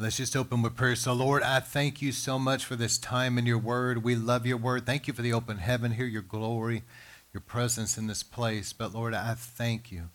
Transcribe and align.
Let's 0.00 0.16
just 0.16 0.34
open 0.34 0.62
with 0.62 0.76
prayer. 0.76 0.96
So, 0.96 1.12
Lord, 1.12 1.42
I 1.42 1.60
thank 1.60 2.00
you 2.00 2.10
so 2.10 2.38
much 2.38 2.64
for 2.64 2.74
this 2.74 2.96
time 2.96 3.36
in 3.36 3.44
your 3.44 3.58
word. 3.58 4.02
We 4.02 4.16
love 4.16 4.46
your 4.46 4.56
word. 4.56 4.86
Thank 4.86 5.06
you 5.06 5.12
for 5.12 5.20
the 5.20 5.34
open 5.34 5.58
heaven 5.58 5.92
here, 5.92 6.06
your 6.06 6.22
glory, 6.22 6.84
your 7.34 7.42
presence 7.42 7.98
in 7.98 8.06
this 8.06 8.22
place. 8.22 8.72
But, 8.72 8.94
Lord, 8.94 9.12
I 9.12 9.34
thank 9.34 9.92
you 9.92 10.08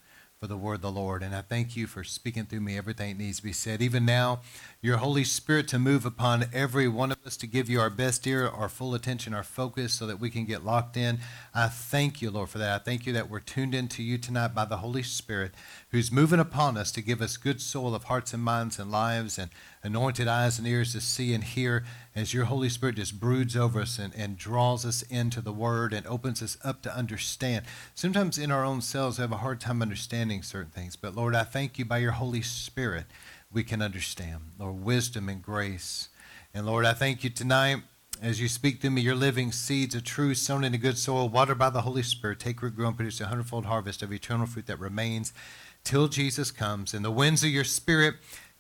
for 0.46 0.50
the 0.50 0.58
word 0.58 0.76
of 0.76 0.82
the 0.82 0.92
Lord. 0.92 1.24
And 1.24 1.36
I 1.36 1.42
thank 1.42 1.76
you 1.76 1.88
for 1.88 2.04
speaking 2.04 2.46
through 2.46 2.60
me 2.60 2.78
everything 2.78 3.18
that 3.18 3.24
needs 3.24 3.38
to 3.38 3.44
be 3.44 3.52
said. 3.52 3.82
Even 3.82 4.06
now, 4.06 4.42
your 4.80 4.98
Holy 4.98 5.24
Spirit 5.24 5.68
to 5.70 5.80
move 5.80 6.06
upon 6.06 6.46
every 6.54 6.88
one 6.88 7.12
of 7.12 7.18
us 7.26 7.36
to 7.38 7.48
give 7.48 7.68
you 7.68 7.80
our 7.80 7.90
best 7.90 8.28
ear, 8.28 8.48
our 8.48 8.70
full 8.70 8.94
attention, 8.94 9.34
our 9.34 9.42
focus 9.44 9.96
so 9.96 10.06
that 10.06 10.20
we 10.20 10.30
can 10.30 10.46
get 10.46 10.64
locked 10.64 10.98
in. 10.98 11.18
I 11.56 11.68
thank 11.68 12.22
you, 12.22 12.30
Lord, 12.30 12.50
for 12.50 12.60
that. 12.60 12.82
I 12.82 12.84
thank 12.84 13.08
you 13.08 13.14
that 13.14 13.28
we're 13.28 13.40
tuned 13.40 13.74
into 13.74 14.04
you 14.04 14.20
tonight 14.20 14.50
by 14.50 14.66
the 14.66 14.78
Holy 14.78 15.02
Spirit 15.02 15.52
who's 15.90 16.12
moving 16.12 16.40
upon 16.40 16.78
us 16.78 16.92
to 16.92 17.02
give 17.02 17.24
us 17.24 17.38
good 17.38 17.60
soul 17.60 17.96
of 17.96 18.04
hearts 18.04 18.32
and 18.32 18.44
minds 18.44 18.78
and 18.78 18.92
lives 18.92 19.40
and 19.40 19.50
anointed 19.86 20.28
eyes 20.28 20.58
and 20.58 20.68
ears 20.68 20.94
to 20.94 21.00
see 21.00 21.34
and 21.34 21.44
hear 21.44 21.86
as 22.16 22.34
your 22.34 22.46
Holy 22.46 22.70
Spirit 22.70 22.96
just 22.96 23.20
broods 23.20 23.56
over 23.56 23.82
us 23.82 24.00
and, 24.00 24.14
and 24.16 24.36
draws 24.36 24.86
us 24.86 25.04
into 25.04 25.42
the 25.42 25.54
Word 25.54 25.94
and 25.94 26.06
opens 26.08 26.42
us 26.42 26.58
up 26.64 26.82
to 26.82 26.96
understand. 26.96 27.66
Sometimes 27.94 28.38
in 28.38 28.52
our 28.52 28.66
own 28.66 28.82
selves, 28.82 29.18
we 29.18 29.22
have 29.22 29.32
a 29.32 29.38
hard 29.38 29.60
time 29.62 29.82
understanding 29.82 30.42
certain 30.42 30.72
things. 30.72 30.96
But 30.96 31.16
Lord, 31.16 31.36
I 31.36 31.44
thank 31.44 31.78
you 31.78 31.86
by 31.86 32.00
your 32.00 32.14
Holy 32.14 32.42
Spirit, 32.42 33.06
we 33.52 33.64
can 33.64 33.82
understand. 33.82 34.42
Lord, 34.58 34.84
wisdom 34.84 35.30
and 35.30 35.42
grace. 35.42 36.10
And 36.54 36.66
Lord, 36.66 36.86
I 36.86 36.94
thank 36.94 37.24
you 37.24 37.30
tonight 37.30 37.84
as 38.22 38.40
you 38.40 38.48
speak 38.48 38.82
to 38.82 38.90
me, 38.90 39.02
your 39.02 39.16
living 39.16 39.52
seeds 39.52 39.94
of 39.94 40.04
truth 40.04 40.38
sown 40.38 40.64
in 40.64 40.74
a 40.74 40.78
good 40.78 40.98
soil, 40.98 41.28
watered 41.28 41.60
by 41.60 41.70
the 41.70 41.82
Holy 41.82 42.02
Spirit, 42.02 42.40
take 42.40 42.62
root, 42.62 42.76
grow, 42.76 42.88
and 42.88 42.96
produce 42.96 43.20
a 43.20 43.28
hundredfold 43.28 43.66
harvest 43.66 44.02
of 44.02 44.12
eternal 44.12 44.48
fruit 44.48 44.68
that 44.68 44.80
remains 44.80 45.34
till 45.84 46.08
Jesus 46.08 46.50
comes. 46.50 46.94
And 46.94 47.04
the 47.04 47.12
winds 47.12 47.44
of 47.44 47.50
your 47.50 47.64
spirit 47.64 48.16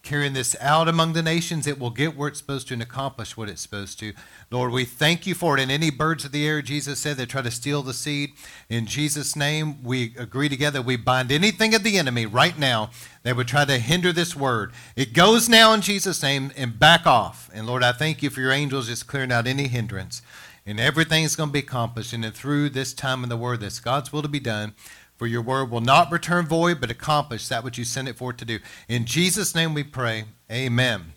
carrying 0.06 0.34
this 0.34 0.56
out 0.62 0.88
among 0.88 1.12
the 1.14 1.22
nations, 1.22 1.68
it 1.68 1.78
will 1.80 1.90
get 1.90 2.16
where 2.16 2.30
it's 2.30 2.40
supposed 2.40 2.68
to 2.70 2.74
and 2.76 2.82
accomplish 2.82 3.36
what 3.36 3.50
it's 3.50 3.62
supposed 3.62 4.00
to. 4.00 4.14
Lord, 4.52 4.72
we 4.72 4.86
thank 4.86 5.28
you 5.28 5.34
for 5.34 5.58
it. 5.58 5.62
And 5.62 5.72
any 5.72 5.90
birds 5.90 6.24
of 6.24 6.32
the 6.32 6.48
air, 6.48 6.62
Jesus 6.62 7.00
said, 7.00 7.18
that 7.18 7.28
try 7.28 7.42
to 7.42 7.52
steal 7.52 7.82
the 7.82 7.94
seed, 7.94 8.32
in 8.70 8.86
Jesus' 8.86 9.36
name, 9.36 9.84
we 9.84 10.14
agree 10.18 10.48
together. 10.48 10.82
We 10.82 10.96
bind 10.96 11.32
anything 11.32 11.74
of 11.74 11.84
the 11.84 11.98
enemy 11.98 12.26
right 12.26 12.58
now 12.58 12.92
that 13.24 13.36
would 13.36 13.48
try 13.48 13.66
to 13.66 13.80
hinder 13.80 14.14
this 14.14 14.36
word. 14.36 14.72
It 14.96 15.14
goes 15.14 15.50
now 15.50 15.74
in 15.74 15.82
Jesus' 15.82 16.24
name 16.24 16.52
and 16.56 16.80
back 16.80 17.06
off. 17.06 17.50
And 17.54 17.68
Lord, 17.68 17.84
I 17.84 17.92
thank 17.92 18.24
you 18.24 18.30
for 18.30 18.40
your 18.42 18.52
angels 18.52 18.88
just 18.88 19.08
clearing 19.08 19.32
out 19.32 19.48
any 19.48 19.68
hindrance. 19.68 20.22
And 20.68 20.80
everything's 20.80 21.36
going 21.36 21.50
to 21.50 21.54
be 21.54 21.60
accomplished. 21.60 22.14
And 22.14 22.24
then 22.24 22.32
through 22.32 22.70
this 22.70 22.94
time 22.94 23.24
in 23.24 23.30
the 23.30 23.38
word, 23.38 23.62
that's 23.62 23.80
God's 23.80 24.14
will 24.14 24.22
to 24.22 24.28
be 24.28 24.40
done. 24.40 24.74
For 25.18 25.28
your 25.28 25.42
word 25.42 25.72
will 25.72 25.82
not 25.82 26.12
return 26.12 26.46
void, 26.46 26.82
but 26.82 26.92
accomplish 26.92 27.48
that 27.48 27.64
which 27.64 27.78
you 27.78 27.86
sent 27.86 28.08
it 28.08 28.18
for 28.18 28.34
to 28.34 28.46
do. 28.46 28.60
In 28.90 29.06
Jesus' 29.06 29.56
name 29.56 29.74
we 29.74 29.84
pray. 29.84 30.26
Amen. 30.52 31.14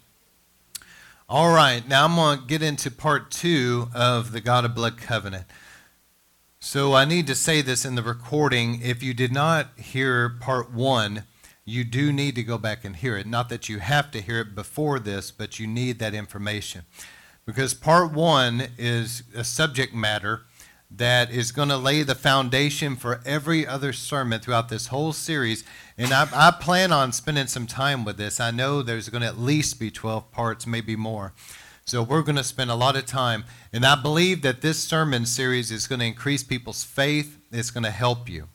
All 1.28 1.52
right, 1.52 1.86
now 1.86 2.05
I'm 2.05 2.14
going 2.14 2.38
to 2.38 2.46
get 2.46 2.62
into 2.62 2.90
part 2.90 3.30
two 3.30 3.88
of 3.94 4.32
the 4.32 4.40
God 4.40 4.64
of 4.64 4.74
Blood 4.74 4.96
covenant. 4.96 5.44
So 6.60 6.94
I 6.94 7.05
need 7.05 7.27
to 7.27 7.34
say 7.34 7.60
this 7.60 7.84
in 7.84 7.96
the 7.96 8.02
recording. 8.02 8.80
If 8.82 9.02
you 9.02 9.14
did 9.14 9.32
not 9.32 9.78
hear 9.78 10.28
part 10.28 10.72
one, 10.72 11.24
you 11.64 11.84
do 11.84 12.12
need 12.12 12.34
to 12.36 12.42
go 12.42 12.56
back 12.56 12.84
and 12.84 12.96
hear 12.96 13.16
it. 13.16 13.27
Not 13.27 13.48
that 13.50 13.68
you 13.68 13.78
have 13.78 14.10
to 14.12 14.22
hear 14.22 14.40
it 14.40 14.55
before 14.55 14.98
this, 14.98 15.30
but 15.30 15.60
you 15.60 15.66
need 15.66 15.98
that 15.98 16.14
information. 16.14 16.83
Because 17.44 17.74
part 17.74 18.12
one 18.12 18.68
is 18.78 19.22
a 19.34 19.44
subject 19.44 19.94
matter 19.94 20.42
that 20.91 21.31
is 21.31 21.53
going 21.53 21.69
to 21.69 21.77
lay 21.77 22.03
the 22.03 22.14
foundation 22.14 22.97
for 22.97 23.20
every 23.27 23.67
other 23.67 23.92
sermon 23.92 24.41
throughout 24.41 24.69
this 24.69 24.86
whole 24.86 25.12
series. 25.12 25.62
And 25.98 26.12
I, 26.12 26.29
I, 26.33 26.51
plan 26.51 26.92
on 26.92 27.12
spending 27.12 27.46
some 27.46 27.67
time 27.67 28.05
with 28.05 28.17
this. 28.17 28.40
I 28.40 28.51
know 28.51 28.80
there's 28.80 29.11
going 29.11 29.20
to 29.20 29.29
at 29.29 29.39
least 29.39 29.79
be 29.79 29.90
12 29.90 30.30
parts, 30.33 30.67
maybe 30.67 30.96
more. 30.96 31.35
So 31.85 32.02
we're 32.02 32.23
going 32.23 32.36
to 32.36 32.45
spend 32.45 32.70
a 32.70 32.74
lot 32.74 32.96
of 32.96 33.07
time. 33.07 33.45
And 33.73 33.85
I 33.85 34.01
believe 34.01 34.42
that 34.42 34.62
this 34.62 34.79
sermon 34.79 35.27
series 35.27 35.70
is 35.70 35.86
going 35.86 36.01
to 36.01 36.07
increase 36.07 36.42
people's 36.42 36.85
faith, 36.85 37.39
it's 37.52 37.70
going 37.70 37.85
to 37.85 37.91
help 37.91 38.29
you. 38.29 38.48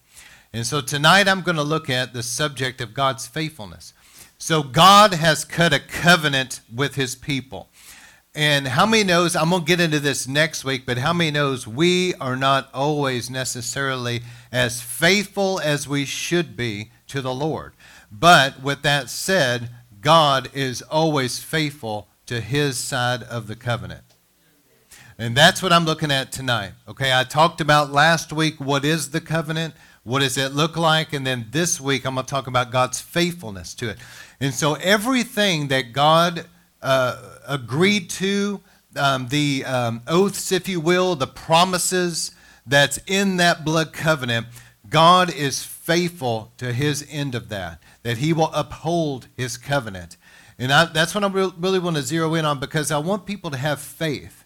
And 0.52 0.66
so 0.66 0.81
tonight 0.81 1.28
I'm 1.28 1.41
going 1.41 1.56
to 1.56 1.63
look 1.63 1.90
at 1.90 2.13
the 2.13 2.24
subject 2.24 2.80
of 2.81 2.94
God's 2.94 3.25
faithfulness. 3.25 3.94
So 4.38 4.62
God 4.62 5.13
has 5.13 5.46
cut 5.46 5.74
a 5.74 5.80
covenant 5.80 6.62
with 6.74 6.96
his 6.96 7.16
people. 7.16 7.69
And 8.35 8.67
how 8.67 8.88
many 8.88 9.03
knows, 9.03 9.35
I'm 9.35 9.51
going 9.51 9.61
to 9.61 9.67
get 9.67 9.79
into 9.79 9.99
this 9.99 10.27
next 10.27 10.66
week, 10.66 10.88
but 10.88 10.97
how 10.97 11.13
many 11.13 11.29
knows 11.29 11.67
we 11.67 12.16
are 12.16 12.35
not 12.35 12.67
always 12.73 13.29
necessarily 13.29 14.21
as 14.51 14.81
faithful 14.81 15.59
as 15.59 15.88
we 15.88 16.05
should 16.05 16.57
be 16.57 16.89
to 17.07 17.21
the 17.21 17.33
Lord. 17.33 17.73
But 18.11 18.63
with 18.63 18.81
that 18.81 19.11
said, 19.11 19.69
God 20.01 20.49
is 20.53 20.81
always 20.81 21.38
faithful 21.38 22.07
to 22.25 22.41
his 22.41 22.77
side 22.79 23.21
of 23.21 23.45
the 23.45 23.55
covenant. 23.55 24.16
And 25.19 25.38
that's 25.38 25.61
what 25.61 25.71
I'm 25.71 25.85
looking 25.85 26.11
at 26.11 26.31
tonight. 26.31 26.71
Okay, 26.88 27.13
I 27.13 27.23
talked 27.23 27.61
about 27.61 27.91
last 27.91 28.33
week 28.33 28.59
what 28.59 28.83
is 28.83 29.11
the 29.11 29.21
covenant, 29.21 29.75
what 30.01 30.21
does 30.21 30.39
it 30.39 30.53
look 30.53 30.75
like, 30.75 31.13
and 31.13 31.25
then 31.25 31.45
this 31.51 31.79
week 31.79 32.03
I'm 32.03 32.15
going 32.15 32.25
to 32.25 32.29
talk 32.29 32.47
about 32.47 32.71
God's 32.71 33.00
faithfulness 33.00 33.75
to 33.75 33.89
it. 33.89 34.00
And 34.39 34.55
so 34.55 34.73
everything 34.75 35.67
that 35.67 35.94
God 35.94 36.47
uh, 36.83 37.39
agreed 37.47 38.09
to, 38.11 38.61
um, 38.95 39.29
the 39.29 39.66
um, 39.66 40.01
oaths, 40.07 40.51
if 40.51 40.67
you 40.67 40.79
will, 40.79 41.16
the 41.16 41.27
promises 41.27 42.31
that's 42.67 42.99
in 43.07 43.38
that 43.38 43.66
blood 43.66 43.94
covenant, 43.94 44.47
God 44.89 45.33
is 45.33 45.63
faithful 45.63 46.51
to 46.57 46.71
his 46.71 47.05
end 47.09 47.35
of 47.35 47.49
that, 47.49 47.81
that 48.03 48.17
he 48.17 48.33
will 48.33 48.51
uphold 48.53 49.27
his 49.35 49.57
covenant. 49.57 50.17
And 50.59 50.71
I, 50.71 50.85
that's 50.85 51.16
what 51.16 51.23
I 51.23 51.27
really 51.27 51.79
want 51.79 51.95
to 51.95 52.03
zero 52.03 52.35
in 52.35 52.45
on 52.45 52.59
because 52.59 52.91
I 52.91 53.00
want 53.00 53.25
people 53.25 53.50
to 53.51 53.57
have 53.57 53.79
faith. 53.81 54.45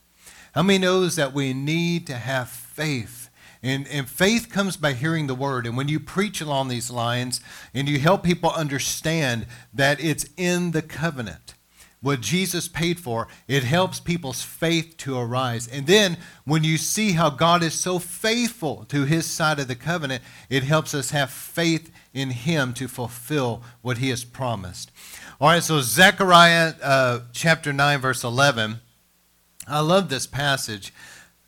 How 0.54 0.64
many 0.64 0.80
knows 0.80 1.16
that 1.18 1.34
we 1.34 1.54
need 1.54 2.08
to 2.08 2.16
have 2.16 2.50
faith? 2.50 3.30
And, 3.62 3.88
and 3.88 4.08
faith 4.08 4.50
comes 4.50 4.78
by 4.78 4.94
hearing 4.94 5.28
the 5.28 5.36
word. 5.36 5.68
And 5.68 5.76
when 5.76 5.90
you 5.90 6.00
preach 6.00 6.42
along 6.42 6.70
these 6.70 6.90
lines 6.90 7.42
and 7.74 7.90
you 7.90 8.00
help 8.00 8.24
people 8.24 8.52
understand 8.52 9.48
that 9.74 10.00
it's 10.00 10.26
in 10.38 10.72
the 10.72 10.82
covenant, 10.82 11.56
what 12.02 12.22
Jesus 12.22 12.68
paid 12.68 13.00
for, 13.00 13.28
it 13.48 13.64
helps 13.64 14.00
people's 14.00 14.42
faith 14.42 14.98
to 14.98 15.18
arise. 15.18 15.68
And 15.68 15.88
then 15.88 16.18
when 16.46 16.64
you 16.64 16.78
see 16.78 17.14
how 17.14 17.30
God 17.30 17.64
is 17.64 17.74
so 17.74 17.98
faithful 17.98 18.86
to 18.90 19.06
his 19.06 19.26
side 19.26 19.60
of 19.60 19.68
the 19.68 19.76
covenant, 19.76 20.24
it 20.50 20.64
helps 20.64 20.94
us 20.94 21.10
have 21.10 21.32
faith 21.32 21.92
in 22.14 22.30
him 22.30 22.74
to 22.76 22.88
fulfill 22.88 23.64
what 23.82 23.98
he 23.98 24.10
has 24.10 24.24
promised. 24.24 24.92
All 25.42 25.50
right, 25.50 25.64
so 25.64 25.82
Zechariah 25.82 26.74
uh, 26.84 27.20
chapter 27.34 27.74
9, 27.74 28.00
verse 28.00 28.24
11. 28.24 28.80
I 29.68 29.80
love 29.80 30.10
this 30.10 30.28
passage 30.28 30.94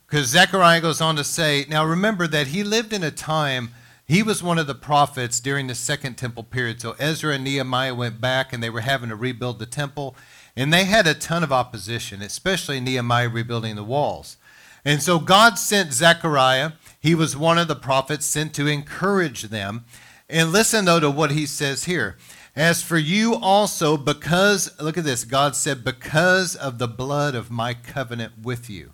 because 0.06 0.26
Zechariah 0.26 0.80
goes 0.80 1.00
on 1.00 1.16
to 1.16 1.24
say, 1.24 1.64
now 1.68 1.84
remember 1.84 2.26
that 2.26 2.48
he 2.48 2.64
lived 2.64 2.92
in 2.92 3.04
a 3.04 3.10
time 3.10 3.70
he 4.10 4.24
was 4.24 4.42
one 4.42 4.58
of 4.58 4.66
the 4.66 4.74
prophets 4.74 5.38
during 5.38 5.68
the 5.68 5.74
second 5.76 6.16
temple 6.16 6.42
period. 6.42 6.80
So 6.80 6.96
Ezra 6.98 7.34
and 7.34 7.44
Nehemiah 7.44 7.94
went 7.94 8.20
back 8.20 8.52
and 8.52 8.60
they 8.60 8.68
were 8.68 8.80
having 8.80 9.10
to 9.10 9.14
rebuild 9.14 9.60
the 9.60 9.66
temple. 9.66 10.16
And 10.60 10.70
they 10.70 10.84
had 10.84 11.06
a 11.06 11.14
ton 11.14 11.42
of 11.42 11.52
opposition, 11.52 12.20
especially 12.20 12.80
Nehemiah 12.80 13.30
rebuilding 13.30 13.76
the 13.76 13.82
walls. 13.82 14.36
And 14.84 15.02
so 15.02 15.18
God 15.18 15.58
sent 15.58 15.94
Zechariah. 15.94 16.72
He 17.00 17.14
was 17.14 17.34
one 17.34 17.56
of 17.56 17.66
the 17.66 17.74
prophets 17.74 18.26
sent 18.26 18.52
to 18.56 18.66
encourage 18.66 19.44
them. 19.44 19.86
And 20.28 20.52
listen, 20.52 20.84
though, 20.84 21.00
to 21.00 21.10
what 21.10 21.30
he 21.30 21.46
says 21.46 21.84
here. 21.84 22.18
As 22.54 22.82
for 22.82 22.98
you 22.98 23.36
also, 23.36 23.96
because, 23.96 24.70
look 24.78 24.98
at 24.98 25.04
this, 25.04 25.24
God 25.24 25.56
said, 25.56 25.82
because 25.82 26.54
of 26.54 26.76
the 26.76 26.88
blood 26.88 27.34
of 27.34 27.50
my 27.50 27.72
covenant 27.72 28.34
with 28.42 28.68
you, 28.68 28.92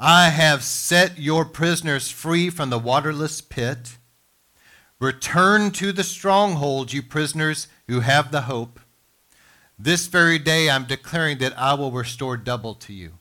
I 0.00 0.30
have 0.30 0.64
set 0.64 1.18
your 1.18 1.44
prisoners 1.44 2.10
free 2.10 2.48
from 2.48 2.70
the 2.70 2.78
waterless 2.78 3.42
pit. 3.42 3.98
Return 4.98 5.72
to 5.72 5.92
the 5.92 6.02
stronghold, 6.02 6.94
you 6.94 7.02
prisoners 7.02 7.68
who 7.86 8.00
have 8.00 8.32
the 8.32 8.42
hope. 8.42 8.80
This 9.78 10.06
very 10.06 10.38
day 10.38 10.70
I'm 10.70 10.84
declaring 10.84 11.38
that 11.38 11.58
I 11.58 11.74
will 11.74 11.92
restore 11.92 12.36
double 12.36 12.74
to 12.74 12.92
you. 12.92 13.12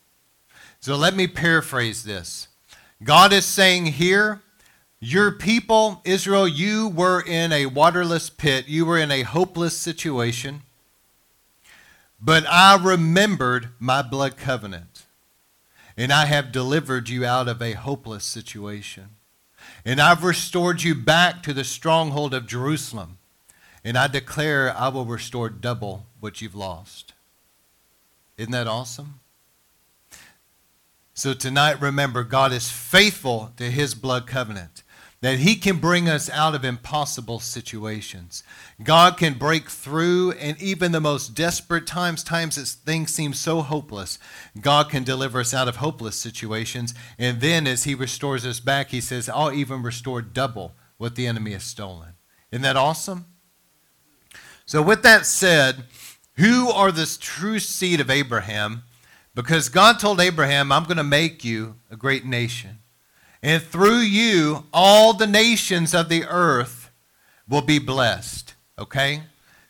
So 0.79 0.95
let 0.95 1.15
me 1.15 1.27
paraphrase 1.27 2.03
this. 2.03 2.47
God 3.03 3.33
is 3.33 3.45
saying 3.45 3.87
here, 3.87 4.41
your 4.99 5.31
people, 5.31 6.01
Israel, 6.05 6.47
you 6.47 6.87
were 6.87 7.21
in 7.21 7.51
a 7.51 7.65
waterless 7.67 8.29
pit. 8.29 8.67
You 8.67 8.85
were 8.85 8.97
in 8.97 9.11
a 9.11 9.23
hopeless 9.23 9.77
situation. 9.77 10.61
But 12.19 12.45
I 12.47 12.81
remembered 12.81 13.69
my 13.77 14.01
blood 14.01 14.37
covenant. 14.37 15.05
And 15.97 16.11
I 16.11 16.25
have 16.25 16.51
delivered 16.51 17.09
you 17.09 17.25
out 17.25 17.47
of 17.47 17.61
a 17.61 17.73
hopeless 17.73 18.23
situation. 18.23 19.09
And 19.85 20.01
I've 20.01 20.23
restored 20.23 20.83
you 20.83 20.95
back 20.95 21.43
to 21.43 21.53
the 21.53 21.63
stronghold 21.63 22.33
of 22.33 22.47
Jerusalem. 22.47 23.17
And 23.85 23.99
I 23.99 24.07
declare 24.07 24.75
I 24.75 24.87
will 24.87 25.05
restore 25.05 25.47
double 25.47 26.07
what 26.19 26.41
you've 26.41 26.55
lost. 26.55 27.13
Isn't 28.35 28.51
that 28.51 28.67
awesome? 28.67 29.19
So 31.13 31.35
tonight, 31.35 31.79
remember, 31.79 32.23
God 32.23 32.51
is 32.51 32.71
faithful 32.71 33.51
to 33.57 33.69
his 33.69 33.93
blood 33.93 34.25
covenant, 34.25 34.81
that 35.21 35.37
he 35.37 35.55
can 35.55 35.77
bring 35.77 36.09
us 36.09 36.31
out 36.31 36.55
of 36.55 36.65
impossible 36.65 37.39
situations. 37.39 38.43
God 38.83 39.17
can 39.17 39.35
break 39.35 39.69
through, 39.69 40.31
and 40.31 40.59
even 40.59 40.91
the 40.91 40.99
most 40.99 41.35
desperate 41.35 41.85
times, 41.85 42.23
times 42.23 42.55
that 42.55 42.67
things 42.67 43.13
seem 43.13 43.33
so 43.33 43.61
hopeless, 43.61 44.17
God 44.59 44.89
can 44.89 45.03
deliver 45.03 45.39
us 45.39 45.53
out 45.53 45.67
of 45.67 45.75
hopeless 45.77 46.15
situations. 46.15 46.95
And 47.19 47.39
then 47.39 47.67
as 47.67 47.83
he 47.83 47.93
restores 47.93 48.47
us 48.47 48.59
back, 48.59 48.89
he 48.89 48.99
says, 48.99 49.29
I'll 49.29 49.53
even 49.53 49.83
restore 49.83 50.23
double 50.23 50.73
what 50.97 51.15
the 51.15 51.27
enemy 51.27 51.51
has 51.53 51.63
stolen. 51.63 52.13
Isn't 52.51 52.63
that 52.63 52.75
awesome? 52.75 53.27
So, 54.65 54.81
with 54.81 55.03
that 55.03 55.25
said, 55.25 55.83
who 56.37 56.69
are 56.69 56.91
this 56.91 57.17
true 57.17 57.59
seed 57.59 57.99
of 57.99 58.09
Abraham? 58.09 58.83
Because 59.35 59.69
God 59.69 59.99
told 59.99 60.19
Abraham, 60.19 60.71
I'm 60.71 60.85
going 60.85 60.97
to 60.97 61.03
make 61.03 61.43
you 61.43 61.75
a 61.91 61.95
great 61.95 62.25
nation. 62.25 62.79
And 63.43 63.61
through 63.61 63.99
you, 63.99 64.65
all 64.73 65.13
the 65.13 65.27
nations 65.27 65.93
of 65.93 66.09
the 66.09 66.25
earth 66.25 66.89
will 67.47 67.61
be 67.61 67.79
blessed. 67.79 68.55
Okay? 68.79 69.23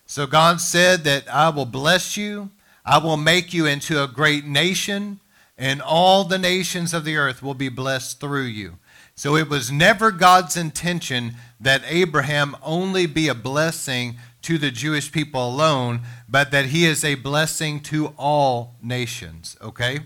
So 0.06 0.28
God 0.28 0.62
said 0.62 1.04
that 1.04 1.28
I 1.34 1.50
will 1.50 1.66
bless 1.66 2.16
you, 2.16 2.52
I 2.86 3.00
will 3.00 3.18
make 3.18 3.54
you 3.54 3.66
into 3.66 4.02
a 4.02 4.08
great 4.08 4.46
nation, 4.46 5.20
and 5.58 5.82
all 5.82 6.24
the 6.24 6.38
nations 6.38 6.94
of 6.94 7.04
the 7.04 7.18
earth 7.18 7.42
will 7.42 7.54
be 7.54 7.70
blessed 7.70 8.20
through 8.20 8.46
you. 8.46 8.78
So 9.16 9.36
it 9.36 9.50
was 9.50 9.72
never 9.72 10.12
God's 10.12 10.58
intention 10.58 11.36
that 11.60 11.84
Abraham 11.88 12.56
only 12.62 13.08
be 13.08 13.28
a 13.28 13.36
blessing 13.36 14.18
to 14.46 14.58
the 14.60 14.72
Jewish 14.72 15.12
people 15.12 15.48
alone, 15.48 16.02
but 16.30 16.52
that 16.52 16.68
he 16.68 16.86
is 16.86 17.04
a 17.04 17.16
blessing 17.16 17.80
to 17.82 18.14
all 18.18 18.76
nations. 18.82 19.58
Okay? 19.60 20.02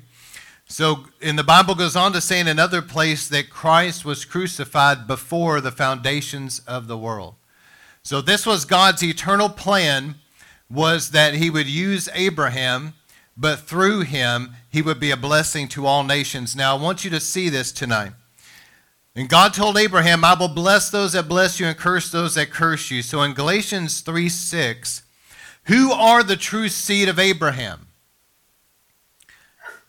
So, 0.66 1.06
and 1.22 1.38
the 1.38 1.44
Bible 1.44 1.76
goes 1.76 1.96
on 1.96 2.14
to 2.14 2.22
say 2.22 2.40
in 2.40 2.48
another 2.48 2.82
place 2.82 3.28
that 3.28 3.50
Christ 3.50 4.06
was 4.06 4.24
crucified 4.24 5.08
before 5.08 5.60
the 5.60 5.72
foundations 5.72 6.60
of 6.60 6.88
the 6.88 6.98
world. 6.98 7.36
So, 8.02 8.22
this 8.22 8.46
was 8.46 8.64
God's 8.66 9.04
eternal 9.04 9.50
plan 9.50 10.16
was 10.70 11.12
that 11.12 11.34
he 11.34 11.50
would 11.50 11.68
use 11.68 12.08
Abraham, 12.14 12.94
but 13.36 13.60
through 13.60 14.02
him 14.02 14.56
he 14.70 14.82
would 14.82 15.00
be 15.00 15.12
a 15.12 15.18
blessing 15.18 15.68
to 15.70 15.86
all 15.86 16.04
nations. 16.04 16.56
Now, 16.56 16.78
I 16.78 16.82
want 16.82 17.04
you 17.04 17.10
to 17.10 17.20
see 17.20 17.50
this 17.50 17.72
tonight. 17.72 18.14
And 19.16 19.28
God 19.28 19.54
told 19.54 19.78
Abraham, 19.78 20.24
I 20.24 20.36
will 20.36 20.48
bless 20.48 20.90
those 20.90 21.14
that 21.14 21.28
bless 21.28 21.60
you 21.60 21.66
and 21.66 21.78
curse 21.78 22.12
those 22.12 22.36
that 22.36 22.52
curse 22.52 22.92
you. 22.92 23.02
So 23.02 23.22
in 23.24 23.34
Galatians 23.34 24.02
3 24.02 24.30
6, 24.30 25.04
who 25.66 25.92
are 25.92 26.24
the 26.24 26.36
true 26.36 26.70
seed 26.70 27.10
of 27.10 27.20
Abraham? 27.20 27.88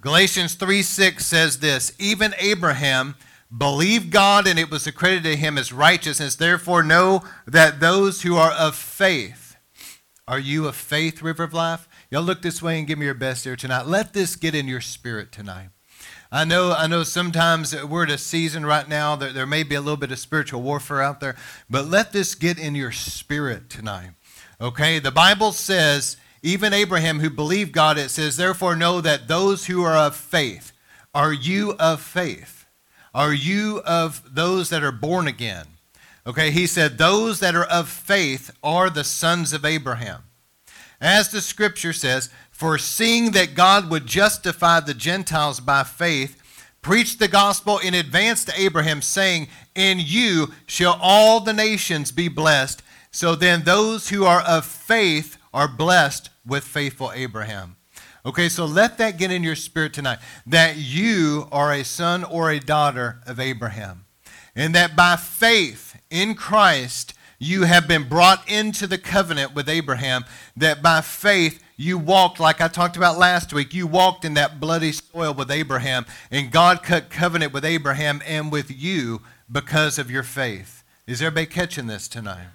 Galatians 0.01 0.55
3 0.55 0.83
6 0.83 1.25
says 1.25 1.61
this 1.61 1.93
Even 1.99 2.35
Abraham 2.39 3.15
believed 3.57 4.11
God 4.11 4.47
and 4.47 4.59
it 4.59 4.71
was 4.71 4.87
accredited 4.87 5.25
to 5.25 5.37
him 5.37 5.59
as 5.59 5.73
righteousness. 5.73 6.37
Therefore, 6.37 6.83
know 6.83 7.23
that 7.47 7.81
those 7.81 8.23
who 8.23 8.37
are 8.37 8.53
of 8.53 8.75
faith, 8.75 9.57
are 10.27 10.39
you 10.39 10.67
of 10.67 10.77
faith, 10.77 11.23
River 11.23 11.43
of 11.43 11.53
Life? 11.53 11.89
Y'all 12.11 12.23
look 12.23 12.43
this 12.43 12.63
way 12.63 12.79
and 12.79 12.87
give 12.87 12.99
me 12.99 13.07
your 13.07 13.15
best 13.15 13.45
here 13.45 13.57
tonight. 13.57 13.87
Let 13.87 14.13
this 14.13 14.37
get 14.37 14.55
in 14.55 14.69
your 14.69 14.81
spirit 14.81 15.33
tonight. 15.33 15.69
I 16.33 16.45
know, 16.45 16.73
I 16.73 16.87
know 16.87 17.03
sometimes 17.03 17.75
we're 17.83 18.05
at 18.05 18.11
a 18.11 18.19
season 18.19 18.65
right 18.65 18.89
now 18.89 19.17
that 19.17 19.35
there 19.35 19.47
may 19.47 19.65
be 19.65 19.75
a 19.75 19.81
little 19.81 19.97
bit 19.97 20.13
of 20.13 20.19
spiritual 20.21 20.63
warfare 20.63 21.03
out 21.03 21.19
there, 21.19 21.35
but 21.69 21.87
let 21.87 22.13
this 22.13 22.37
get 22.37 22.57
in 22.57 22.77
your 22.77 22.93
spirit 22.93 23.69
tonight. 23.69 24.11
Okay? 24.61 25.01
The 25.01 25.11
Bible 25.11 25.51
says, 25.51 26.17
even 26.43 26.73
Abraham 26.73 27.19
who 27.19 27.31
believed 27.31 27.73
God, 27.73 27.99
it 27.99 28.11
says, 28.11 28.37
therefore 28.37 28.77
know 28.77 29.01
that 29.01 29.27
those 29.27 29.67
who 29.67 29.83
are 29.83 29.97
of 29.97 30.15
faith, 30.15 30.73
are 31.13 31.33
you 31.33 31.73
of 31.81 32.01
faith? 32.01 32.65
Are 33.13 33.33
you 33.33 33.83
of 33.85 34.23
those 34.33 34.71
that 34.71 34.85
are 34.85 34.93
born 34.93 35.27
again? 35.27 35.67
Okay, 36.25 36.53
he 36.53 36.69
said, 36.69 36.97
those 36.97 37.41
that 37.41 37.57
are 37.57 37.65
of 37.65 37.89
faith 37.89 38.57
are 38.63 38.89
the 38.89 39.03
sons 39.03 39.53
of 39.53 39.65
Abraham. 39.65 40.23
As 41.01 41.31
the 41.31 41.41
scripture 41.41 41.93
says, 41.93 42.31
for 42.61 42.77
seeing 42.77 43.31
that 43.31 43.55
God 43.55 43.89
would 43.89 44.05
justify 44.05 44.81
the 44.81 44.93
Gentiles 44.93 45.61
by 45.61 45.83
faith, 45.83 46.37
preached 46.83 47.19
the 47.19 47.27
gospel 47.27 47.79
in 47.79 47.95
advance 47.95 48.45
to 48.45 48.53
Abraham, 48.55 49.01
saying, 49.01 49.49
In 49.75 49.99
you 49.99 50.53
shall 50.67 50.99
all 51.01 51.41
the 51.41 51.55
nations 51.55 52.13
be 52.13 52.29
blessed. 52.29 52.83
So 53.11 53.35
then 53.35 53.63
those 53.63 54.11
who 54.11 54.27
are 54.27 54.43
of 54.43 54.67
faith 54.67 55.39
are 55.55 55.69
blessed 55.69 56.29
with 56.45 56.63
faithful 56.63 57.11
Abraham. 57.15 57.77
Okay, 58.27 58.51
so 58.51 58.67
let 58.67 58.99
that 58.99 59.17
get 59.17 59.31
in 59.31 59.43
your 59.43 59.57
spirit 59.57 59.95
tonight 59.95 60.19
that 60.47 60.77
you 60.77 61.49
are 61.51 61.73
a 61.73 61.83
son 61.83 62.25
or 62.25 62.51
a 62.51 62.61
daughter 62.61 63.23
of 63.27 63.41
Abraham. 63.41 64.05
And 64.55 64.75
that 64.75 64.95
by 64.95 65.17
faith 65.17 65.99
in 66.11 66.35
Christ, 66.35 67.15
you 67.39 67.63
have 67.63 67.89
been 67.89 68.07
brought 68.07 68.47
into 68.51 68.87
the 68.87 68.99
covenant 68.99 69.55
with 69.55 69.67
Abraham, 69.67 70.27
that 70.59 70.83
by 70.83 71.01
faith 71.01 71.65
you 71.81 71.97
walked, 71.97 72.39
like 72.39 72.61
I 72.61 72.69
talked 72.69 72.99
about 72.99 73.17
last 73.17 73.55
week, 73.55 73.73
you 73.73 73.87
walked 73.87 74.27
in 74.27 74.35
that 74.35 74.61
bloody 74.61 74.93
soil 74.93 75.33
with 75.33 75.51
Abraham, 75.51 76.05
and 76.31 76.51
God 76.51 76.83
cut 76.83 77.09
covenant 77.09 77.55
with 77.55 77.65
Abraham 77.65 78.21
and 78.27 78.53
with 78.53 78.71
you 78.71 79.23
because 79.51 79.99
of 79.99 80.11
your 80.11 80.23
faith. 80.23 80.85
Is 81.07 81.23
everybody 81.23 81.47
catching 81.47 81.87
this 81.87 82.07
tonight? 82.07 82.49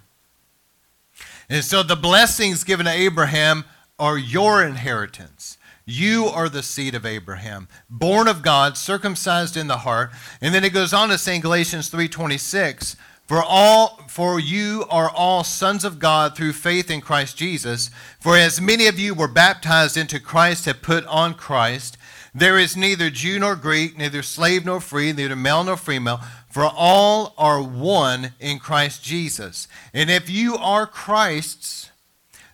And 1.49 1.63
so 1.63 1.81
the 1.81 1.95
blessings 1.95 2.63
given 2.63 2.85
to 2.85 2.91
Abraham 2.91 3.65
are 3.97 4.15
your 4.15 4.63
inheritance. 4.63 5.57
You 5.87 6.27
are 6.27 6.47
the 6.47 6.61
seed 6.61 6.93
of 6.93 7.03
Abraham, 7.03 7.67
born 7.89 8.27
of 8.27 8.43
God, 8.43 8.77
circumcised 8.77 9.57
in 9.57 9.65
the 9.65 9.77
heart. 9.77 10.11
And 10.39 10.53
then 10.53 10.63
it 10.63 10.71
goes 10.73 10.93
on 10.93 11.09
to 11.09 11.17
say 11.17 11.35
in 11.35 11.41
Galatians 11.41 11.89
3:26, 11.89 12.95
for 13.25 13.41
all 13.41 14.01
for 14.07 14.39
you 14.39 14.85
are 14.89 15.09
all 15.09 15.43
sons 15.43 15.83
of 15.83 15.99
God 15.99 16.37
through 16.37 16.53
faith 16.53 16.91
in 16.91 17.01
Christ 17.01 17.35
Jesus. 17.35 17.89
For 18.19 18.37
as 18.37 18.61
many 18.61 18.87
of 18.87 18.99
you 18.99 19.13
were 19.13 19.27
baptized 19.27 19.97
into 19.97 20.19
Christ 20.19 20.65
have 20.65 20.81
put 20.81 21.05
on 21.07 21.33
Christ. 21.33 21.97
There 22.33 22.59
is 22.59 22.77
neither 22.77 23.09
Jew 23.09 23.39
nor 23.39 23.55
Greek, 23.55 23.97
neither 23.97 24.21
slave 24.21 24.63
nor 24.63 24.79
free, 24.79 25.11
neither 25.11 25.35
male 25.35 25.63
nor 25.63 25.75
female, 25.75 26.21
for 26.49 26.63
all 26.63 27.33
are 27.37 27.61
one 27.61 28.33
in 28.39 28.59
Christ 28.59 29.03
Jesus. 29.03 29.67
And 29.93 30.09
if 30.09 30.29
you 30.29 30.55
are 30.55 30.85
Christ's, 30.85 31.89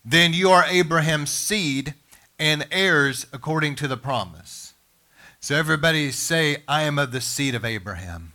then 0.06 0.33
you 0.33 0.50
are 0.50 0.65
Abraham's 0.65 1.31
seed 1.31 1.95
and 2.39 2.65
heirs 2.71 3.27
according 3.33 3.75
to 3.75 3.88
the 3.88 3.97
promise. 3.97 4.73
So 5.41 5.56
everybody 5.56 6.12
say, 6.12 6.63
I 6.68 6.83
am 6.83 6.97
of 6.97 7.11
the 7.11 7.21
seed 7.21 7.56
of 7.56 7.66
Abraham 7.66 8.31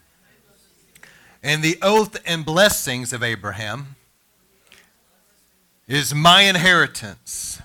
and 1.47 1.63
the 1.63 1.79
oath 1.81 2.17
and 2.27 2.45
blessings 2.45 3.13
of 3.13 3.23
Abraham 3.23 3.95
is 5.87 6.13
my 6.13 6.43
inheritance. 6.43 7.63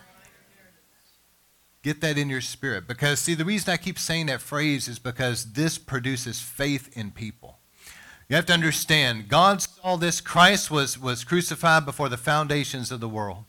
Get 1.81 1.99
that 2.01 2.15
in 2.15 2.29
your 2.29 2.41
spirit. 2.41 2.87
Because, 2.87 3.19
see, 3.19 3.33
the 3.33 3.43
reason 3.43 3.73
I 3.73 3.77
keep 3.77 3.97
saying 3.97 4.27
that 4.27 4.39
phrase 4.39 4.87
is 4.87 4.99
because 4.99 5.53
this 5.53 5.79
produces 5.79 6.39
faith 6.39 6.95
in 6.95 7.09
people. 7.09 7.57
You 8.29 8.35
have 8.35 8.45
to 8.45 8.53
understand, 8.53 9.27
God 9.27 9.63
saw 9.63 9.97
this. 9.97 10.21
Christ 10.21 10.69
was, 10.69 10.99
was 10.99 11.23
crucified 11.23 11.83
before 11.83 12.07
the 12.07 12.17
foundations 12.17 12.91
of 12.91 12.99
the 12.99 13.09
world. 13.09 13.45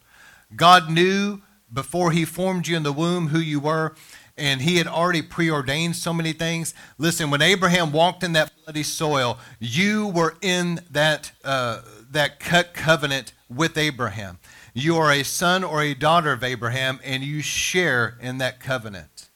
God 0.56 0.90
knew 0.90 1.42
before 1.70 2.10
he 2.10 2.24
formed 2.24 2.66
you 2.66 2.78
in 2.78 2.84
the 2.84 2.92
womb 2.92 3.28
who 3.28 3.38
you 3.38 3.60
were 3.60 3.94
and 4.42 4.60
he 4.60 4.78
had 4.78 4.88
already 4.88 5.22
preordained 5.22 5.94
so 5.94 6.12
many 6.12 6.32
things. 6.32 6.74
Listen, 6.98 7.30
when 7.30 7.40
Abraham 7.40 7.92
walked 7.92 8.24
in 8.24 8.32
that 8.32 8.50
bloody 8.64 8.82
soil, 8.82 9.38
you 9.60 10.08
were 10.08 10.34
in 10.42 10.80
that, 10.90 11.30
uh, 11.44 11.82
that 12.10 12.40
cut 12.40 12.74
covenant 12.74 13.34
with 13.48 13.78
Abraham. 13.78 14.40
You 14.74 14.96
are 14.96 15.12
a 15.12 15.22
son 15.22 15.62
or 15.62 15.80
a 15.80 15.94
daughter 15.94 16.32
of 16.32 16.42
Abraham, 16.42 16.98
and 17.04 17.22
you 17.22 17.40
share 17.40 18.18
in 18.20 18.38
that 18.38 18.58
covenant. 18.58 19.28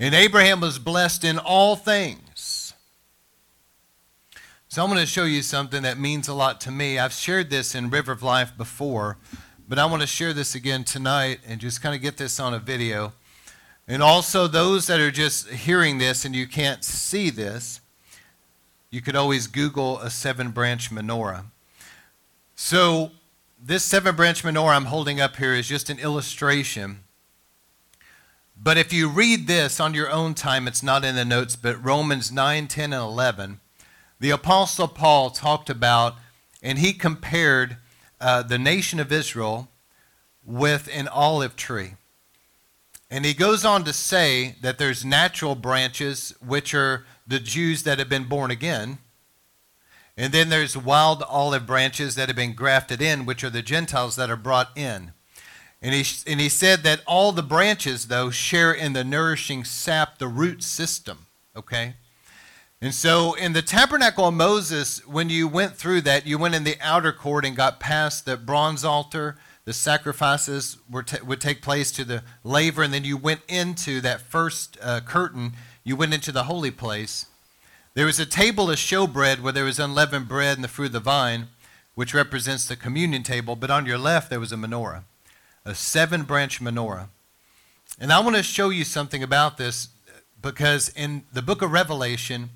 And 0.00 0.16
Abraham 0.16 0.60
was 0.60 0.80
blessed 0.80 1.22
in 1.22 1.38
all 1.38 1.76
things. 1.76 2.74
So 4.66 4.82
I'm 4.82 4.90
going 4.90 4.98
to 4.98 5.06
show 5.06 5.26
you 5.26 5.42
something 5.42 5.82
that 5.84 5.96
means 5.96 6.26
a 6.26 6.34
lot 6.34 6.60
to 6.62 6.72
me. 6.72 6.98
I've 6.98 7.12
shared 7.12 7.50
this 7.50 7.76
in 7.76 7.88
River 7.88 8.10
of 8.10 8.24
Life 8.24 8.56
before, 8.56 9.16
but 9.68 9.78
I 9.78 9.86
want 9.86 10.00
to 10.00 10.08
share 10.08 10.32
this 10.32 10.56
again 10.56 10.82
tonight 10.82 11.38
and 11.46 11.60
just 11.60 11.80
kind 11.80 11.94
of 11.94 12.02
get 12.02 12.16
this 12.16 12.40
on 12.40 12.52
a 12.52 12.58
video. 12.58 13.12
And 13.90 14.04
also, 14.04 14.46
those 14.46 14.86
that 14.86 15.00
are 15.00 15.10
just 15.10 15.48
hearing 15.48 15.98
this 15.98 16.24
and 16.24 16.32
you 16.32 16.46
can't 16.46 16.84
see 16.84 17.28
this, 17.28 17.80
you 18.88 19.00
could 19.00 19.16
always 19.16 19.48
Google 19.48 19.98
a 19.98 20.10
seven 20.10 20.52
branch 20.52 20.92
menorah. 20.92 21.46
So, 22.54 23.10
this 23.60 23.84
seven 23.84 24.14
branch 24.14 24.44
menorah 24.44 24.76
I'm 24.76 24.84
holding 24.84 25.20
up 25.20 25.34
here 25.34 25.54
is 25.54 25.66
just 25.66 25.90
an 25.90 25.98
illustration. 25.98 27.00
But 28.56 28.78
if 28.78 28.92
you 28.92 29.08
read 29.08 29.48
this 29.48 29.80
on 29.80 29.92
your 29.92 30.08
own 30.08 30.34
time, 30.34 30.68
it's 30.68 30.84
not 30.84 31.04
in 31.04 31.16
the 31.16 31.24
notes, 31.24 31.56
but 31.56 31.84
Romans 31.84 32.30
9, 32.30 32.68
10, 32.68 32.92
and 32.92 33.02
11, 33.02 33.58
the 34.20 34.30
Apostle 34.30 34.86
Paul 34.86 35.30
talked 35.30 35.68
about, 35.68 36.14
and 36.62 36.78
he 36.78 36.92
compared 36.92 37.76
uh, 38.20 38.44
the 38.44 38.56
nation 38.56 39.00
of 39.00 39.10
Israel 39.10 39.66
with 40.44 40.88
an 40.92 41.08
olive 41.08 41.56
tree. 41.56 41.94
And 43.10 43.24
he 43.24 43.34
goes 43.34 43.64
on 43.64 43.84
to 43.84 43.92
say 43.92 44.54
that 44.60 44.78
there's 44.78 45.04
natural 45.04 45.56
branches, 45.56 46.32
which 46.40 46.74
are 46.74 47.04
the 47.26 47.40
Jews 47.40 47.82
that 47.82 47.98
have 47.98 48.08
been 48.08 48.28
born 48.28 48.50
again. 48.50 48.98
And 50.16 50.32
then 50.32 50.48
there's 50.48 50.76
wild 50.76 51.22
olive 51.24 51.66
branches 51.66 52.14
that 52.14 52.28
have 52.28 52.36
been 52.36 52.54
grafted 52.54 53.02
in, 53.02 53.26
which 53.26 53.42
are 53.42 53.50
the 53.50 53.62
Gentiles 53.62 54.16
that 54.16 54.30
are 54.30 54.36
brought 54.36 54.76
in. 54.76 55.12
And 55.82 55.94
he, 55.94 56.04
and 56.30 56.40
he 56.40 56.48
said 56.48 56.82
that 56.82 57.02
all 57.06 57.32
the 57.32 57.42
branches, 57.42 58.08
though, 58.08 58.30
share 58.30 58.72
in 58.72 58.92
the 58.92 59.02
nourishing 59.02 59.64
sap, 59.64 60.18
the 60.18 60.28
root 60.28 60.62
system. 60.62 61.26
Okay? 61.56 61.94
And 62.82 62.94
so 62.94 63.34
in 63.34 63.54
the 63.54 63.62
tabernacle 63.62 64.28
of 64.28 64.34
Moses, 64.34 65.06
when 65.06 65.30
you 65.30 65.48
went 65.48 65.76
through 65.76 66.02
that, 66.02 66.26
you 66.26 66.38
went 66.38 66.54
in 66.54 66.64
the 66.64 66.76
outer 66.80 67.12
court 67.12 67.44
and 67.44 67.56
got 67.56 67.80
past 67.80 68.24
the 68.24 68.36
bronze 68.36 68.84
altar 68.84 69.36
the 69.64 69.72
sacrifices 69.72 70.78
t- 71.06 71.16
would 71.24 71.40
take 71.40 71.62
place 71.62 71.92
to 71.92 72.04
the 72.04 72.22
laver, 72.42 72.82
and 72.82 72.92
then 72.92 73.04
you 73.04 73.16
went 73.16 73.42
into 73.48 74.00
that 74.00 74.20
first 74.20 74.78
uh, 74.82 75.00
curtain, 75.00 75.52
you 75.84 75.96
went 75.96 76.14
into 76.14 76.32
the 76.32 76.44
holy 76.44 76.70
place. 76.70 77.26
There 77.94 78.06
was 78.06 78.20
a 78.20 78.26
table 78.26 78.70
of 78.70 78.76
showbread 78.76 79.40
where 79.40 79.52
there 79.52 79.64
was 79.64 79.78
unleavened 79.78 80.28
bread 80.28 80.56
and 80.56 80.64
the 80.64 80.68
fruit 80.68 80.86
of 80.86 80.92
the 80.92 81.00
vine, 81.00 81.48
which 81.94 82.14
represents 82.14 82.66
the 82.66 82.76
communion 82.76 83.22
table, 83.22 83.56
but 83.56 83.70
on 83.70 83.86
your 83.86 83.98
left 83.98 84.30
there 84.30 84.40
was 84.40 84.52
a 84.52 84.56
menorah, 84.56 85.02
a 85.64 85.74
seven 85.74 86.22
branch 86.22 86.60
menorah. 86.60 87.08
And 87.98 88.12
I 88.12 88.20
want 88.20 88.36
to 88.36 88.42
show 88.42 88.70
you 88.70 88.84
something 88.84 89.22
about 89.22 89.58
this 89.58 89.88
because 90.40 90.88
in 90.90 91.24
the 91.32 91.42
book 91.42 91.60
of 91.60 91.72
Revelation, 91.72 92.50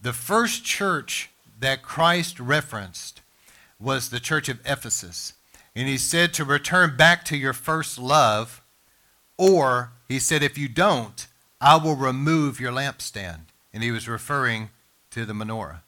the 0.00 0.12
first 0.12 0.64
church 0.64 1.30
that 1.60 1.82
Christ 1.82 2.40
referenced 2.40 3.20
was 3.78 4.08
the 4.08 4.20
church 4.20 4.48
of 4.48 4.60
Ephesus. 4.66 5.34
And 5.76 5.88
he 5.88 5.98
said 5.98 6.32
to 6.34 6.44
return 6.44 6.96
back 6.96 7.24
to 7.26 7.36
your 7.36 7.52
first 7.52 7.98
love, 7.98 8.62
or 9.36 9.92
he 10.08 10.18
said, 10.18 10.42
if 10.42 10.56
you 10.56 10.68
don't, 10.68 11.26
I 11.60 11.76
will 11.76 11.96
remove 11.96 12.60
your 12.60 12.72
lampstand. 12.72 13.40
And 13.72 13.82
he 13.82 13.90
was 13.90 14.08
referring 14.08 14.70
to 15.10 15.24
the 15.24 15.32
menorah. 15.32 15.80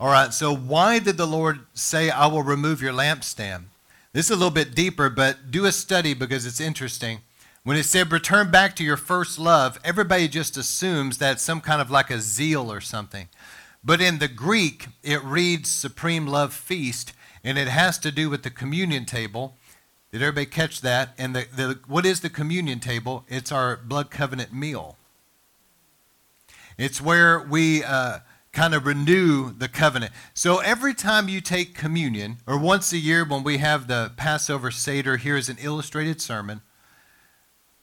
All 0.00 0.10
right, 0.10 0.32
so 0.32 0.54
why 0.54 1.00
did 1.00 1.16
the 1.16 1.26
Lord 1.26 1.60
say, 1.74 2.08
I 2.08 2.28
will 2.28 2.42
remove 2.42 2.80
your 2.80 2.92
lampstand? 2.92 3.64
This 4.12 4.26
is 4.26 4.30
a 4.30 4.36
little 4.36 4.50
bit 4.50 4.74
deeper, 4.74 5.10
but 5.10 5.50
do 5.50 5.64
a 5.64 5.72
study 5.72 6.14
because 6.14 6.46
it's 6.46 6.60
interesting. 6.60 7.20
When 7.64 7.76
it 7.76 7.84
said 7.84 8.10
return 8.10 8.50
back 8.50 8.74
to 8.76 8.84
your 8.84 8.96
first 8.96 9.38
love, 9.38 9.78
everybody 9.84 10.28
just 10.28 10.56
assumes 10.56 11.18
that's 11.18 11.42
some 11.42 11.60
kind 11.60 11.82
of 11.82 11.90
like 11.90 12.10
a 12.10 12.20
zeal 12.20 12.72
or 12.72 12.80
something. 12.80 13.28
But 13.84 14.00
in 14.00 14.18
the 14.18 14.28
Greek, 14.28 14.88
it 15.02 15.22
reads 15.22 15.70
supreme 15.70 16.26
love 16.26 16.52
feast, 16.52 17.12
and 17.44 17.56
it 17.56 17.68
has 17.68 17.98
to 17.98 18.10
do 18.10 18.28
with 18.28 18.42
the 18.42 18.50
communion 18.50 19.04
table. 19.04 19.54
Did 20.10 20.22
everybody 20.22 20.46
catch 20.46 20.80
that? 20.80 21.14
And 21.18 21.34
the, 21.34 21.46
the, 21.54 21.78
what 21.86 22.04
is 22.04 22.20
the 22.20 22.30
communion 22.30 22.80
table? 22.80 23.24
It's 23.28 23.52
our 23.52 23.76
blood 23.76 24.10
covenant 24.10 24.52
meal. 24.52 24.96
It's 26.76 27.00
where 27.00 27.40
we 27.40 27.84
uh, 27.84 28.20
kind 28.52 28.74
of 28.74 28.86
renew 28.86 29.52
the 29.52 29.68
covenant. 29.68 30.12
So 30.34 30.58
every 30.58 30.94
time 30.94 31.28
you 31.28 31.40
take 31.40 31.74
communion, 31.74 32.38
or 32.46 32.58
once 32.58 32.92
a 32.92 32.98
year 32.98 33.24
when 33.24 33.44
we 33.44 33.58
have 33.58 33.86
the 33.86 34.12
Passover 34.16 34.70
Seder, 34.70 35.16
here's 35.16 35.48
an 35.48 35.58
illustrated 35.60 36.20
sermon. 36.20 36.62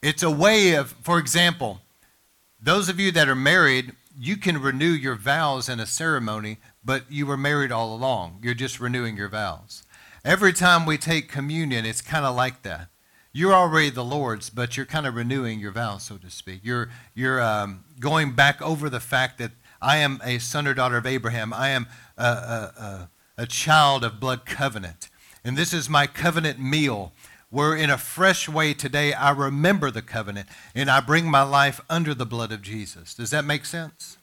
It's 0.02 0.24
a 0.24 0.32
way 0.32 0.74
of, 0.74 0.92
for 1.02 1.20
example, 1.20 1.82
those 2.62 2.90
of 2.90 3.00
you 3.00 3.12
that 3.12 3.30
are 3.30 3.36
married, 3.36 3.94
you 4.18 4.38
can 4.38 4.62
renew 4.62 4.92
your 4.92 5.16
vows 5.16 5.70
in 5.70 5.80
a 5.80 5.86
ceremony, 5.86 6.58
but 6.84 7.04
you 7.10 7.26
were 7.26 7.38
married 7.38 7.72
all 7.72 7.94
along. 7.94 8.40
You're 8.44 8.54
just 8.54 8.80
renewing 8.80 9.18
your 9.18 9.30
vows. 9.30 9.84
Every 10.24 10.54
time 10.54 10.86
we 10.86 10.98
take 10.98 11.30
communion, 11.30 11.86
it's 11.86 12.02
kind 12.02 12.26
of 12.26 12.36
like 12.36 12.64
that. 12.64 12.90
You're 13.32 13.54
already 13.54 13.90
the 13.90 14.04
Lord's, 14.04 14.50
but 14.50 14.78
you're 14.78 14.86
kind 14.86 15.06
of 15.06 15.16
renewing 15.16 15.60
your 15.60 15.72
vows, 15.72 16.04
so 16.04 16.18
to 16.18 16.30
speak. 16.30 16.62
You're, 16.64 16.90
you're 17.14 17.42
um, 17.42 17.84
going 18.00 18.32
back 18.32 18.62
over 18.62 18.90
the 18.90 19.02
fact 19.02 19.38
that 19.40 19.52
I 19.82 19.98
am 19.98 20.22
a 20.24 20.40
son 20.40 20.68
or 20.68 20.74
daughter 20.74 20.98
of 20.98 21.06
Abraham. 21.06 21.54
I 21.54 21.70
am 21.70 21.88
a, 22.18 22.24
a, 22.24 22.28
a, 22.28 23.10
a 23.40 23.46
child 23.46 24.04
of 24.04 24.20
blood 24.20 24.46
covenant. 24.46 25.10
And 25.44 25.58
this 25.58 25.74
is 25.74 25.90
my 25.90 26.08
covenant 26.08 26.60
meal 26.60 27.14
where 27.56 27.74
in 27.74 27.90
a 27.90 27.98
fresh 27.98 28.50
way 28.50 28.74
today 28.74 29.14
I 29.14 29.32
remember 29.32 29.90
the 29.90 30.02
covenant 30.02 30.50
and 30.76 30.92
I 30.92 31.00
bring 31.00 31.32
my 31.32 31.42
life 31.42 31.80
under 31.90 32.14
the 32.14 32.26
blood 32.26 32.52
of 32.52 32.62
Jesus. 32.62 33.14
Does 33.14 33.30
that 33.30 33.46
make 33.46 33.64
sense? 33.64 34.18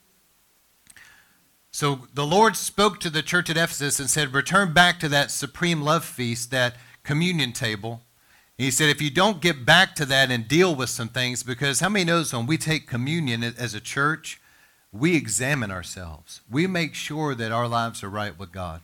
So 1.71 2.01
the 2.13 2.27
Lord 2.27 2.57
spoke 2.57 3.01
to 3.01 3.09
the 3.09 3.23
church 3.23 3.49
at 3.49 3.57
Ephesus 3.57 3.99
and 3.99 4.11
said, 4.11 4.35
Return 4.35 4.75
back 4.75 5.01
to 5.01 5.09
that 5.09 5.31
supreme 5.31 5.81
love 5.81 6.05
feast, 6.05 6.51
that 6.51 6.77
communion 7.05 7.53
table. 7.53 8.03
He 8.59 8.71
said, 8.71 8.91
If 8.91 9.01
you 9.01 9.11
don't 9.11 9.41
get 9.41 9.65
back 9.65 9.95
to 9.95 10.05
that 10.05 10.31
and 10.31 10.47
deal 10.47 10.75
with 10.75 10.91
some 10.91 11.09
things, 11.09 11.43
because 11.43 11.81
how 11.81 11.89
many 11.89 12.05
knows 12.05 12.35
when 12.35 12.45
we 12.45 12.59
take 12.59 12.87
communion 12.87 13.43
as 13.43 13.73
a 13.73 13.81
church, 13.81 14.43
we 14.93 15.17
examine 15.17 15.71
ourselves. 15.71 16.43
We 16.51 16.67
make 16.67 16.95
sure 16.95 17.35
that 17.35 17.51
our 17.51 17.67
lives 17.67 18.05
are 18.05 18.11
right 18.11 18.39
with 18.39 18.53
God. 18.53 18.83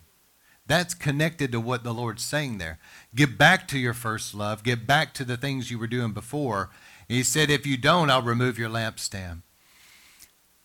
That's 0.68 0.94
connected 0.94 1.50
to 1.52 1.60
what 1.60 1.82
the 1.82 1.94
Lord's 1.94 2.22
saying 2.22 2.58
there. 2.58 2.78
Get 3.14 3.38
back 3.38 3.66
to 3.68 3.78
your 3.78 3.94
first 3.94 4.34
love. 4.34 4.62
Get 4.62 4.86
back 4.86 5.14
to 5.14 5.24
the 5.24 5.38
things 5.38 5.70
you 5.70 5.78
were 5.78 5.86
doing 5.86 6.12
before. 6.12 6.68
He 7.08 7.22
said, 7.22 7.50
If 7.50 7.66
you 7.66 7.78
don't, 7.78 8.10
I'll 8.10 8.22
remove 8.22 8.58
your 8.58 8.68
lampstand. 8.68 9.40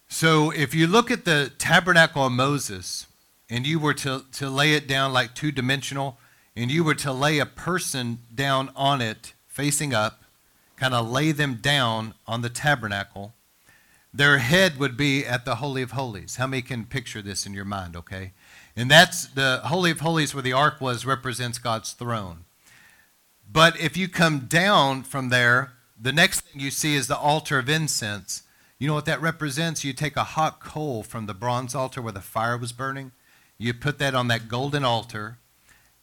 So 0.10 0.52
if 0.52 0.76
you 0.76 0.88
look 0.88 1.10
at 1.10 1.26
the 1.26 1.52
tabernacle 1.58 2.26
of 2.26 2.34
Moses 2.34 3.08
and 3.50 3.66
you 3.66 3.80
were 3.80 3.94
to, 3.96 4.26
to 4.34 4.50
lay 4.50 4.74
it 4.74 4.88
down 4.88 5.14
like 5.14 5.34
two 5.34 5.52
dimensional, 5.52 6.18
and 6.56 6.70
you 6.70 6.84
were 6.84 6.96
to 6.96 7.12
lay 7.12 7.40
a 7.40 7.46
person 7.46 8.20
down 8.34 8.70
on 8.76 9.02
it 9.02 9.34
facing 9.48 9.94
up, 9.94 10.24
kind 10.76 10.94
of 10.94 11.10
lay 11.10 11.32
them 11.32 11.56
down 11.56 12.14
on 12.28 12.42
the 12.42 12.50
tabernacle, 12.50 13.34
their 14.14 14.38
head 14.38 14.78
would 14.78 14.96
be 14.96 15.26
at 15.26 15.46
the 15.46 15.56
Holy 15.56 15.82
of 15.82 15.92
Holies. 15.92 16.36
How 16.36 16.46
many 16.46 16.62
can 16.62 16.86
picture 16.86 17.22
this 17.22 17.46
in 17.46 17.54
your 17.54 17.66
mind, 17.66 17.96
okay? 17.96 18.34
And 18.76 18.90
that's 18.90 19.28
the 19.28 19.62
Holy 19.66 19.92
of 19.92 20.00
Holies 20.00 20.34
where 20.34 20.42
the 20.42 20.54
ark 20.54 20.82
was, 20.82 21.06
represents 21.06 21.60
God's 21.60 21.94
throne. 21.94 22.46
But 23.52 23.80
if 23.80 23.96
you 23.96 24.08
come 24.08 24.40
down 24.42 25.04
from 25.04 25.30
there, 25.30 25.74
the 26.00 26.12
next 26.12 26.42
thing 26.42 26.60
you 26.60 26.72
see 26.72 26.96
is 26.96 27.08
the 27.08 27.18
altar 27.18 27.60
of 27.60 27.70
incense. 27.70 28.44
You 28.80 28.88
know 28.88 28.96
what 28.96 29.06
that 29.06 29.22
represents? 29.22 29.84
You 29.84 29.94
take 29.94 30.18
a 30.18 30.24
hot 30.24 30.60
coal 30.60 31.04
from 31.04 31.28
the 31.28 31.34
bronze 31.34 31.76
altar 31.76 32.02
where 32.02 32.12
the 32.12 32.20
fire 32.20 32.58
was 32.58 32.72
burning, 32.72 33.12
you 33.58 33.74
put 33.74 34.00
that 34.00 34.16
on 34.16 34.28
that 34.28 34.48
golden 34.48 34.84
altar, 34.84 35.38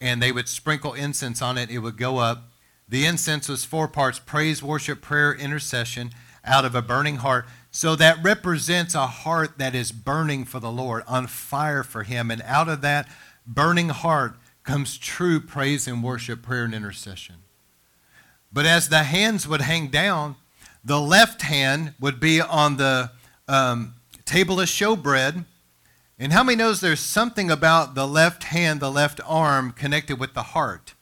and 0.00 0.22
they 0.22 0.32
would 0.32 0.48
sprinkle 0.48 0.94
incense 0.94 1.42
on 1.42 1.58
it. 1.58 1.70
It 1.70 1.80
would 1.80 1.98
go 1.98 2.18
up. 2.18 2.50
The 2.88 3.04
incense 3.04 3.48
was 3.48 3.64
four 3.64 3.88
parts 3.88 4.18
praise, 4.18 4.62
worship, 4.62 5.02
prayer, 5.02 5.34
intercession 5.34 6.12
out 6.44 6.64
of 6.64 6.74
a 6.74 6.82
burning 6.82 7.16
heart. 7.16 7.46
So 7.70 7.94
that 7.96 8.22
represents 8.22 8.94
a 8.94 9.06
heart 9.06 9.58
that 9.58 9.74
is 9.74 9.92
burning 9.92 10.44
for 10.44 10.58
the 10.58 10.72
Lord, 10.72 11.04
on 11.06 11.26
fire 11.26 11.82
for 11.82 12.02
Him. 12.02 12.30
And 12.30 12.42
out 12.42 12.68
of 12.68 12.80
that 12.80 13.08
burning 13.46 13.90
heart 13.90 14.34
comes 14.64 14.98
true 14.98 15.40
praise 15.40 15.86
and 15.86 16.02
worship, 16.02 16.42
prayer, 16.42 16.64
and 16.64 16.74
intercession. 16.74 17.36
But 18.52 18.66
as 18.66 18.88
the 18.88 19.04
hands 19.04 19.46
would 19.46 19.60
hang 19.60 19.88
down, 19.88 20.36
the 20.84 21.00
left 21.00 21.42
hand 21.42 21.94
would 22.00 22.18
be 22.18 22.40
on 22.40 22.76
the 22.76 23.12
um, 23.46 23.94
table 24.24 24.60
of 24.60 24.68
showbread. 24.68 25.44
And 26.18 26.32
how 26.32 26.42
many 26.42 26.56
knows 26.56 26.80
there's 26.80 27.00
something 27.00 27.50
about 27.50 27.94
the 27.94 28.06
left 28.06 28.44
hand, 28.44 28.80
the 28.80 28.90
left 28.90 29.20
arm 29.26 29.72
connected 29.72 30.18
with 30.18 30.34
the 30.34 30.42
heart? 30.42 30.94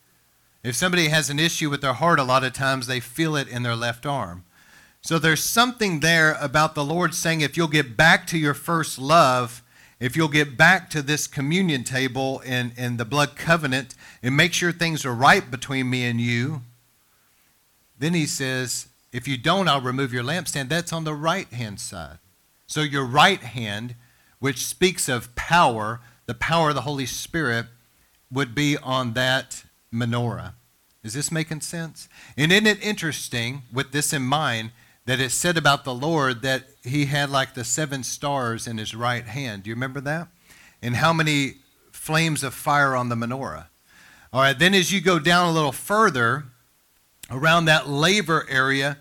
If 0.63 0.77
somebody 0.77 1.09
has 1.09 1.31
an 1.31 1.39
issue 1.39 1.71
with 1.71 1.81
their 1.81 1.95
heart, 1.95 2.19
a 2.19 2.25
lot 2.25 2.45
of 2.45 2.53
times 2.53 2.87
they 2.87 3.01
feel 3.01 3.37
it 3.37 3.49
in 3.49 3.63
their 3.63 3.77
left 3.77 4.05
arm. 4.05 4.45
So 5.01 5.19
there's 5.19 5.43
something 5.43 6.01
there 6.01 6.37
about 6.41 6.75
the 6.75 6.85
Lord 6.85 7.15
saying, 7.15 7.41
if 7.41 7.57
you'll 7.57 7.69
get 7.69 7.97
back 7.97 8.27
to 8.29 8.39
your 8.39 8.55
first 8.55 8.99
love, 8.99 9.63
if 10.01 10.17
you'll 10.17 10.29
get 10.29 10.57
back 10.57 10.91
to 10.91 11.03
this 11.03 11.27
communion 11.27 11.83
table 11.83 12.43
and, 12.45 12.73
and 12.77 12.99
the 12.99 13.05
blood 13.05 13.35
covenant 13.35 13.95
and 14.23 14.37
make 14.37 14.53
sure 14.53 14.71
things 14.71 15.05
are 15.05 15.15
right 15.15 15.51
between 15.51 15.89
me 15.91 16.05
and 16.05 16.21
you, 16.21 16.63
then 17.99 18.15
he 18.15 18.27
says, 18.27 18.89
if 19.13 19.27
you 19.27 19.39
don't, 19.39 19.69
I'll 19.69 19.81
remove 19.81 20.13
your 20.13 20.23
lampstand. 20.23 20.69
That's 20.69 20.93
on 20.93 21.05
the 21.05 21.15
right 21.15 21.51
hand 21.53 21.81
side. 21.81 22.19
So 22.67 22.83
your 22.83 23.05
right 23.05 23.41
hand, 23.41 23.95
which 24.39 24.67
speaks 24.67 25.09
of 25.09 25.35
power, 25.35 26.01
the 26.27 26.35
power 26.35 26.69
of 26.69 26.75
the 26.75 26.83
Holy 26.83 27.07
Spirit, 27.07 27.67
would 28.31 28.55
be 28.55 28.77
on 28.77 29.15
that 29.15 29.65
menorah. 29.93 30.53
Is 31.03 31.15
this 31.15 31.33
making 31.33 31.63
sense? 31.63 32.09
And 32.37 32.53
isn't 32.53 32.67
it 32.67 32.83
interesting, 32.83 33.63
with 33.73 33.93
this 33.93 34.13
in 34.13 34.23
mind, 34.23 34.73
that 35.09 35.21
it 35.21 35.31
said 35.31 35.57
about 35.57 35.85
the 35.85 35.95
Lord 35.95 36.43
that 36.43 36.65
he 36.85 37.07
had 37.07 37.31
like 37.31 37.55
the 37.55 37.65
seven 37.65 38.05
stars 38.05 38.67
in 38.67 38.77
his 38.77 38.95
right 38.95 39.25
hand? 39.25 39.63
Do 39.63 39.71
you 39.71 39.75
remember 39.75 40.03
that? 40.03 40.29
And 40.83 40.97
how 40.97 41.15
many 41.15 41.55
flames 41.93 42.43
of 42.43 42.53
fire 42.53 42.95
on 42.95 43.09
the 43.09 43.15
menorah? 43.15 43.69
All 44.35 44.43
right, 44.43 44.59
then 44.59 44.75
as 44.75 44.93
you 44.93 45.01
go 45.01 45.19
down 45.19 45.49
a 45.49 45.53
little 45.53 45.73
further, 45.73 46.45
around 47.31 47.65
that 47.65 47.89
laver 47.89 48.47
area 48.51 48.99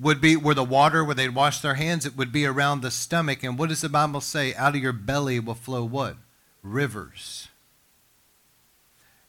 would 0.00 0.20
be 0.20 0.36
where 0.36 0.54
the 0.54 0.62
water, 0.62 1.04
where 1.04 1.16
they'd 1.16 1.34
wash 1.34 1.60
their 1.60 1.74
hands, 1.74 2.06
it 2.06 2.16
would 2.16 2.30
be 2.30 2.46
around 2.46 2.82
the 2.82 2.92
stomach. 2.92 3.42
And 3.42 3.58
what 3.58 3.70
does 3.70 3.80
the 3.80 3.88
Bible 3.88 4.20
say? 4.20 4.54
Out 4.54 4.76
of 4.76 4.80
your 4.80 4.92
belly 4.92 5.40
will 5.40 5.56
flow 5.56 5.82
what? 5.82 6.18
Rivers. 6.62 7.48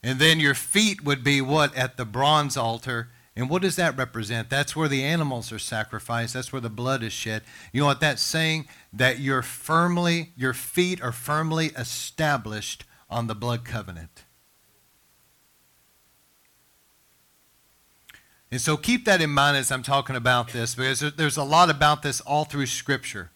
And 0.04 0.20
then 0.20 0.40
your 0.40 0.54
feet 0.54 1.04
would 1.04 1.24
be 1.24 1.42
what? 1.42 1.76
At 1.76 1.98
the 1.98 2.06
bronze 2.06 2.56
altar. 2.56 3.10
And 3.40 3.50
what 3.50 3.62
does 3.62 3.78
that 3.78 3.98
represent? 3.98 4.50
That's 4.50 4.76
where 4.76 4.90
the 4.90 5.02
animals 5.02 5.54
are 5.54 5.60
sacrificed. 5.60 6.34
That's 6.34 6.52
where 6.52 6.60
the 6.60 6.70
blood 6.70 7.02
is 7.04 7.14
shed. 7.14 7.42
You 7.72 7.80
know 7.80 7.88
what 7.88 8.02
that's 8.02 8.22
saying? 8.22 8.68
That 8.92 9.20
you're 9.20 9.42
firmly, 9.42 10.34
your 10.36 10.54
feet 10.54 11.02
are 11.02 11.14
firmly 11.14 11.68
established 11.68 12.84
on 13.10 13.28
the 13.28 13.36
blood 13.36 13.64
covenant. 13.64 14.26
And 18.52 18.60
so 18.60 18.76
keep 18.76 19.06
that 19.06 19.22
in 19.22 19.30
mind 19.30 19.56
as 19.56 19.72
I'm 19.72 19.84
talking 19.84 20.18
about 20.18 20.50
this, 20.50 20.76
because 20.76 21.00
there's 21.00 21.38
a 21.38 21.44
lot 21.44 21.70
about 21.70 22.02
this 22.02 22.20
all 22.20 22.44
through 22.44 22.66
Scripture. 22.66 23.32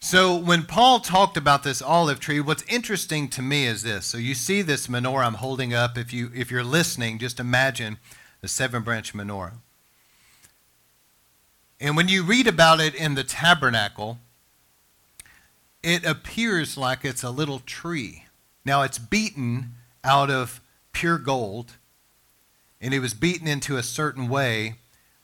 So 0.00 0.36
when 0.36 0.64
Paul 0.64 1.00
talked 1.00 1.38
about 1.38 1.62
this 1.62 1.80
olive 1.80 2.20
tree, 2.20 2.40
what's 2.40 2.62
interesting 2.64 3.28
to 3.28 3.40
me 3.40 3.64
is 3.64 3.84
this. 3.84 4.04
So 4.04 4.18
you 4.18 4.34
see 4.34 4.60
this 4.60 4.86
menorah 4.86 5.24
I'm 5.24 5.34
holding 5.34 5.72
up. 5.72 5.96
If 5.96 6.12
you 6.12 6.30
if 6.34 6.50
you're 6.50 6.62
listening, 6.62 7.18
just 7.18 7.40
imagine 7.40 7.96
the 8.40 8.48
seven 8.48 8.82
branch 8.82 9.14
menorah. 9.14 9.54
And 11.80 11.96
when 11.96 12.08
you 12.08 12.22
read 12.22 12.46
about 12.46 12.80
it 12.80 12.94
in 12.94 13.14
the 13.14 13.24
tabernacle, 13.24 14.18
it 15.82 16.04
appears 16.04 16.76
like 16.76 17.04
it's 17.04 17.22
a 17.22 17.30
little 17.30 17.60
tree. 17.60 18.24
Now 18.64 18.82
it's 18.82 18.98
beaten 18.98 19.74
out 20.02 20.30
of 20.30 20.60
pure 20.92 21.18
gold, 21.18 21.74
and 22.80 22.92
it 22.92 23.00
was 23.00 23.14
beaten 23.14 23.46
into 23.46 23.76
a 23.76 23.82
certain 23.82 24.28
way 24.28 24.76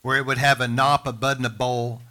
where 0.03 0.17
it 0.17 0.27
would 0.27 0.39
have 0.39 0.61
a 0.61 0.69
knop, 0.69 1.07
a 1.07 1.13
bud, 1.13 1.39
and 1.39 1.47
a 1.47 1.51
bowl 1.51 2.03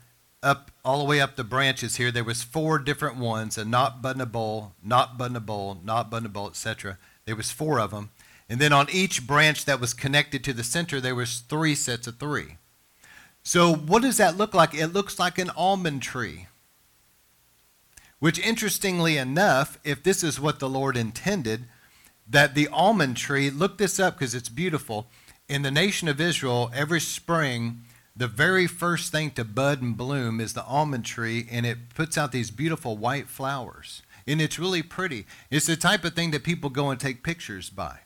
up 0.41 0.71
all 0.83 0.99
the 0.99 1.05
way 1.05 1.21
up 1.21 1.35
the 1.37 1.43
branches 1.43 1.95
here. 1.95 2.11
There 2.11 2.23
was 2.23 2.43
four 2.43 2.79
different 2.79 3.15
ones: 3.15 3.57
a 3.57 3.63
knop, 3.63 4.01
bud, 4.01 4.15
and 4.15 4.21
a 4.21 4.25
bowl, 4.25 4.73
knop, 4.83 5.17
bud, 5.17 5.27
and 5.27 5.37
a 5.37 5.41
bowl, 5.41 5.79
knop, 5.83 6.09
bud, 6.09 6.17
and 6.17 6.25
a 6.25 6.29
bowl, 6.29 6.47
etc. 6.47 6.97
There 7.25 7.35
was 7.35 7.51
four 7.51 7.79
of 7.79 7.91
them, 7.91 8.09
and 8.49 8.59
then 8.59 8.73
on 8.73 8.87
each 8.91 9.25
branch 9.25 9.65
that 9.65 9.79
was 9.79 9.93
connected 9.93 10.43
to 10.43 10.53
the 10.53 10.63
center, 10.63 10.99
there 10.99 11.15
was 11.15 11.39
three 11.39 11.75
sets 11.75 12.07
of 12.07 12.17
three. 12.17 12.57
So 13.43 13.73
what 13.73 14.01
does 14.01 14.17
that 14.17 14.37
look 14.37 14.53
like? 14.53 14.73
It 14.73 14.87
looks 14.87 15.19
like 15.19 15.37
an 15.37 15.51
almond 15.55 16.01
tree. 16.01 16.47
Which, 18.19 18.39
interestingly 18.39 19.17
enough, 19.17 19.77
if 19.83 20.01
this 20.01 20.23
is 20.23 20.39
what 20.39 20.59
the 20.59 20.69
Lord 20.69 20.95
intended, 20.95 21.65
that 22.29 22.55
the 22.55 22.69
almond 22.69 23.17
tree, 23.17 23.49
look 23.49 23.77
this 23.77 23.99
up 23.99 24.17
because 24.17 24.33
it's 24.33 24.47
beautiful. 24.47 25.07
In 25.49 25.61
the 25.61 25.71
nation 25.71 26.07
of 26.07 26.21
Israel, 26.21 26.71
every 26.73 27.01
spring, 27.01 27.81
the 28.15 28.27
very 28.27 28.65
first 28.65 29.11
thing 29.11 29.31
to 29.31 29.43
bud 29.43 29.81
and 29.81 29.97
bloom 29.97 30.39
is 30.39 30.53
the 30.53 30.63
almond 30.63 31.03
tree, 31.03 31.47
and 31.51 31.65
it 31.65 31.93
puts 31.95 32.17
out 32.17 32.31
these 32.31 32.51
beautiful 32.51 32.95
white 32.95 33.27
flowers. 33.27 34.03
And 34.25 34.39
it's 34.39 34.57
really 34.57 34.83
pretty. 34.83 35.25
It's 35.51 35.65
the 35.65 35.75
type 35.75 36.05
of 36.05 36.13
thing 36.13 36.31
that 36.31 36.43
people 36.43 36.69
go 36.69 36.91
and 36.91 36.99
take 36.99 37.23
pictures 37.23 37.69
by. 37.69 37.99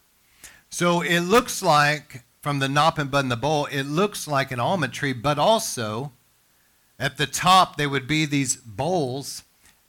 So 0.69 1.01
it 1.01 1.21
looks 1.21 1.61
like, 1.61 2.23
from 2.41 2.59
the 2.59 2.69
knop 2.69 2.97
and 2.97 3.09
bud 3.09 3.25
and 3.25 3.31
the 3.31 3.35
bowl, 3.35 3.65
it 3.65 3.83
looks 3.83 4.27
like 4.27 4.51
an 4.51 4.59
almond 4.59 4.93
tree, 4.93 5.13
but 5.13 5.39
also 5.39 6.11
at 6.99 7.17
the 7.17 7.27
top 7.27 7.77
there 7.77 7.89
would 7.89 8.07
be 8.07 8.25
these 8.25 8.55
bowls, 8.55 9.43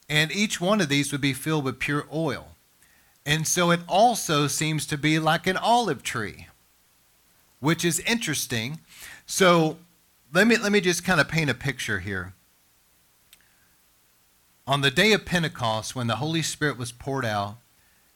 and 0.08 0.32
each 0.32 0.60
one 0.60 0.80
of 0.80 0.88
these 0.88 1.12
would 1.12 1.20
be 1.20 1.32
filled 1.32 1.64
with 1.64 1.78
pure 1.78 2.06
oil. 2.12 2.48
And 3.26 3.46
so 3.46 3.70
it 3.70 3.80
also 3.86 4.46
seems 4.46 4.86
to 4.86 4.96
be 4.96 5.18
like 5.18 5.46
an 5.46 5.56
olive 5.56 6.02
tree, 6.02 6.46
which 7.60 7.84
is 7.84 8.00
interesting. 8.00 8.80
So 9.26 9.78
let 10.32 10.46
me, 10.46 10.56
let 10.56 10.72
me 10.72 10.80
just 10.80 11.04
kind 11.04 11.20
of 11.20 11.28
paint 11.28 11.50
a 11.50 11.54
picture 11.54 11.98
here. 11.98 12.32
On 14.66 14.80
the 14.80 14.90
day 14.90 15.12
of 15.12 15.24
Pentecost, 15.24 15.94
when 15.94 16.06
the 16.06 16.16
Holy 16.16 16.42
Spirit 16.42 16.78
was 16.78 16.92
poured 16.92 17.24
out, 17.24 17.56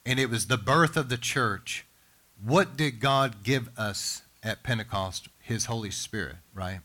and 0.04 0.19
it 0.19 0.31
was 0.31 0.47
the 0.47 0.59
birth 0.59 0.97
of 0.97 1.09
the 1.09 1.16
church, 1.16 1.85
what 2.45 2.77
did 2.77 3.01
God 3.01 3.43
give 3.43 3.69
us 3.79 4.23
at 4.43 4.63
Pentecost? 4.63 5.29
His 5.39 5.67
Holy 5.67 5.91
Spirit, 5.91 6.37
right? 6.55 6.81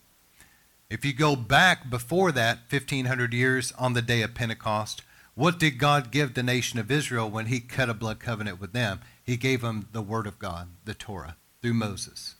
If 0.90 1.04
you 1.04 1.12
go 1.12 1.36
back 1.36 1.90
before 1.90 2.32
that, 2.32 2.60
1500 2.70 3.34
years 3.34 3.72
on 3.78 3.92
the 3.92 4.02
day 4.02 4.22
of 4.22 4.34
Pentecost, 4.34 5.02
what 5.34 5.58
did 5.58 5.78
God 5.78 6.10
give 6.10 6.34
the 6.34 6.42
nation 6.42 6.78
of 6.78 6.90
Israel 6.90 7.30
when 7.30 7.46
he 7.46 7.60
cut 7.60 7.88
a 7.88 7.94
blood 7.94 8.20
covenant 8.20 8.60
with 8.60 8.72
them? 8.72 9.00
He 9.22 9.36
gave 9.36 9.60
them 9.60 9.88
the 9.92 10.02
Word 10.02 10.26
of 10.26 10.38
God, 10.38 10.68
the 10.84 10.94
Torah, 10.94 11.36
through 11.60 11.74
Moses. 11.74 12.36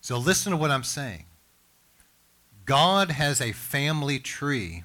So 0.00 0.16
listen 0.16 0.52
to 0.52 0.56
what 0.56 0.70
I'm 0.70 0.84
saying. 0.84 1.24
God 2.64 3.10
has 3.10 3.40
a 3.40 3.52
family 3.52 4.18
tree. 4.18 4.84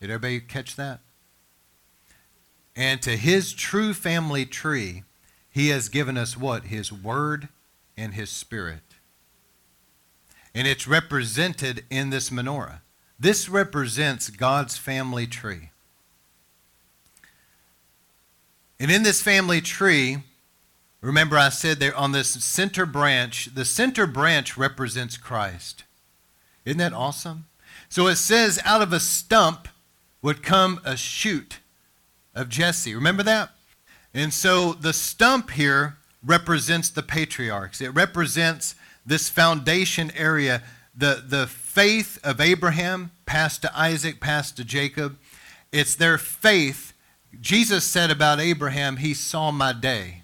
Did 0.00 0.10
everybody 0.10 0.40
catch 0.40 0.76
that? 0.76 1.00
And 2.76 3.02
to 3.02 3.16
his 3.16 3.52
true 3.52 3.92
family 3.92 4.44
tree, 4.46 5.02
he 5.58 5.70
has 5.70 5.88
given 5.88 6.16
us 6.16 6.36
what? 6.36 6.66
His 6.66 6.92
Word 6.92 7.48
and 7.96 8.14
His 8.14 8.30
Spirit. 8.30 8.94
And 10.54 10.68
it's 10.68 10.86
represented 10.86 11.84
in 11.90 12.10
this 12.10 12.30
menorah. 12.30 12.78
This 13.18 13.48
represents 13.48 14.30
God's 14.30 14.76
family 14.76 15.26
tree. 15.26 15.70
And 18.78 18.88
in 18.88 19.02
this 19.02 19.20
family 19.20 19.60
tree, 19.60 20.18
remember 21.00 21.36
I 21.36 21.48
said 21.48 21.80
there 21.80 21.96
on 21.96 22.12
this 22.12 22.28
center 22.44 22.86
branch, 22.86 23.52
the 23.52 23.64
center 23.64 24.06
branch 24.06 24.56
represents 24.56 25.16
Christ. 25.16 25.82
Isn't 26.64 26.78
that 26.78 26.92
awesome? 26.92 27.46
So 27.88 28.06
it 28.06 28.14
says, 28.14 28.60
out 28.64 28.80
of 28.80 28.92
a 28.92 29.00
stump 29.00 29.66
would 30.22 30.40
come 30.40 30.80
a 30.84 30.96
shoot 30.96 31.58
of 32.32 32.48
Jesse. 32.48 32.94
Remember 32.94 33.24
that? 33.24 33.50
And 34.14 34.32
so 34.32 34.72
the 34.72 34.92
stump 34.92 35.50
here 35.50 35.96
represents 36.24 36.90
the 36.90 37.02
patriarchs. 37.02 37.80
It 37.80 37.90
represents 37.90 38.74
this 39.06 39.28
foundation 39.28 40.10
area, 40.16 40.62
the, 40.94 41.22
the 41.26 41.46
faith 41.46 42.18
of 42.24 42.40
Abraham 42.40 43.10
passed 43.26 43.62
to 43.62 43.78
Isaac, 43.78 44.20
passed 44.20 44.56
to 44.56 44.64
Jacob. 44.64 45.16
It's 45.72 45.94
their 45.94 46.18
faith. 46.18 46.92
Jesus 47.40 47.84
said 47.84 48.10
about 48.10 48.40
Abraham, 48.40 48.96
he 48.96 49.14
saw 49.14 49.50
my 49.50 49.72
day. 49.72 50.22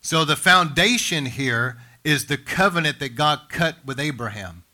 So 0.00 0.24
the 0.24 0.36
foundation 0.36 1.26
here 1.26 1.78
is 2.04 2.26
the 2.26 2.38
covenant 2.38 2.98
that 3.00 3.14
God 3.16 3.42
cut 3.48 3.76
with 3.84 3.98
Abraham. 3.98 4.64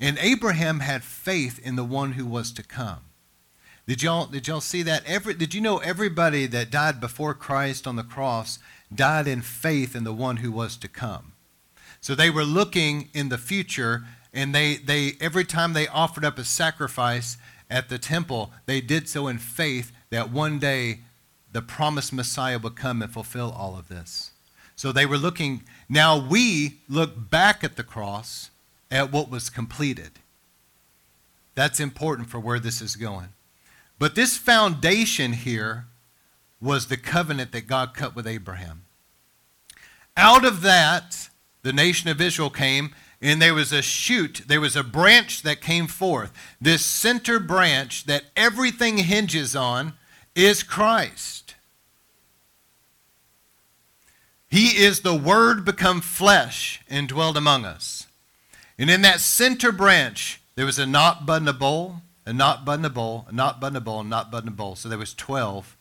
And 0.00 0.18
Abraham 0.18 0.80
had 0.80 1.02
faith 1.02 1.58
in 1.64 1.76
the 1.76 1.84
one 1.84 2.12
who 2.12 2.26
was 2.26 2.52
to 2.52 2.62
come. 2.62 3.00
Did 3.86 4.02
y'all, 4.02 4.26
did 4.26 4.48
y'all 4.48 4.62
see 4.62 4.82
that? 4.82 5.04
Every, 5.04 5.34
did 5.34 5.52
you 5.52 5.60
know 5.60 5.78
everybody 5.78 6.46
that 6.46 6.70
died 6.70 7.00
before 7.00 7.34
Christ 7.34 7.86
on 7.86 7.96
the 7.96 8.02
cross 8.02 8.58
died 8.94 9.28
in 9.28 9.42
faith 9.42 9.94
in 9.94 10.04
the 10.04 10.14
one 10.14 10.38
who 10.38 10.50
was 10.50 10.76
to 10.78 10.88
come? 10.88 11.32
So 12.00 12.14
they 12.14 12.30
were 12.30 12.44
looking 12.44 13.08
in 13.12 13.28
the 13.28 13.38
future, 13.38 14.04
and 14.32 14.54
they, 14.54 14.76
they 14.76 15.12
every 15.20 15.44
time 15.44 15.74
they 15.74 15.86
offered 15.88 16.24
up 16.24 16.38
a 16.38 16.44
sacrifice 16.44 17.36
at 17.70 17.88
the 17.88 17.98
temple, 17.98 18.52
they 18.66 18.80
did 18.80 19.08
so 19.08 19.26
in 19.26 19.38
faith 19.38 19.92
that 20.10 20.30
one 20.30 20.58
day 20.58 21.00
the 21.52 21.62
promised 21.62 22.12
Messiah 22.12 22.58
would 22.58 22.76
come 22.76 23.02
and 23.02 23.12
fulfill 23.12 23.50
all 23.52 23.78
of 23.78 23.88
this. 23.88 24.30
So 24.76 24.92
they 24.92 25.06
were 25.06 25.18
looking, 25.18 25.62
now 25.88 26.18
we 26.18 26.78
look 26.88 27.30
back 27.30 27.62
at 27.62 27.76
the 27.76 27.84
cross 27.84 28.50
at 28.90 29.12
what 29.12 29.30
was 29.30 29.50
completed. 29.50 30.12
That's 31.54 31.80
important 31.80 32.28
for 32.28 32.40
where 32.40 32.58
this 32.58 32.80
is 32.80 32.96
going. 32.96 33.28
But 33.98 34.14
this 34.14 34.36
foundation 34.36 35.32
here 35.32 35.86
was 36.60 36.86
the 36.86 36.96
covenant 36.96 37.52
that 37.52 37.66
God 37.66 37.94
cut 37.94 38.16
with 38.16 38.26
Abraham. 38.26 38.84
Out 40.16 40.44
of 40.44 40.62
that, 40.62 41.28
the 41.62 41.72
nation 41.72 42.08
of 42.08 42.20
Israel 42.20 42.50
came, 42.50 42.94
and 43.20 43.40
there 43.40 43.54
was 43.54 43.72
a 43.72 43.82
shoot, 43.82 44.42
there 44.46 44.60
was 44.60 44.76
a 44.76 44.84
branch 44.84 45.42
that 45.42 45.60
came 45.60 45.86
forth. 45.86 46.32
This 46.60 46.84
center 46.84 47.38
branch 47.38 48.04
that 48.04 48.24
everything 48.36 48.98
hinges 48.98 49.56
on 49.56 49.94
is 50.34 50.62
Christ. 50.62 51.54
He 54.48 54.76
is 54.82 55.00
the 55.00 55.16
Word 55.16 55.64
become 55.64 56.00
flesh 56.00 56.80
and 56.88 57.08
dwelled 57.08 57.36
among 57.36 57.64
us. 57.64 58.06
And 58.78 58.90
in 58.90 59.02
that 59.02 59.20
center 59.20 59.72
branch, 59.72 60.40
there 60.54 60.66
was 60.66 60.78
a 60.78 60.86
knop, 60.86 61.28
and 61.28 61.48
a 61.48 61.52
bowl 61.52 62.02
a 62.26 62.32
knop 62.32 62.64
bud 62.64 62.78
and 62.80 62.86
a 62.86 62.90
bowl, 62.90 63.26
a 63.28 63.32
knop 63.32 63.60
bud 63.60 63.68
and 63.68 63.76
a 63.76 63.80
bowl, 63.80 64.00
a 64.00 64.04
knop 64.04 64.30
bud 64.30 64.44
and 64.44 64.52
a 64.52 64.56
bowl. 64.56 64.76
So 64.76 64.88
there 64.88 64.98
was 64.98 65.14
12. 65.14 65.76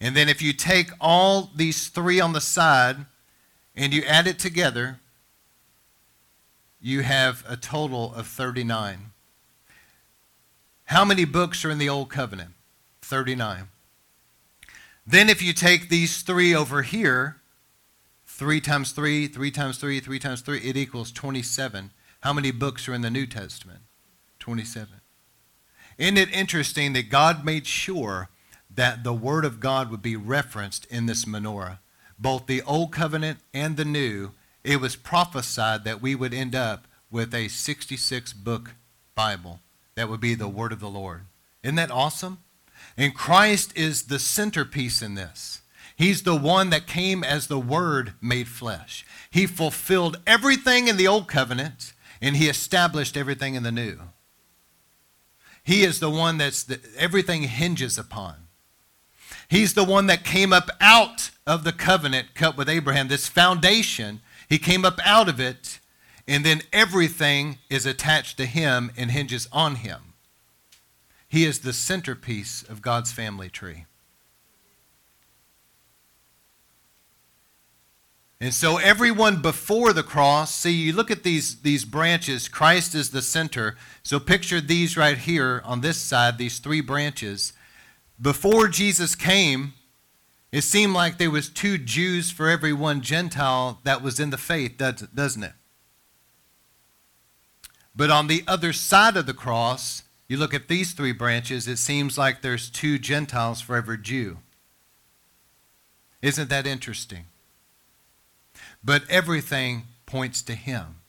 And 0.00 0.16
then 0.16 0.28
if 0.28 0.42
you 0.42 0.52
take 0.52 0.90
all 1.00 1.50
these 1.54 1.88
three 1.88 2.20
on 2.20 2.32
the 2.32 2.40
side 2.40 3.06
and 3.74 3.92
you 3.92 4.02
add 4.02 4.26
it 4.26 4.38
together, 4.38 5.00
you 6.80 7.02
have 7.02 7.44
a 7.48 7.56
total 7.56 8.14
of 8.14 8.26
39. 8.26 9.12
How 10.86 11.04
many 11.04 11.24
books 11.24 11.64
are 11.64 11.70
in 11.70 11.78
the 11.78 11.88
Old 11.88 12.10
Covenant? 12.10 12.50
39. 13.02 13.68
Then 15.06 15.28
if 15.28 15.42
you 15.42 15.52
take 15.52 15.88
these 15.88 16.22
three 16.22 16.54
over 16.54 16.82
here, 16.82 17.40
3 18.26 18.60
times 18.60 18.92
3, 18.92 19.28
3 19.28 19.50
times 19.50 19.78
3, 19.78 20.00
3 20.00 20.18
times 20.18 20.40
3, 20.40 20.58
it 20.58 20.76
equals 20.76 21.12
27. 21.12 21.92
How 22.20 22.32
many 22.32 22.50
books 22.50 22.88
are 22.88 22.94
in 22.94 23.02
the 23.02 23.10
New 23.10 23.26
Testament? 23.26 23.80
27. 24.40 25.00
Isn't 25.96 26.18
it 26.18 26.34
interesting 26.34 26.92
that 26.92 27.10
God 27.10 27.44
made 27.44 27.66
sure 27.66 28.28
that 28.74 29.04
the 29.04 29.12
Word 29.12 29.44
of 29.44 29.60
God 29.60 29.90
would 29.90 30.02
be 30.02 30.16
referenced 30.16 30.86
in 30.86 31.06
this 31.06 31.24
menorah? 31.24 31.78
Both 32.18 32.46
the 32.46 32.62
Old 32.62 32.92
Covenant 32.92 33.38
and 33.52 33.76
the 33.76 33.84
New, 33.84 34.32
it 34.62 34.80
was 34.80 34.96
prophesied 34.96 35.84
that 35.84 36.02
we 36.02 36.14
would 36.14 36.34
end 36.34 36.54
up 36.54 36.86
with 37.10 37.34
a 37.34 37.48
66 37.48 38.32
book 38.32 38.74
Bible 39.14 39.60
that 39.94 40.08
would 40.08 40.20
be 40.20 40.34
the 40.34 40.48
Word 40.48 40.72
of 40.72 40.80
the 40.80 40.88
Lord. 40.88 41.22
Isn't 41.62 41.76
that 41.76 41.90
awesome? 41.90 42.38
And 42.96 43.14
Christ 43.14 43.72
is 43.76 44.04
the 44.04 44.18
centerpiece 44.18 45.00
in 45.02 45.14
this. 45.14 45.62
He's 45.96 46.22
the 46.22 46.34
one 46.34 46.70
that 46.70 46.88
came 46.88 47.22
as 47.22 47.46
the 47.46 47.58
Word 47.58 48.14
made 48.20 48.48
flesh. 48.48 49.06
He 49.30 49.46
fulfilled 49.46 50.20
everything 50.26 50.88
in 50.88 50.96
the 50.96 51.06
Old 51.06 51.28
Covenant 51.28 51.92
and 52.20 52.36
He 52.36 52.48
established 52.48 53.16
everything 53.16 53.54
in 53.54 53.62
the 53.62 53.72
New. 53.72 54.00
He 55.64 55.82
is 55.82 55.98
the 55.98 56.10
one 56.10 56.38
that's 56.38 56.62
the, 56.62 56.78
everything 56.96 57.44
hinges 57.44 57.98
upon. 57.98 58.48
He's 59.48 59.74
the 59.74 59.84
one 59.84 60.06
that 60.06 60.24
came 60.24 60.52
up 60.52 60.70
out 60.80 61.30
of 61.46 61.64
the 61.64 61.72
covenant 61.72 62.34
cut 62.34 62.56
with 62.56 62.68
Abraham, 62.68 63.08
this 63.08 63.28
foundation. 63.28 64.20
He 64.48 64.58
came 64.58 64.84
up 64.84 64.98
out 65.04 65.28
of 65.28 65.40
it, 65.40 65.80
and 66.28 66.44
then 66.44 66.62
everything 66.72 67.58
is 67.70 67.86
attached 67.86 68.36
to 68.38 68.46
him 68.46 68.90
and 68.96 69.10
hinges 69.10 69.48
on 69.52 69.76
him. 69.76 70.14
He 71.28 71.44
is 71.44 71.60
the 71.60 71.72
centerpiece 71.72 72.62
of 72.62 72.82
God's 72.82 73.12
family 73.12 73.48
tree. 73.48 73.86
And 78.44 78.52
so 78.52 78.76
everyone 78.76 79.40
before 79.40 79.94
the 79.94 80.02
cross, 80.02 80.54
see, 80.54 80.70
you 80.70 80.92
look 80.92 81.10
at 81.10 81.22
these, 81.22 81.62
these 81.62 81.86
branches, 81.86 82.46
Christ 82.46 82.94
is 82.94 83.08
the 83.08 83.22
center. 83.22 83.78
So 84.02 84.20
picture 84.20 84.60
these 84.60 84.98
right 84.98 85.16
here 85.16 85.62
on 85.64 85.80
this 85.80 85.96
side, 85.96 86.36
these 86.36 86.58
three 86.58 86.82
branches. 86.82 87.54
Before 88.20 88.68
Jesus 88.68 89.14
came, 89.14 89.72
it 90.52 90.60
seemed 90.60 90.92
like 90.92 91.16
there 91.16 91.30
was 91.30 91.48
two 91.48 91.78
Jews 91.78 92.30
for 92.30 92.50
every 92.50 92.74
one 92.74 93.00
Gentile 93.00 93.80
that 93.84 94.02
was 94.02 94.20
in 94.20 94.28
the 94.28 94.36
faith, 94.36 94.76
doesn't 94.76 95.42
it? 95.42 95.54
But 97.96 98.10
on 98.10 98.26
the 98.26 98.44
other 98.46 98.74
side 98.74 99.16
of 99.16 99.24
the 99.24 99.32
cross, 99.32 100.02
you 100.28 100.36
look 100.36 100.52
at 100.52 100.68
these 100.68 100.92
three 100.92 101.12
branches, 101.12 101.66
it 101.66 101.78
seems 101.78 102.18
like 102.18 102.42
there's 102.42 102.68
two 102.68 102.98
Gentiles 102.98 103.62
for 103.62 103.74
every 103.74 103.96
Jew. 103.96 104.36
Isn't 106.20 106.50
that 106.50 106.66
interesting? 106.66 107.24
But 108.84 109.08
everything 109.08 109.84
points 110.06 110.42
to 110.42 110.54
him. 110.54 111.00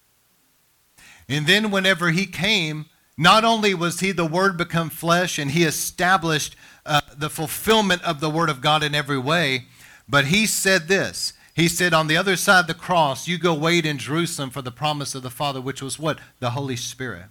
And 1.28 1.48
then 1.48 1.72
whenever 1.72 2.12
he 2.12 2.26
came, 2.26 2.86
not 3.18 3.44
only 3.44 3.74
was 3.74 4.00
he 4.00 4.12
the 4.12 4.26
Word 4.26 4.58
become 4.58 4.90
flesh 4.90 5.40
and 5.40 5.52
he 5.52 5.64
established 5.64 6.56
uh, 6.86 7.02
the 7.18 7.30
fulfillment 7.30 8.04
of 8.04 8.20
the 8.20 8.30
Word 8.30 8.50
of 8.50 8.62
God 8.62 8.84
in 8.84 8.94
every 8.94 9.18
way, 9.18 9.66
but 10.08 10.26
he 10.26 10.46
said 10.46 10.88
this. 10.88 11.34
He 11.56 11.68
said, 11.68 11.94
On 11.94 12.08
the 12.08 12.18
other 12.18 12.36
side 12.36 12.62
of 12.62 12.68
the 12.68 12.74
cross, 12.74 13.28
you 13.28 13.38
go 13.38 13.54
wait 13.54 13.86
in 13.86 13.98
Jerusalem 13.98 14.50
for 14.50 14.62
the 14.62 14.72
promise 14.72 15.16
of 15.16 15.24
the 15.24 15.30
Father, 15.30 15.62
which 15.62 15.82
was 15.82 15.98
what? 15.98 16.20
The 16.40 16.52
Holy 16.52 16.76
Spirit. 16.76 17.26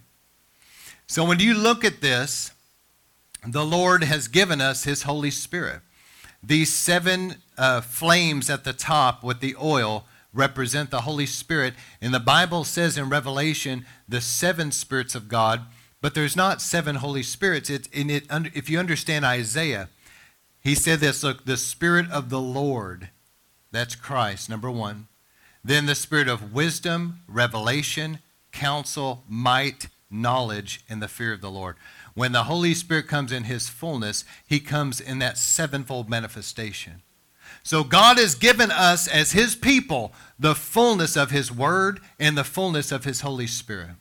So 1.07 1.23
when 1.23 1.39
you 1.39 1.53
look 1.53 1.85
at 1.85 2.01
this, 2.01 2.51
the 3.47 3.63
Lord 3.63 4.03
has 4.03 4.27
given 4.27 4.59
us 4.59 4.83
His 4.83 5.03
Holy 5.03 5.29
Spirit. 5.29 5.81
These 6.41 6.73
seven 6.73 7.35
uh, 7.57 7.81
flames 7.81 8.49
at 8.49 8.63
the 8.63 8.73
top 8.73 9.23
with 9.23 9.39
the 9.39 9.55
oil 9.61 10.05
represent 10.35 10.91
the 10.91 11.01
Holy 11.01 11.25
Spirit. 11.25 11.73
And 11.99 12.13
the 12.13 12.19
Bible 12.19 12.63
says 12.63 12.97
in 12.97 13.09
Revelation, 13.09 13.85
the 14.07 14.21
seven 14.21 14.71
spirits 14.71 15.15
of 15.15 15.27
God 15.27 15.65
but 16.05 16.13
there's 16.13 16.35
not 16.35 16.61
seven 16.61 16.97
Holy 16.97 17.23
Spirits. 17.23 17.67
It, 17.67 17.87
in 17.91 18.11
it, 18.11 18.27
if 18.53 18.69
you 18.69 18.77
understand 18.77 19.25
Isaiah, 19.25 19.89
he 20.61 20.75
said 20.75 20.99
this 20.99 21.23
look, 21.23 21.45
the 21.45 21.57
Spirit 21.57 22.11
of 22.11 22.29
the 22.29 22.39
Lord, 22.39 23.09
that's 23.71 23.95
Christ, 23.95 24.47
number 24.47 24.69
one. 24.69 25.07
Then 25.63 25.87
the 25.87 25.95
Spirit 25.95 26.27
of 26.27 26.53
wisdom, 26.53 27.21
revelation, 27.27 28.19
counsel, 28.51 29.23
might, 29.27 29.87
knowledge, 30.11 30.81
and 30.87 31.01
the 31.01 31.07
fear 31.07 31.33
of 31.33 31.41
the 31.41 31.49
Lord. 31.49 31.75
When 32.13 32.33
the 32.33 32.43
Holy 32.43 32.75
Spirit 32.75 33.07
comes 33.07 33.31
in 33.31 33.45
his 33.45 33.67
fullness, 33.67 34.25
he 34.45 34.59
comes 34.59 35.01
in 35.01 35.17
that 35.17 35.39
sevenfold 35.39 36.07
manifestation. 36.07 37.01
So 37.65 37.83
God 37.83 38.19
has 38.19 38.35
given 38.35 38.69
us 38.69 39.07
as 39.07 39.31
his 39.31 39.55
people 39.55 40.13
the 40.37 40.53
fullness 40.53 41.17
of 41.17 41.31
his 41.31 41.51
word 41.51 41.99
and 42.19 42.37
the 42.37 42.43
fullness 42.43 42.91
of 42.91 43.05
his 43.05 43.21
Holy 43.21 43.47
Spirit. 43.47 43.95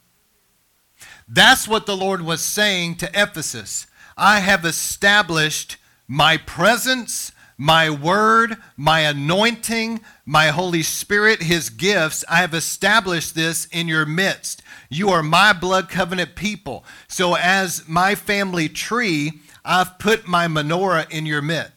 That's 1.27 1.67
what 1.67 1.87
the 1.87 1.97
Lord 1.97 2.21
was 2.21 2.43
saying 2.43 2.97
to 2.97 3.11
Ephesus. 3.15 3.87
I 4.19 4.41
have 4.41 4.67
established 4.67 5.79
my 6.07 6.37
presence, 6.37 7.33
my 7.57 7.89
word, 7.89 8.59
my 8.77 9.01
anointing, 9.01 10.03
my 10.27 10.49
Holy 10.49 10.83
Spirit, 10.83 11.43
his 11.43 11.71
gifts. 11.71 12.23
I 12.29 12.43
have 12.43 12.53
established 12.53 13.35
this 13.35 13.65
in 13.73 13.89
your 13.89 14.05
midst. 14.05 14.63
You 14.91 15.09
are 15.09 15.23
my 15.23 15.55
blood 15.55 15.89
covenant 15.89 16.35
people. 16.35 16.85
So, 17.09 17.35
as 17.35 17.89
my 17.89 18.15
family 18.15 18.69
tree, 18.69 19.41
I've 19.65 19.99
put 19.99 20.29
my 20.29 20.49
menorah 20.49 21.11
in 21.11 21.25
your 21.25 21.41
midst. 21.41 21.74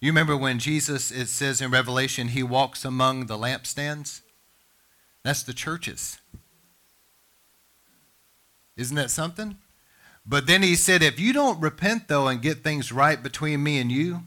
You 0.00 0.10
remember 0.10 0.36
when 0.36 0.58
Jesus, 0.58 1.10
it 1.10 1.26
says 1.26 1.60
in 1.60 1.70
Revelation, 1.70 2.28
he 2.28 2.42
walks 2.42 2.84
among 2.84 3.26
the 3.26 3.36
lampstands? 3.36 4.20
That's 5.24 5.42
the 5.42 5.52
churches. 5.52 6.18
Isn't 8.76 8.96
that 8.96 9.10
something? 9.10 9.58
But 10.24 10.46
then 10.46 10.62
he 10.62 10.76
said, 10.76 11.02
if 11.02 11.18
you 11.18 11.32
don't 11.32 11.60
repent, 11.60 12.06
though, 12.06 12.28
and 12.28 12.40
get 12.40 12.62
things 12.62 12.92
right 12.92 13.20
between 13.20 13.62
me 13.62 13.78
and 13.78 13.90
you, 13.90 14.22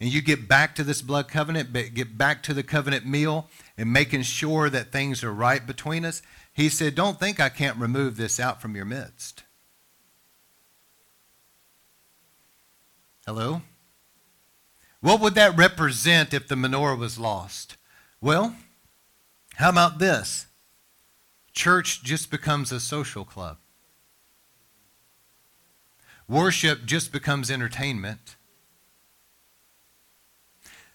and 0.00 0.12
you 0.12 0.20
get 0.20 0.48
back 0.48 0.74
to 0.74 0.82
this 0.82 1.00
blood 1.00 1.28
covenant, 1.28 1.72
get 1.94 2.18
back 2.18 2.42
to 2.42 2.54
the 2.54 2.64
covenant 2.64 3.06
meal, 3.06 3.48
and 3.78 3.92
making 3.92 4.22
sure 4.22 4.68
that 4.68 4.90
things 4.90 5.22
are 5.22 5.32
right 5.32 5.64
between 5.64 6.04
us, 6.04 6.22
he 6.52 6.68
said, 6.68 6.96
don't 6.96 7.20
think 7.20 7.38
I 7.38 7.50
can't 7.50 7.76
remove 7.76 8.16
this 8.16 8.40
out 8.40 8.60
from 8.60 8.74
your 8.74 8.84
midst. 8.84 9.44
Hello? 13.24 13.62
What 15.02 15.20
would 15.20 15.34
that 15.34 15.56
represent 15.56 16.32
if 16.32 16.46
the 16.46 16.54
menorah 16.54 16.96
was 16.96 17.18
lost? 17.18 17.76
Well, 18.20 18.54
how 19.56 19.68
about 19.68 19.98
this? 19.98 20.46
Church 21.52 22.04
just 22.04 22.30
becomes 22.30 22.70
a 22.70 22.78
social 22.78 23.24
club. 23.24 23.58
Worship 26.28 26.86
just 26.86 27.12
becomes 27.12 27.50
entertainment. 27.50 28.36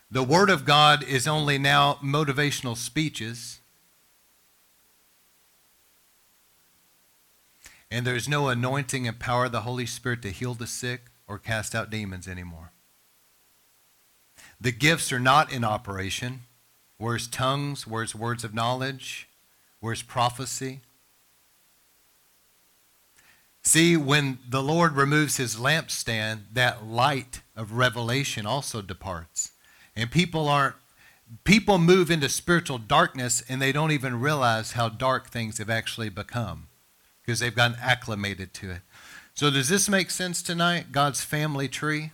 The 0.10 0.24
Word 0.24 0.50
of 0.50 0.64
God 0.64 1.04
is 1.04 1.28
only 1.28 1.58
now 1.58 1.96
motivational 2.02 2.78
speeches. 2.78 3.60
And 7.92 8.08
there's 8.08 8.30
no 8.30 8.48
anointing 8.48 9.06
and 9.06 9.20
power 9.20 9.46
of 9.46 9.52
the 9.52 9.62
Holy 9.62 9.86
Spirit 9.86 10.22
to 10.22 10.32
heal 10.32 10.54
the 10.54 10.66
sick 10.66 11.08
or 11.28 11.38
cast 11.38 11.76
out 11.76 11.90
demons 11.90 12.26
anymore. 12.26 12.72
The 14.60 14.72
gifts 14.72 15.12
are 15.12 15.20
not 15.20 15.52
in 15.52 15.64
operation. 15.64 16.42
Where's 16.98 17.28
tongues? 17.28 17.86
Where's 17.86 18.16
words 18.16 18.44
of 18.44 18.54
knowledge? 18.54 19.28
Where's 19.80 20.02
prophecy? 20.02 20.82
See, 23.62 23.98
when 23.98 24.40
the 24.48 24.64
Lord 24.64 24.94
removes 24.94 25.38
his 25.38 25.58
lampstand, 25.58 26.44
that 26.54 26.86
light 26.86 27.42
of 27.56 27.74
revelation 27.74 28.46
also 28.46 28.82
departs. 28.82 29.52
And 29.96 30.10
people 30.10 30.48
aren't 30.48 30.76
people 31.44 31.78
move 31.78 32.10
into 32.10 32.30
spiritual 32.30 32.78
darkness 32.78 33.44
and 33.50 33.62
they 33.62 33.74
don't 33.74 33.92
even 33.92 34.22
realize 34.22 34.72
how 34.72 34.88
dark 34.88 35.30
things 35.30 35.58
have 35.58 35.70
actually 35.70 36.08
become 36.10 36.68
because 37.22 37.40
they've 37.40 37.56
gotten 37.56 37.78
acclimated 37.82 38.54
to 38.54 38.72
it. 38.72 38.82
So 39.34 39.52
does 39.52 39.68
this 39.70 39.90
make 39.90 40.10
sense 40.10 40.42
tonight? 40.42 40.92
God's 40.92 41.24
family 41.24 41.68
tree? 41.68 42.12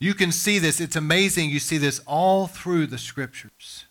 You 0.00 0.14
can 0.14 0.30
see 0.30 0.58
this. 0.58 0.80
It's 0.80 0.96
amazing. 0.96 1.50
You 1.50 1.58
see 1.58 1.78
this 1.78 2.00
all 2.06 2.46
through 2.46 2.86
the 2.86 2.98
scriptures. 2.98 3.84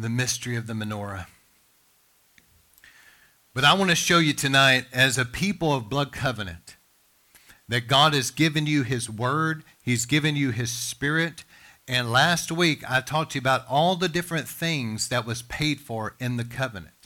the 0.00 0.08
mystery 0.08 0.56
of 0.56 0.66
the 0.66 0.74
menorah. 0.74 1.26
But 3.52 3.64
I 3.64 3.74
want 3.74 3.90
to 3.90 3.96
show 3.96 4.18
you 4.18 4.32
tonight, 4.32 4.86
as 4.92 5.18
a 5.18 5.24
people 5.24 5.74
of 5.74 5.88
blood 5.88 6.12
covenant, 6.12 6.76
that 7.66 7.88
God 7.88 8.14
has 8.14 8.30
given 8.30 8.66
you 8.66 8.84
His 8.84 9.10
word, 9.10 9.64
He's 9.82 10.06
given 10.06 10.36
you 10.36 10.50
His 10.50 10.70
spirit. 10.70 11.44
And 11.88 12.12
last 12.12 12.52
week, 12.52 12.88
I 12.88 13.00
talked 13.00 13.32
to 13.32 13.38
you 13.38 13.40
about 13.40 13.66
all 13.68 13.96
the 13.96 14.08
different 14.08 14.46
things 14.46 15.08
that 15.08 15.26
was 15.26 15.42
paid 15.42 15.80
for 15.80 16.14
in 16.20 16.36
the 16.36 16.44
covenant. 16.44 16.97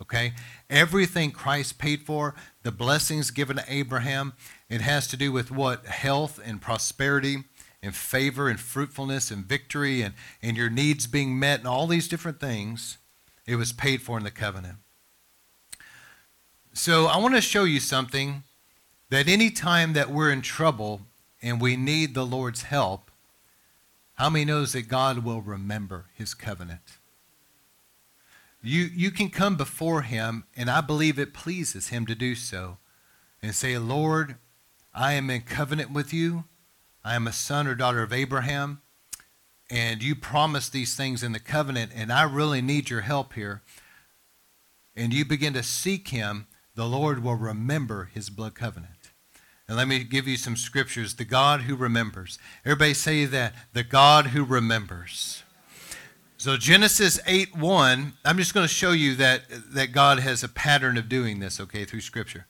Okay? 0.00 0.32
Everything 0.70 1.30
Christ 1.30 1.78
paid 1.78 2.02
for, 2.02 2.34
the 2.62 2.72
blessings 2.72 3.30
given 3.30 3.56
to 3.56 3.64
Abraham, 3.68 4.32
it 4.68 4.80
has 4.80 5.06
to 5.08 5.16
do 5.16 5.32
with 5.32 5.50
what? 5.50 5.86
Health 5.86 6.40
and 6.44 6.60
prosperity 6.60 7.44
and 7.82 7.94
favor 7.94 8.48
and 8.48 8.58
fruitfulness 8.58 9.30
and 9.30 9.44
victory 9.44 10.02
and, 10.02 10.14
and 10.42 10.56
your 10.56 10.70
needs 10.70 11.06
being 11.06 11.38
met 11.38 11.60
and 11.60 11.68
all 11.68 11.86
these 11.86 12.08
different 12.08 12.40
things, 12.40 12.98
it 13.46 13.56
was 13.56 13.72
paid 13.72 14.02
for 14.02 14.18
in 14.18 14.24
the 14.24 14.30
covenant. 14.30 14.76
So 16.72 17.06
I 17.06 17.16
want 17.18 17.34
to 17.34 17.40
show 17.40 17.64
you 17.64 17.80
something 17.80 18.44
that 19.10 19.28
any 19.28 19.50
time 19.50 19.94
that 19.94 20.10
we're 20.10 20.30
in 20.30 20.42
trouble 20.42 21.00
and 21.42 21.60
we 21.60 21.76
need 21.76 22.14
the 22.14 22.26
Lord's 22.26 22.62
help, 22.62 23.10
How 24.14 24.28
many 24.28 24.44
knows 24.44 24.72
that 24.72 24.88
God 24.88 25.24
will 25.24 25.40
remember 25.40 26.06
his 26.12 26.34
covenant? 26.34 26.97
You, 28.62 28.88
you 28.92 29.10
can 29.10 29.30
come 29.30 29.56
before 29.56 30.02
him, 30.02 30.44
and 30.56 30.68
I 30.68 30.80
believe 30.80 31.18
it 31.18 31.32
pleases 31.32 31.88
him 31.88 32.06
to 32.06 32.14
do 32.14 32.34
so, 32.34 32.78
and 33.40 33.54
say, 33.54 33.78
Lord, 33.78 34.36
I 34.92 35.12
am 35.12 35.30
in 35.30 35.42
covenant 35.42 35.92
with 35.92 36.12
you. 36.12 36.44
I 37.04 37.14
am 37.14 37.26
a 37.26 37.32
son 37.32 37.66
or 37.66 37.74
daughter 37.74 38.02
of 38.02 38.12
Abraham, 38.12 38.82
and 39.70 40.02
you 40.02 40.14
promised 40.14 40.72
these 40.72 40.96
things 40.96 41.22
in 41.22 41.32
the 41.32 41.38
covenant, 41.40 41.92
and 41.94 42.12
I 42.12 42.22
really 42.24 42.60
need 42.60 42.90
your 42.90 43.02
help 43.02 43.34
here. 43.34 43.62
And 44.96 45.14
you 45.14 45.24
begin 45.24 45.52
to 45.54 45.62
seek 45.62 46.08
him, 46.08 46.48
the 46.74 46.86
Lord 46.86 47.22
will 47.22 47.36
remember 47.36 48.10
his 48.12 48.30
blood 48.30 48.54
covenant. 48.54 49.12
And 49.68 49.76
let 49.76 49.86
me 49.86 50.02
give 50.02 50.26
you 50.26 50.36
some 50.36 50.56
scriptures. 50.56 51.14
The 51.14 51.24
God 51.24 51.62
who 51.62 51.76
remembers. 51.76 52.38
Everybody 52.64 52.94
say 52.94 53.26
that. 53.26 53.54
The 53.74 53.84
God 53.84 54.28
who 54.28 54.42
remembers. 54.42 55.42
So 56.40 56.56
Genesis 56.56 57.18
8 57.26 57.56
1, 57.56 58.12
I'm 58.24 58.38
just 58.38 58.54
going 58.54 58.62
to 58.62 58.72
show 58.72 58.92
you 58.92 59.16
that, 59.16 59.42
that 59.72 59.90
God 59.90 60.20
has 60.20 60.44
a 60.44 60.48
pattern 60.48 60.96
of 60.96 61.08
doing 61.08 61.40
this, 61.40 61.58
okay, 61.58 61.84
through 61.84 62.00
Scripture. 62.00 62.46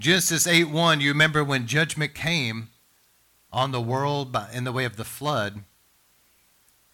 Genesis 0.00 0.46
8 0.46 0.70
1, 0.70 1.02
you 1.02 1.10
remember 1.10 1.44
when 1.44 1.66
judgment 1.66 2.14
came 2.14 2.70
on 3.52 3.72
the 3.72 3.80
world 3.80 4.32
by, 4.32 4.48
in 4.54 4.64
the 4.64 4.72
way 4.72 4.86
of 4.86 4.96
the 4.96 5.04
flood, 5.04 5.60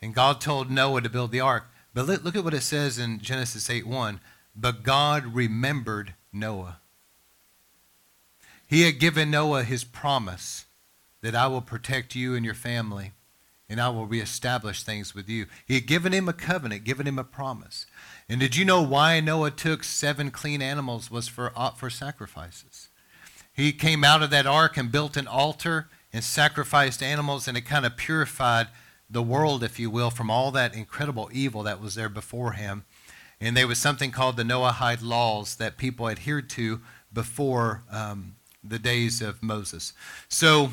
and 0.03 0.17
God 0.17 0.41
told 0.41 0.69
Noah 0.69 1.03
to 1.03 1.09
build 1.09 1.31
the 1.31 1.39
ark. 1.39 1.67
But 1.95 2.07
look, 2.07 2.25
look 2.25 2.35
at 2.35 2.43
what 2.43 2.55
it 2.55 2.63
says 2.63 2.99
in 2.99 3.21
Genesis 3.21 3.71
8 3.71 3.87
1. 3.87 4.19
But 4.57 4.83
God 4.83 5.37
remembered 5.37 6.15
Noah. 6.33 6.81
He 8.67 8.83
had 8.83 8.99
given 8.99 9.31
Noah 9.31 9.63
his 9.63 9.85
promise 9.85 10.67
that 11.21 11.37
I 11.37 11.47
will 11.47 11.61
protect 11.61 12.17
you 12.17 12.35
and 12.35 12.45
your 12.45 12.55
family 12.55 13.13
and 13.69 13.81
I 13.81 13.89
will 13.89 14.07
reestablish 14.07 14.83
things 14.83 15.15
with 15.15 15.29
you. 15.29 15.47
He 15.67 15.75
had 15.75 15.87
given 15.87 16.13
him 16.13 16.29
a 16.29 16.33
covenant, 16.33 16.85
given 16.85 17.07
him 17.07 17.19
a 17.19 17.25
promise. 17.25 17.87
And 18.29 18.41
did 18.41 18.57
you 18.57 18.65
know 18.65 18.83
why 18.83 19.21
Noah 19.21 19.51
took 19.51 19.85
seven 19.85 20.31
clean 20.31 20.61
animals 20.61 21.11
was 21.11 21.29
for, 21.29 21.53
for 21.77 21.91
sacrifices? 21.91 22.89
He 23.53 23.73
came 23.73 24.05
out 24.05 24.23
of 24.23 24.31
that 24.31 24.47
ark 24.47 24.77
and 24.77 24.93
built 24.93 25.17
an 25.17 25.27
altar 25.27 25.89
and 26.13 26.23
sacrificed 26.23 27.03
animals, 27.03 27.49
and 27.49 27.57
it 27.57 27.63
kind 27.63 27.87
of 27.87 27.97
purified 27.97 28.69
the 29.09 29.23
world, 29.23 29.63
if 29.63 29.79
you 29.79 29.91
will, 29.91 30.11
from 30.11 30.31
all 30.31 30.51
that 30.51 30.75
incredible 30.75 31.31
evil 31.33 31.63
that 31.63 31.81
was 31.81 31.95
there 31.95 32.09
before 32.09 32.53
him. 32.53 32.85
And 33.41 33.57
there 33.57 33.67
was 33.67 33.79
something 33.79 34.11
called 34.11 34.37
the 34.37 34.45
Noahide 34.45 35.03
laws 35.03 35.57
that 35.57 35.77
people 35.77 36.09
adhered 36.09 36.49
to 36.51 36.81
before 37.13 37.83
um, 37.91 38.37
the 38.63 38.79
days 38.79 39.21
of 39.21 39.43
Moses. 39.43 39.93
So 40.29 40.71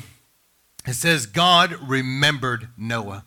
it 0.90 0.94
says 0.94 1.26
God 1.26 1.88
remembered 1.88 2.68
Noah. 2.76 3.24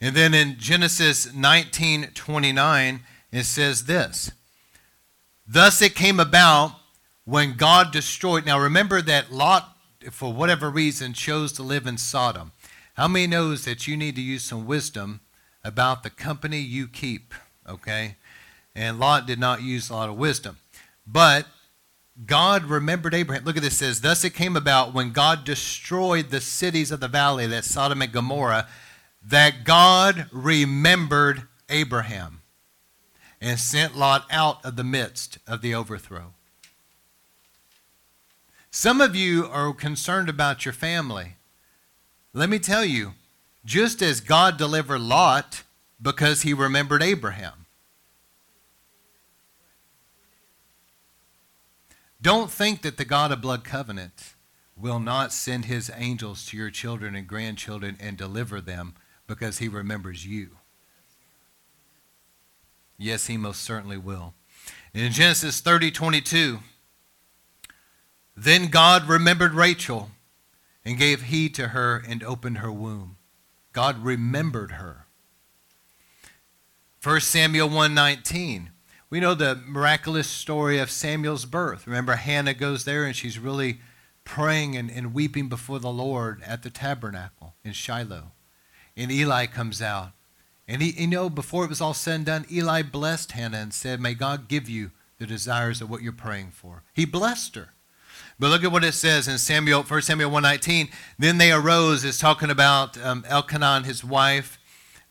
And 0.00 0.16
then 0.16 0.32
in 0.32 0.56
Genesis 0.58 1.32
19 1.32 2.08
29, 2.14 3.00
it 3.30 3.44
says 3.44 3.84
this 3.84 4.32
Thus 5.46 5.82
it 5.82 5.94
came 5.94 6.18
about 6.18 6.72
when 7.26 7.54
God 7.58 7.92
destroyed. 7.92 8.46
Now 8.46 8.58
remember 8.58 9.02
that 9.02 9.30
Lot, 9.30 9.76
for 10.10 10.32
whatever 10.32 10.70
reason, 10.70 11.12
chose 11.12 11.52
to 11.52 11.62
live 11.62 11.86
in 11.86 11.98
Sodom. 11.98 12.52
How 12.94 13.08
many 13.08 13.26
knows 13.26 13.66
that 13.66 13.86
you 13.86 13.94
need 13.94 14.16
to 14.16 14.22
use 14.22 14.42
some 14.42 14.66
wisdom 14.66 15.20
about 15.62 16.04
the 16.04 16.10
company 16.10 16.60
you 16.60 16.88
keep? 16.88 17.34
Okay? 17.68 18.16
And 18.74 18.98
Lot 18.98 19.26
did 19.26 19.38
not 19.38 19.60
use 19.60 19.90
a 19.90 19.94
lot 19.94 20.08
of 20.08 20.16
wisdom. 20.16 20.56
But 21.06 21.46
God 22.26 22.64
remembered 22.64 23.14
Abraham. 23.14 23.44
Look 23.44 23.56
at 23.56 23.62
this 23.62 23.78
says, 23.78 24.00
Thus 24.00 24.24
it 24.24 24.34
came 24.34 24.56
about 24.56 24.92
when 24.92 25.12
God 25.12 25.44
destroyed 25.44 26.30
the 26.30 26.40
cities 26.40 26.90
of 26.90 27.00
the 27.00 27.08
valley, 27.08 27.46
that 27.46 27.64
Sodom 27.64 28.02
and 28.02 28.12
Gomorrah, 28.12 28.68
that 29.24 29.64
God 29.64 30.26
remembered 30.30 31.44
Abraham 31.68 32.42
and 33.40 33.58
sent 33.58 33.96
Lot 33.96 34.26
out 34.30 34.64
of 34.64 34.76
the 34.76 34.84
midst 34.84 35.38
of 35.46 35.62
the 35.62 35.74
overthrow. 35.74 36.34
Some 38.70 39.00
of 39.00 39.16
you 39.16 39.46
are 39.46 39.72
concerned 39.72 40.28
about 40.28 40.64
your 40.64 40.72
family. 40.72 41.36
Let 42.32 42.48
me 42.48 42.58
tell 42.58 42.84
you, 42.84 43.12
just 43.64 44.00
as 44.00 44.20
God 44.20 44.56
delivered 44.56 45.00
Lot 45.00 45.62
because 46.00 46.42
he 46.42 46.54
remembered 46.54 47.02
Abraham, 47.02 47.61
Don't 52.22 52.50
think 52.52 52.82
that 52.82 52.96
the 52.96 53.04
God 53.04 53.32
of 53.32 53.40
blood 53.40 53.64
covenant 53.64 54.34
will 54.76 55.00
not 55.00 55.32
send 55.32 55.64
his 55.64 55.90
angels 55.96 56.46
to 56.46 56.56
your 56.56 56.70
children 56.70 57.16
and 57.16 57.26
grandchildren 57.26 57.96
and 58.00 58.16
deliver 58.16 58.60
them 58.60 58.94
because 59.26 59.58
he 59.58 59.68
remembers 59.68 60.24
you. 60.24 60.50
Yes, 62.96 63.26
he 63.26 63.36
most 63.36 63.62
certainly 63.62 63.98
will. 63.98 64.34
In 64.94 65.10
Genesis 65.10 65.60
30 65.60 65.90
22, 65.90 66.60
then 68.36 68.68
God 68.68 69.08
remembered 69.08 69.54
Rachel 69.54 70.10
and 70.84 70.98
gave 70.98 71.22
heed 71.22 71.54
to 71.56 71.68
her 71.68 72.02
and 72.06 72.22
opened 72.22 72.58
her 72.58 72.70
womb. 72.70 73.16
God 73.72 74.04
remembered 74.04 74.72
her. 74.72 75.06
1 77.02 77.20
Samuel 77.20 77.68
119. 77.68 78.71
We 79.12 79.20
know 79.20 79.34
the 79.34 79.60
miraculous 79.66 80.26
story 80.26 80.78
of 80.78 80.90
Samuel's 80.90 81.44
birth. 81.44 81.86
Remember, 81.86 82.14
Hannah 82.14 82.54
goes 82.54 82.86
there 82.86 83.04
and 83.04 83.14
she's 83.14 83.38
really 83.38 83.78
praying 84.24 84.74
and, 84.74 84.90
and 84.90 85.12
weeping 85.12 85.50
before 85.50 85.78
the 85.80 85.90
Lord 85.90 86.40
at 86.46 86.62
the 86.62 86.70
tabernacle 86.70 87.52
in 87.62 87.74
Shiloh. 87.74 88.32
And 88.96 89.12
Eli 89.12 89.44
comes 89.44 89.82
out. 89.82 90.12
And 90.66 90.80
he, 90.80 90.92
you 90.92 91.08
know, 91.08 91.28
before 91.28 91.64
it 91.64 91.68
was 91.68 91.82
all 91.82 91.92
said 91.92 92.14
and 92.14 92.24
done, 92.24 92.46
Eli 92.50 92.80
blessed 92.80 93.32
Hannah 93.32 93.58
and 93.58 93.74
said, 93.74 94.00
May 94.00 94.14
God 94.14 94.48
give 94.48 94.66
you 94.66 94.92
the 95.18 95.26
desires 95.26 95.82
of 95.82 95.90
what 95.90 96.00
you're 96.00 96.12
praying 96.12 96.52
for. 96.52 96.82
He 96.94 97.04
blessed 97.04 97.56
her. 97.56 97.74
But 98.38 98.48
look 98.48 98.64
at 98.64 98.72
what 98.72 98.82
it 98.82 98.94
says 98.94 99.28
in 99.28 99.36
Samuel, 99.36 99.82
1 99.82 100.00
Samuel 100.00 100.30
119. 100.30 100.88
Then 101.18 101.36
they 101.36 101.52
arose, 101.52 102.02
it's 102.02 102.18
talking 102.18 102.48
about 102.48 102.96
um, 103.04 103.26
Elkanah, 103.28 103.82
his 103.82 104.02
wife, 104.02 104.58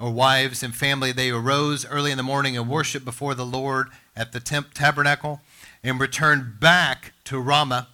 or 0.02 0.12
wives 0.12 0.64
and 0.64 0.76
family, 0.76 1.12
they 1.12 1.30
arose 1.30 1.86
early 1.86 2.10
in 2.10 2.18
the 2.18 2.24
morning 2.24 2.58
and 2.58 2.68
worshiped 2.68 3.06
before 3.06 3.36
the 3.36 3.46
Lord 3.46 3.90
at 4.16 4.32
the 4.32 4.40
temp- 4.40 4.74
tabernacle 4.74 5.42
and 5.84 6.00
returned 6.00 6.60
back 6.60 7.14
to 7.26 7.40
Ramah. 7.40 7.88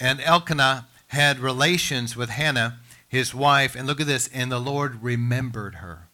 And 0.00 0.20
Elkanah 0.20 0.88
had 1.08 1.38
relations 1.38 2.16
with 2.16 2.30
Hannah, 2.30 2.80
his 3.08 3.32
wife. 3.32 3.76
And 3.76 3.86
look 3.86 4.00
at 4.00 4.08
this, 4.08 4.28
and 4.34 4.50
the 4.50 4.58
Lord 4.58 5.02
remembered 5.02 5.76
her. 5.76 6.08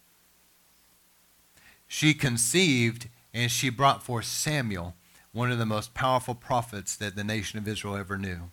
She 1.88 2.12
conceived 2.12 3.08
and 3.34 3.50
she 3.50 3.70
brought 3.70 4.02
forth 4.02 4.26
Samuel, 4.26 4.94
one 5.32 5.50
of 5.50 5.58
the 5.58 5.64
most 5.64 5.94
powerful 5.94 6.34
prophets 6.34 6.94
that 6.96 7.16
the 7.16 7.24
nation 7.24 7.58
of 7.58 7.66
Israel 7.66 7.96
ever 7.96 8.18
knew. 8.18 8.50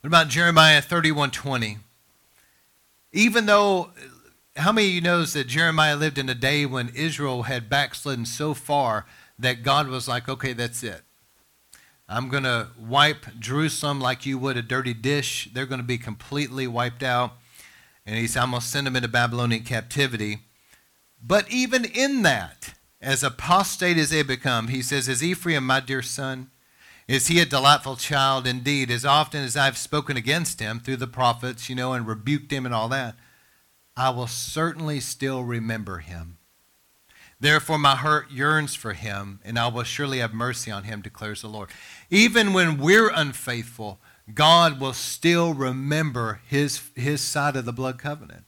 What 0.00 0.08
about 0.08 0.28
Jeremiah 0.28 0.82
31:20? 0.82 1.78
Even 3.12 3.46
though 3.46 3.92
how 4.56 4.72
many 4.72 4.88
of 4.88 4.94
you 4.94 5.00
knows 5.00 5.32
that 5.32 5.46
Jeremiah 5.46 5.96
lived 5.96 6.18
in 6.18 6.28
a 6.28 6.34
day 6.34 6.66
when 6.66 6.90
Israel 6.90 7.44
had 7.44 7.70
backslidden 7.70 8.26
so 8.26 8.54
far 8.54 9.06
that 9.38 9.62
God 9.62 9.88
was 9.88 10.06
like, 10.06 10.28
okay, 10.28 10.52
that's 10.52 10.82
it. 10.82 11.02
I'm 12.08 12.28
going 12.28 12.42
to 12.42 12.68
wipe 12.78 13.38
Jerusalem 13.38 14.00
like 14.00 14.26
you 14.26 14.36
would 14.36 14.56
a 14.58 14.62
dirty 14.62 14.92
dish. 14.92 15.48
They're 15.52 15.66
going 15.66 15.80
to 15.80 15.86
be 15.86 15.98
completely 15.98 16.66
wiped 16.66 17.02
out. 17.02 17.32
And 18.04 18.16
he 18.16 18.26
said, 18.26 18.42
I'm 18.42 18.50
going 18.50 18.60
to 18.60 18.66
send 18.66 18.86
them 18.86 18.96
into 18.96 19.08
Babylonian 19.08 19.62
captivity. 19.62 20.40
But 21.22 21.50
even 21.50 21.84
in 21.84 22.22
that, 22.22 22.74
as 23.00 23.22
apostate 23.22 23.96
as 23.96 24.10
they 24.10 24.22
become, 24.22 24.68
he 24.68 24.82
says, 24.82 25.08
Is 25.08 25.22
Ephraim 25.22 25.66
my 25.66 25.80
dear 25.80 26.02
son? 26.02 26.50
Is 27.08 27.28
he 27.28 27.40
a 27.40 27.46
delightful 27.46 27.96
child 27.96 28.46
indeed? 28.46 28.90
As 28.90 29.04
often 29.04 29.42
as 29.42 29.56
I've 29.56 29.78
spoken 29.78 30.16
against 30.16 30.60
him 30.60 30.80
through 30.80 30.96
the 30.96 31.06
prophets, 31.06 31.68
you 31.68 31.74
know, 31.74 31.92
and 31.92 32.06
rebuked 32.06 32.52
him 32.52 32.66
and 32.66 32.74
all 32.74 32.88
that, 32.88 33.16
I 33.96 34.10
will 34.10 34.26
certainly 34.26 35.00
still 35.00 35.44
remember 35.44 35.98
him. 35.98 36.38
Therefore, 37.38 37.78
my 37.78 37.96
heart 37.96 38.30
yearns 38.30 38.74
for 38.74 38.92
him, 38.92 39.40
and 39.44 39.58
I 39.58 39.66
will 39.66 39.82
surely 39.82 40.18
have 40.18 40.32
mercy 40.32 40.70
on 40.70 40.84
him, 40.84 41.02
declares 41.02 41.42
the 41.42 41.48
Lord. 41.48 41.70
Even 42.08 42.52
when 42.52 42.78
we're 42.78 43.10
unfaithful, 43.10 43.98
God 44.32 44.80
will 44.80 44.92
still 44.92 45.52
remember 45.52 46.40
his, 46.46 46.80
his 46.94 47.20
side 47.20 47.56
of 47.56 47.64
the 47.64 47.72
blood 47.72 47.98
covenant. 47.98 48.44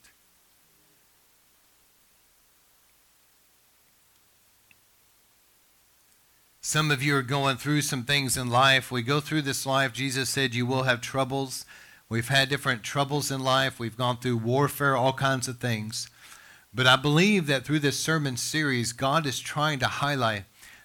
Some 6.60 6.90
of 6.90 7.02
you 7.02 7.14
are 7.16 7.22
going 7.22 7.56
through 7.56 7.82
some 7.82 8.04
things 8.04 8.36
in 8.36 8.48
life. 8.48 8.90
We 8.90 9.02
go 9.02 9.20
through 9.20 9.42
this 9.42 9.66
life. 9.66 9.92
Jesus 9.92 10.30
said 10.30 10.54
you 10.54 10.64
will 10.64 10.84
have 10.84 11.02
troubles. 11.02 11.66
We've 12.14 12.28
had 12.28 12.48
different 12.48 12.84
troubles 12.84 13.32
in 13.32 13.40
life. 13.40 13.80
We've 13.80 13.96
gone 13.96 14.18
through 14.18 14.36
warfare, 14.36 14.94
all 14.94 15.14
kinds 15.14 15.48
of 15.48 15.58
things. 15.58 16.08
But 16.72 16.86
I 16.86 16.94
believe 16.94 17.48
that 17.48 17.64
through 17.64 17.80
this 17.80 17.98
sermon 17.98 18.36
series, 18.36 18.92
God 18.92 19.26
is 19.26 19.40
trying 19.40 19.80
to 19.80 19.88
highlight 19.88 20.44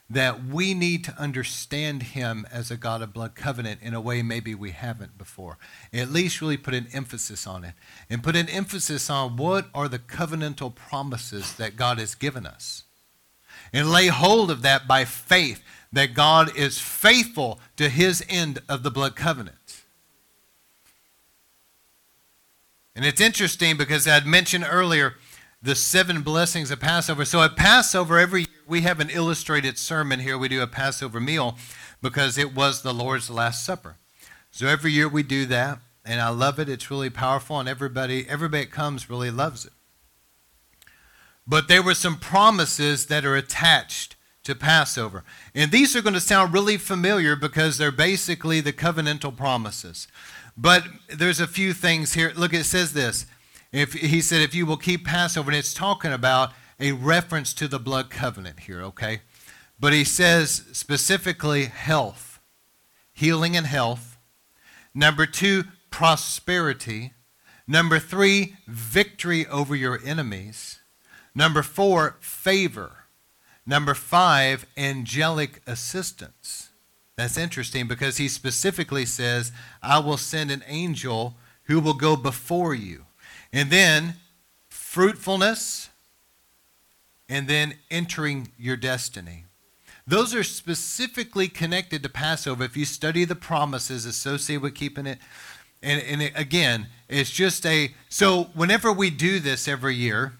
that 0.09 0.43
we 0.43 0.73
need 0.73 1.03
to 1.03 1.15
understand 1.21 2.01
him 2.01 2.47
as 2.51 2.71
a 2.71 2.77
God 2.77 3.03
of 3.03 3.13
blood 3.13 3.35
covenant 3.35 3.79
in 3.83 3.93
a 3.93 4.01
way 4.01 4.23
maybe 4.23 4.55
we 4.55 4.71
haven't 4.71 5.19
before. 5.19 5.59
At 5.93 6.09
least 6.09 6.41
really 6.41 6.57
put 6.57 6.73
an 6.73 6.87
emphasis 6.93 7.45
on 7.45 7.63
it 7.63 7.75
and 8.09 8.23
put 8.23 8.35
an 8.35 8.49
emphasis 8.49 9.07
on 9.07 9.37
what 9.37 9.67
are 9.71 9.87
the 9.87 9.99
covenantal 9.99 10.73
promises 10.73 11.53
that 11.57 11.75
God 11.75 11.99
has 11.99 12.15
given 12.15 12.47
us. 12.47 12.85
And 13.71 13.91
lay 13.91 14.07
hold 14.07 14.49
of 14.49 14.63
that 14.63 14.87
by 14.87 15.05
faith 15.05 15.61
that 15.93 16.15
God 16.15 16.57
is 16.57 16.79
faithful 16.79 17.59
to 17.77 17.87
his 17.87 18.25
end 18.27 18.63
of 18.67 18.81
the 18.81 18.89
blood 18.89 19.15
covenant. 19.15 19.58
And 22.99 23.05
it's 23.05 23.21
interesting 23.21 23.77
because 23.77 24.05
I 24.09 24.15
had 24.15 24.25
mentioned 24.25 24.67
earlier 24.69 25.15
the 25.61 25.73
seven 25.73 26.21
blessings 26.21 26.69
of 26.69 26.81
Passover. 26.81 27.23
So 27.23 27.41
at 27.41 27.55
Passover, 27.55 28.19
every 28.19 28.41
year 28.41 28.63
we 28.67 28.81
have 28.81 28.99
an 28.99 29.09
illustrated 29.09 29.77
sermon 29.77 30.19
here. 30.19 30.37
We 30.37 30.49
do 30.49 30.61
a 30.61 30.67
Passover 30.67 31.21
meal 31.21 31.57
because 32.01 32.37
it 32.37 32.53
was 32.53 32.81
the 32.81 32.93
Lord's 32.93 33.29
Last 33.29 33.63
Supper. 33.63 33.95
So 34.51 34.67
every 34.67 34.91
year 34.91 35.07
we 35.07 35.23
do 35.23 35.45
that, 35.45 35.79
and 36.03 36.19
I 36.19 36.27
love 36.27 36.59
it. 36.59 36.67
It's 36.67 36.91
really 36.91 37.09
powerful, 37.09 37.57
and 37.57 37.69
everybody, 37.69 38.27
everybody 38.27 38.65
that 38.65 38.71
comes 38.73 39.09
really 39.09 39.31
loves 39.31 39.63
it. 39.63 39.71
But 41.47 41.69
there 41.69 41.81
were 41.81 41.93
some 41.93 42.19
promises 42.19 43.05
that 43.05 43.23
are 43.23 43.37
attached 43.37 44.17
to 44.43 44.55
Passover. 44.55 45.23
And 45.55 45.71
these 45.71 45.95
are 45.95 46.01
going 46.01 46.15
to 46.15 46.19
sound 46.19 46.51
really 46.53 46.75
familiar 46.75 47.37
because 47.37 47.77
they're 47.77 47.93
basically 47.93 48.59
the 48.59 48.73
covenantal 48.73 49.37
promises. 49.37 50.09
But 50.61 50.83
there's 51.07 51.39
a 51.39 51.47
few 51.47 51.71
things 51.71 52.15
here. 52.15 52.33
Look, 52.35 52.53
it 52.53 52.65
says 52.65 52.91
this 52.91 53.25
if 53.71 53.93
he 53.93 54.19
said, 54.19 54.41
if 54.41 54.53
you 54.53 54.65
will 54.65 54.77
keep 54.77 55.05
Passover, 55.05 55.51
and 55.51 55.57
it's 55.57 55.73
talking 55.73 56.11
about 56.11 56.51
a 56.81 56.91
reference 56.91 57.53
to 57.53 57.67
the 57.69 57.79
blood 57.79 58.09
covenant 58.09 58.61
here, 58.61 58.81
okay? 58.81 59.21
But 59.79 59.93
he 59.93 60.03
says 60.03 60.65
specifically 60.73 61.65
health, 61.65 62.41
healing 63.13 63.55
and 63.55 63.67
health. 63.67 64.17
Number 64.93 65.25
two, 65.25 65.63
prosperity. 65.91 67.13
Number 67.65 67.97
three, 67.97 68.57
victory 68.67 69.47
over 69.47 69.77
your 69.77 70.01
enemies. 70.03 70.79
Number 71.33 71.63
four, 71.63 72.17
favor. 72.19 73.05
Number 73.65 73.93
five, 73.93 74.65
angelic 74.75 75.61
assistance. 75.65 76.68
That's 77.19 77.37
interesting 77.37 77.85
because 77.85 78.15
he 78.15 78.29
specifically 78.29 79.05
says, 79.05 79.51
I 79.83 79.99
will 79.99 80.15
send 80.15 80.51
an 80.51 80.63
angel 80.65 81.35
who 81.63 81.81
will 81.81 81.93
go 81.93 82.15
before 82.15 82.73
you. 82.73 83.07
And 83.51 83.69
then 83.69 84.13
fruitfulness, 84.69 85.89
and 87.27 87.45
then 87.49 87.73
entering 87.91 88.51
your 88.57 88.77
destiny. 88.77 89.43
Those 90.07 90.33
are 90.33 90.45
specifically 90.45 91.49
connected 91.49 92.03
to 92.03 92.09
Passover. 92.09 92.63
If 92.63 92.77
you 92.77 92.85
study 92.85 93.25
the 93.25 93.35
promises 93.35 94.05
associated 94.05 94.61
with 94.61 94.75
keeping 94.75 95.05
it, 95.05 95.19
and, 95.83 96.01
and 96.01 96.21
it, 96.21 96.31
again, 96.37 96.87
it's 97.09 97.31
just 97.31 97.65
a 97.65 97.93
so 98.07 98.43
whenever 98.53 98.93
we 98.93 99.09
do 99.09 99.41
this 99.41 99.67
every 99.67 99.95
year, 99.95 100.35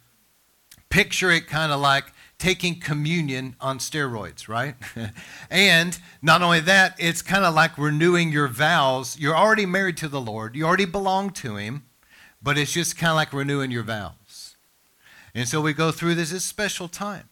picture 0.89 1.29
it 1.29 1.45
kind 1.45 1.73
of 1.73 1.81
like 1.81 2.05
taking 2.39 2.79
communion 2.79 3.55
on 3.61 3.77
steroids, 3.77 4.47
right? 4.47 4.75
and 5.51 5.99
not 6.21 6.41
only 6.41 6.61
that, 6.61 6.95
it's 6.97 7.21
kind 7.21 7.45
of 7.45 7.53
like 7.53 7.77
renewing 7.77 8.31
your 8.31 8.47
vows. 8.47 9.19
You're 9.19 9.37
already 9.37 9.67
married 9.67 9.97
to 9.97 10.07
the 10.07 10.21
Lord, 10.21 10.55
you 10.55 10.65
already 10.65 10.85
belong 10.85 11.29
to 11.31 11.57
Him 11.57 11.83
but 12.41 12.57
it's 12.57 12.71
just 12.71 12.97
kind 12.97 13.11
of 13.11 13.15
like 13.15 13.33
renewing 13.33 13.71
your 13.71 13.83
vows. 13.83 14.55
And 15.35 15.47
so 15.47 15.61
we 15.61 15.73
go 15.73 15.91
through 15.91 16.15
this, 16.15 16.43
special 16.43 16.87
time. 16.87 17.29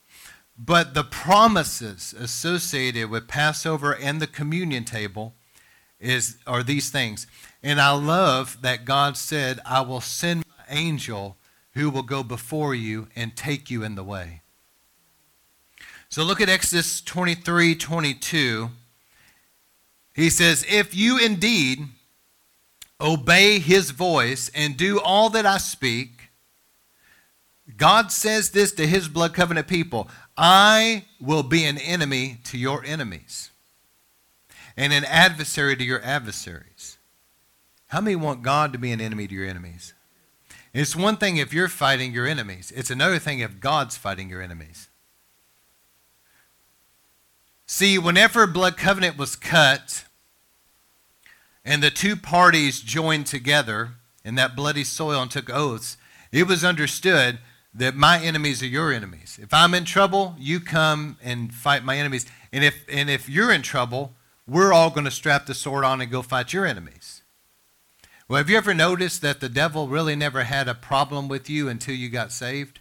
But 0.57 0.93
the 0.93 1.03
promises 1.03 2.13
associated 2.17 3.09
with 3.09 3.27
Passover 3.27 3.95
and 3.95 4.19
the 4.19 4.27
communion 4.27 4.85
table 4.85 5.35
is 5.99 6.37
are 6.45 6.63
these 6.63 6.89
things. 6.89 7.27
And 7.63 7.79
I 7.79 7.91
love 7.91 8.61
that 8.61 8.85
God 8.85 9.17
said, 9.17 9.59
I 9.65 9.81
will 9.81 10.01
send 10.01 10.43
my 10.47 10.75
angel 10.75 11.37
who 11.73 11.89
will 11.89 12.03
go 12.03 12.23
before 12.23 12.73
you 12.73 13.07
and 13.15 13.35
take 13.35 13.69
you 13.69 13.83
in 13.83 13.95
the 13.95 14.03
way. 14.03 14.41
So 16.09 16.23
look 16.23 16.41
at 16.41 16.49
Exodus 16.49 17.01
23 17.01 17.75
22. 17.75 18.69
He 20.13 20.29
says, 20.29 20.65
If 20.69 20.95
you 20.95 21.19
indeed 21.23 21.79
obey 22.99 23.59
his 23.59 23.91
voice 23.91 24.49
and 24.55 24.75
do 24.77 24.99
all 24.99 25.29
that 25.29 25.45
I 25.45 25.57
speak, 25.57 26.29
God 27.75 28.11
says 28.11 28.51
this 28.51 28.71
to 28.73 28.87
his 28.87 29.07
blood 29.07 29.33
covenant 29.33 29.67
people 29.67 30.09
I 30.37 31.05
will 31.19 31.43
be 31.43 31.65
an 31.65 31.77
enemy 31.77 32.37
to 32.45 32.57
your 32.57 32.83
enemies 32.85 33.51
and 34.77 34.93
an 34.93 35.03
adversary 35.05 35.75
to 35.75 35.83
your 35.83 36.01
adversaries. 36.03 36.97
How 37.87 38.01
many 38.01 38.15
want 38.15 38.43
God 38.43 38.73
to 38.73 38.79
be 38.79 38.91
an 38.91 39.01
enemy 39.01 39.27
to 39.27 39.33
your 39.33 39.47
enemies? 39.47 39.93
It's 40.73 40.95
one 40.95 41.17
thing 41.17 41.37
if 41.37 41.53
you're 41.53 41.67
fighting 41.67 42.13
your 42.13 42.27
enemies, 42.27 42.71
it's 42.75 42.91
another 42.91 43.19
thing 43.19 43.39
if 43.39 43.59
God's 43.59 43.97
fighting 43.97 44.29
your 44.29 44.41
enemies. 44.41 44.87
See, 47.67 47.99
whenever 47.99 48.43
a 48.43 48.47
blood 48.47 48.77
covenant 48.77 49.17
was 49.17 49.35
cut, 49.35 50.05
and 51.65 51.83
the 51.83 51.91
two 51.91 52.15
parties 52.15 52.79
joined 52.79 53.25
together 53.25 53.91
in 54.23 54.35
that 54.35 54.55
bloody 54.55 54.85
soil 54.85 55.21
and 55.21 55.29
took 55.29 55.49
oaths, 55.49 55.97
it 56.31 56.47
was 56.47 56.63
understood 56.63 57.39
that 57.73 57.93
my 57.93 58.19
enemies 58.19 58.63
are 58.63 58.67
your 58.67 58.93
enemies. 58.93 59.37
If 59.41 59.53
I'm 59.53 59.73
in 59.73 59.83
trouble, 59.83 60.35
you 60.39 60.61
come 60.61 61.17
and 61.21 61.53
fight 61.53 61.83
my 61.83 61.97
enemies. 61.97 62.25
And 62.53 62.63
if, 62.63 62.85
and 62.89 63.09
if 63.09 63.27
you're 63.27 63.51
in 63.51 63.63
trouble, 63.63 64.13
we're 64.47 64.71
all 64.71 64.89
going 64.89 65.03
to 65.03 65.11
strap 65.11 65.45
the 65.45 65.53
sword 65.53 65.83
on 65.83 65.99
and 65.99 66.09
go 66.09 66.21
fight 66.21 66.53
your 66.53 66.65
enemies. 66.65 67.21
Well, 68.29 68.37
have 68.37 68.49
you 68.49 68.57
ever 68.57 68.73
noticed 68.73 69.21
that 69.21 69.41
the 69.41 69.49
devil 69.49 69.89
really 69.89 70.15
never 70.15 70.43
had 70.43 70.69
a 70.69 70.73
problem 70.73 71.27
with 71.27 71.49
you 71.49 71.67
until 71.67 71.95
you 71.95 72.07
got 72.07 72.31
saved? 72.31 72.79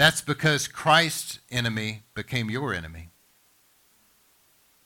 That's 0.00 0.22
because 0.22 0.66
Christ's 0.66 1.40
enemy 1.50 2.04
became 2.14 2.48
your 2.48 2.72
enemy. 2.72 3.10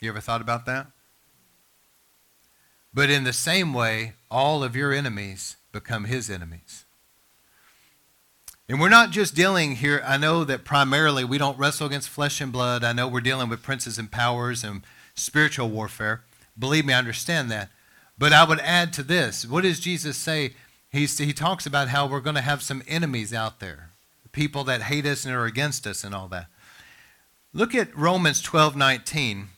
You 0.01 0.09
ever 0.09 0.19
thought 0.19 0.41
about 0.41 0.67
that? 0.67 0.89
But 2.93 3.11
in 3.11 3.23
the 3.23 3.33
same 3.33 3.73
way, 3.73 4.15
all 4.29 4.65
of 4.65 4.75
your 4.75 4.93
enemies 4.93 5.55
become 5.71 6.07
his 6.07 6.29
enemies. 6.29 6.85
And 8.69 8.81
we're 8.81 8.89
not 8.89 9.13
just 9.13 9.37
dealing 9.37 9.77
here, 9.77 10.03
I 10.05 10.17
know 10.17 10.43
that 10.43 10.65
primarily 10.65 11.23
we 11.23 11.39
don't 11.39 11.61
wrestle 11.61 11.87
against 11.87 12.09
flesh 12.09 12.41
and 12.41 12.51
blood. 12.51 12.83
I 12.83 12.93
know 12.93 13.07
we're 13.07 13.21
dealing 13.21 13.49
with 13.49 13.63
princes 13.63 14.01
and 14.01 14.11
powers 14.11 14.65
and 14.65 14.83
spiritual 15.15 15.71
warfare. 15.71 16.25
Believe 16.59 16.87
me, 16.87 16.93
I 16.93 16.99
understand 16.99 17.53
that. 17.53 17.71
But 18.19 18.33
I 18.33 18.43
would 18.43 18.59
add 18.59 18.93
to 18.95 19.05
this 19.05 19.47
what 19.47 19.63
does 19.63 19.79
Jesus 19.79 20.17
say? 20.17 20.55
He's, 20.91 21.17
he 21.19 21.33
talks 21.33 21.67
about 21.67 21.91
how 21.91 22.05
we're 22.05 22.19
going 22.19 22.35
to 22.35 22.43
have 22.43 22.63
some 22.63 22.83
enemies 22.89 23.33
out 23.33 23.61
there, 23.61 23.91
people 24.35 24.65
that 24.65 24.83
hate 24.83 25.07
us 25.07 25.25
and 25.25 25.35
are 25.35 25.47
against 25.47 25.87
us 25.87 26.05
and 26.05 26.15
all 26.15 26.29
that. 26.29 26.49
Look 27.55 27.75
at 27.75 27.97
Romans 27.97 28.43
12 28.43 28.77
19. 28.77 29.49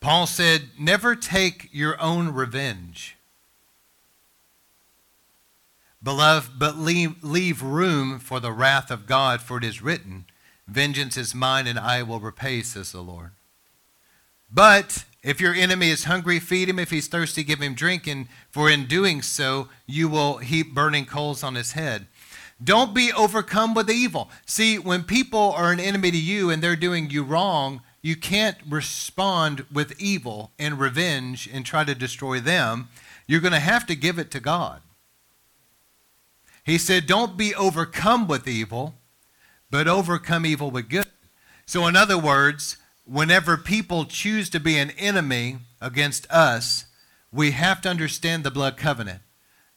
Paul 0.00 0.26
said, 0.26 0.70
Never 0.78 1.14
take 1.14 1.68
your 1.72 1.98
own 2.00 2.34
revenge. 2.34 3.16
Beloved, 6.02 6.58
but 6.58 6.76
leave, 6.76 7.22
leave 7.22 7.62
room 7.62 8.18
for 8.18 8.40
the 8.40 8.50
wrath 8.50 8.90
of 8.90 9.06
God, 9.06 9.40
for 9.40 9.58
it 9.58 9.64
is 9.64 9.80
written, 9.80 10.24
Vengeance 10.66 11.16
is 11.16 11.34
mine, 11.34 11.68
and 11.68 11.78
I 11.78 12.02
will 12.02 12.18
repay, 12.18 12.62
says 12.62 12.90
the 12.90 13.00
Lord. 13.00 13.30
But 14.52 15.04
if 15.22 15.40
your 15.40 15.54
enemy 15.54 15.90
is 15.90 16.04
hungry, 16.04 16.40
feed 16.40 16.68
him. 16.68 16.80
If 16.80 16.90
he's 16.90 17.06
thirsty, 17.06 17.44
give 17.44 17.60
him 17.60 17.74
drink, 17.74 18.08
and 18.08 18.26
for 18.50 18.68
in 18.68 18.86
doing 18.86 19.22
so, 19.22 19.68
you 19.86 20.08
will 20.08 20.38
heap 20.38 20.74
burning 20.74 21.06
coals 21.06 21.44
on 21.44 21.54
his 21.54 21.72
head. 21.72 22.06
Don't 22.62 22.94
be 22.94 23.12
overcome 23.12 23.74
with 23.74 23.90
evil. 23.90 24.30
See, 24.46 24.78
when 24.78 25.04
people 25.04 25.52
are 25.52 25.72
an 25.72 25.80
enemy 25.80 26.10
to 26.10 26.18
you 26.18 26.50
and 26.50 26.62
they're 26.62 26.76
doing 26.76 27.10
you 27.10 27.22
wrong, 27.22 27.80
you 28.02 28.16
can't 28.16 28.58
respond 28.68 29.64
with 29.72 30.00
evil 30.00 30.52
and 30.58 30.78
revenge 30.78 31.48
and 31.52 31.64
try 31.64 31.84
to 31.84 31.94
destroy 31.94 32.40
them. 32.40 32.88
You're 33.26 33.40
going 33.40 33.52
to 33.52 33.60
have 33.60 33.86
to 33.86 33.94
give 33.94 34.18
it 34.18 34.30
to 34.32 34.40
God. 34.40 34.82
He 36.64 36.78
said, 36.78 37.06
Don't 37.06 37.36
be 37.36 37.54
overcome 37.54 38.28
with 38.28 38.46
evil, 38.46 38.94
but 39.70 39.88
overcome 39.88 40.46
evil 40.46 40.70
with 40.70 40.88
good. 40.88 41.06
So, 41.66 41.86
in 41.86 41.96
other 41.96 42.18
words, 42.18 42.76
whenever 43.04 43.56
people 43.56 44.04
choose 44.04 44.50
to 44.50 44.60
be 44.60 44.78
an 44.78 44.90
enemy 44.90 45.58
against 45.80 46.30
us, 46.30 46.86
we 47.32 47.52
have 47.52 47.80
to 47.82 47.88
understand 47.88 48.44
the 48.44 48.50
blood 48.50 48.76
covenant. 48.76 49.22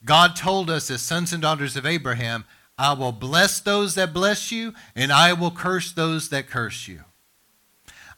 God 0.03 0.36
told 0.36 0.69
us, 0.69 0.91
as 0.91 1.01
sons 1.01 1.33
and 1.33 1.41
daughters 1.41 1.75
of 1.75 1.86
Abraham, 1.86 2.45
I 2.78 2.93
will 2.93 3.11
bless 3.11 3.59
those 3.59 3.95
that 3.95 4.13
bless 4.13 4.51
you, 4.51 4.73
and 4.95 5.11
I 5.11 5.34
will 5.34 5.51
curse 5.51 5.91
those 5.91 6.30
that 6.30 6.49
curse 6.49 6.88
you. 6.88 7.01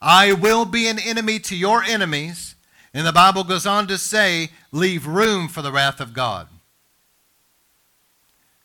I 0.00 0.32
will 0.32 0.64
be 0.64 0.88
an 0.88 0.98
enemy 0.98 1.38
to 1.40 1.56
your 1.56 1.82
enemies. 1.82 2.54
And 2.94 3.06
the 3.06 3.12
Bible 3.12 3.44
goes 3.44 3.66
on 3.66 3.86
to 3.88 3.98
say, 3.98 4.50
leave 4.72 5.06
room 5.06 5.48
for 5.48 5.62
the 5.62 5.72
wrath 5.72 6.00
of 6.00 6.14
God. 6.14 6.48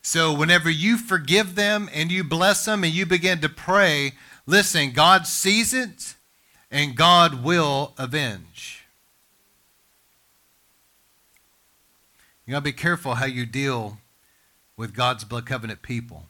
So 0.02 0.34
whenever 0.34 0.70
you 0.70 0.98
forgive 0.98 1.56
them 1.56 1.90
and 1.94 2.12
you 2.12 2.24
bless 2.24 2.66
them 2.66 2.84
and 2.84 2.94
you 2.94 3.06
begin 3.06 3.40
to 3.42 3.50
pray, 3.50 4.14
listen, 4.46 4.92
God 4.92 5.28
sees 5.28 5.74
it 5.74 6.16
and 6.70 6.96
God 6.96 7.44
will 7.44 7.94
avenge. 7.98 8.86
You 12.46 12.52
got 12.52 12.60
to 12.60 12.64
be 12.64 12.74
careful 12.74 13.16
how 13.16 13.26
you 13.26 13.46
deal 13.46 13.98
with 14.76 14.96
God's 14.96 15.24
blood 15.24 15.46
covenant 15.46 15.82
people. 15.82 16.30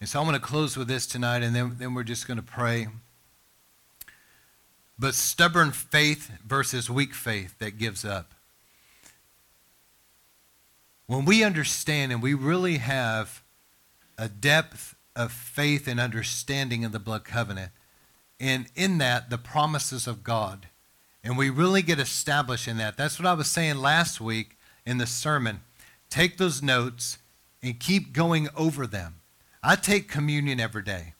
And 0.00 0.08
so 0.08 0.20
I'm 0.20 0.26
going 0.26 0.38
to 0.38 0.44
close 0.44 0.76
with 0.76 0.88
this 0.88 1.06
tonight, 1.06 1.42
and 1.42 1.56
then, 1.56 1.76
then 1.78 1.94
we're 1.94 2.02
just 2.02 2.28
going 2.28 2.36
to 2.36 2.42
pray. 2.42 2.88
But 4.98 5.14
stubborn 5.14 5.72
faith 5.72 6.30
versus 6.46 6.90
weak 6.90 7.14
faith 7.14 7.58
that 7.58 7.78
gives 7.78 8.04
up. 8.04 8.32
When 11.06 11.24
we 11.24 11.44
understand 11.44 12.12
and 12.12 12.22
we 12.22 12.34
really 12.34 12.78
have 12.78 13.42
a 14.18 14.28
depth 14.28 14.94
of 15.14 15.32
faith 15.32 15.86
and 15.86 16.00
understanding 16.00 16.84
of 16.84 16.92
the 16.92 16.98
blood 16.98 17.24
covenant, 17.24 17.72
and 18.38 18.66
in 18.74 18.98
that, 18.98 19.30
the 19.30 19.38
promises 19.38 20.06
of 20.06 20.22
God, 20.22 20.66
and 21.26 21.36
we 21.36 21.50
really 21.50 21.82
get 21.82 21.98
established 21.98 22.68
in 22.68 22.76
that. 22.76 22.96
That's 22.96 23.18
what 23.18 23.26
I 23.26 23.34
was 23.34 23.50
saying 23.50 23.78
last 23.78 24.20
week 24.20 24.56
in 24.86 24.98
the 24.98 25.08
sermon. 25.08 25.60
Take 26.08 26.38
those 26.38 26.62
notes 26.62 27.18
and 27.60 27.80
keep 27.80 28.12
going 28.12 28.48
over 28.56 28.86
them. 28.86 29.16
I 29.60 29.74
take 29.74 30.08
communion 30.08 30.60
every 30.60 30.84
day, 30.84 31.14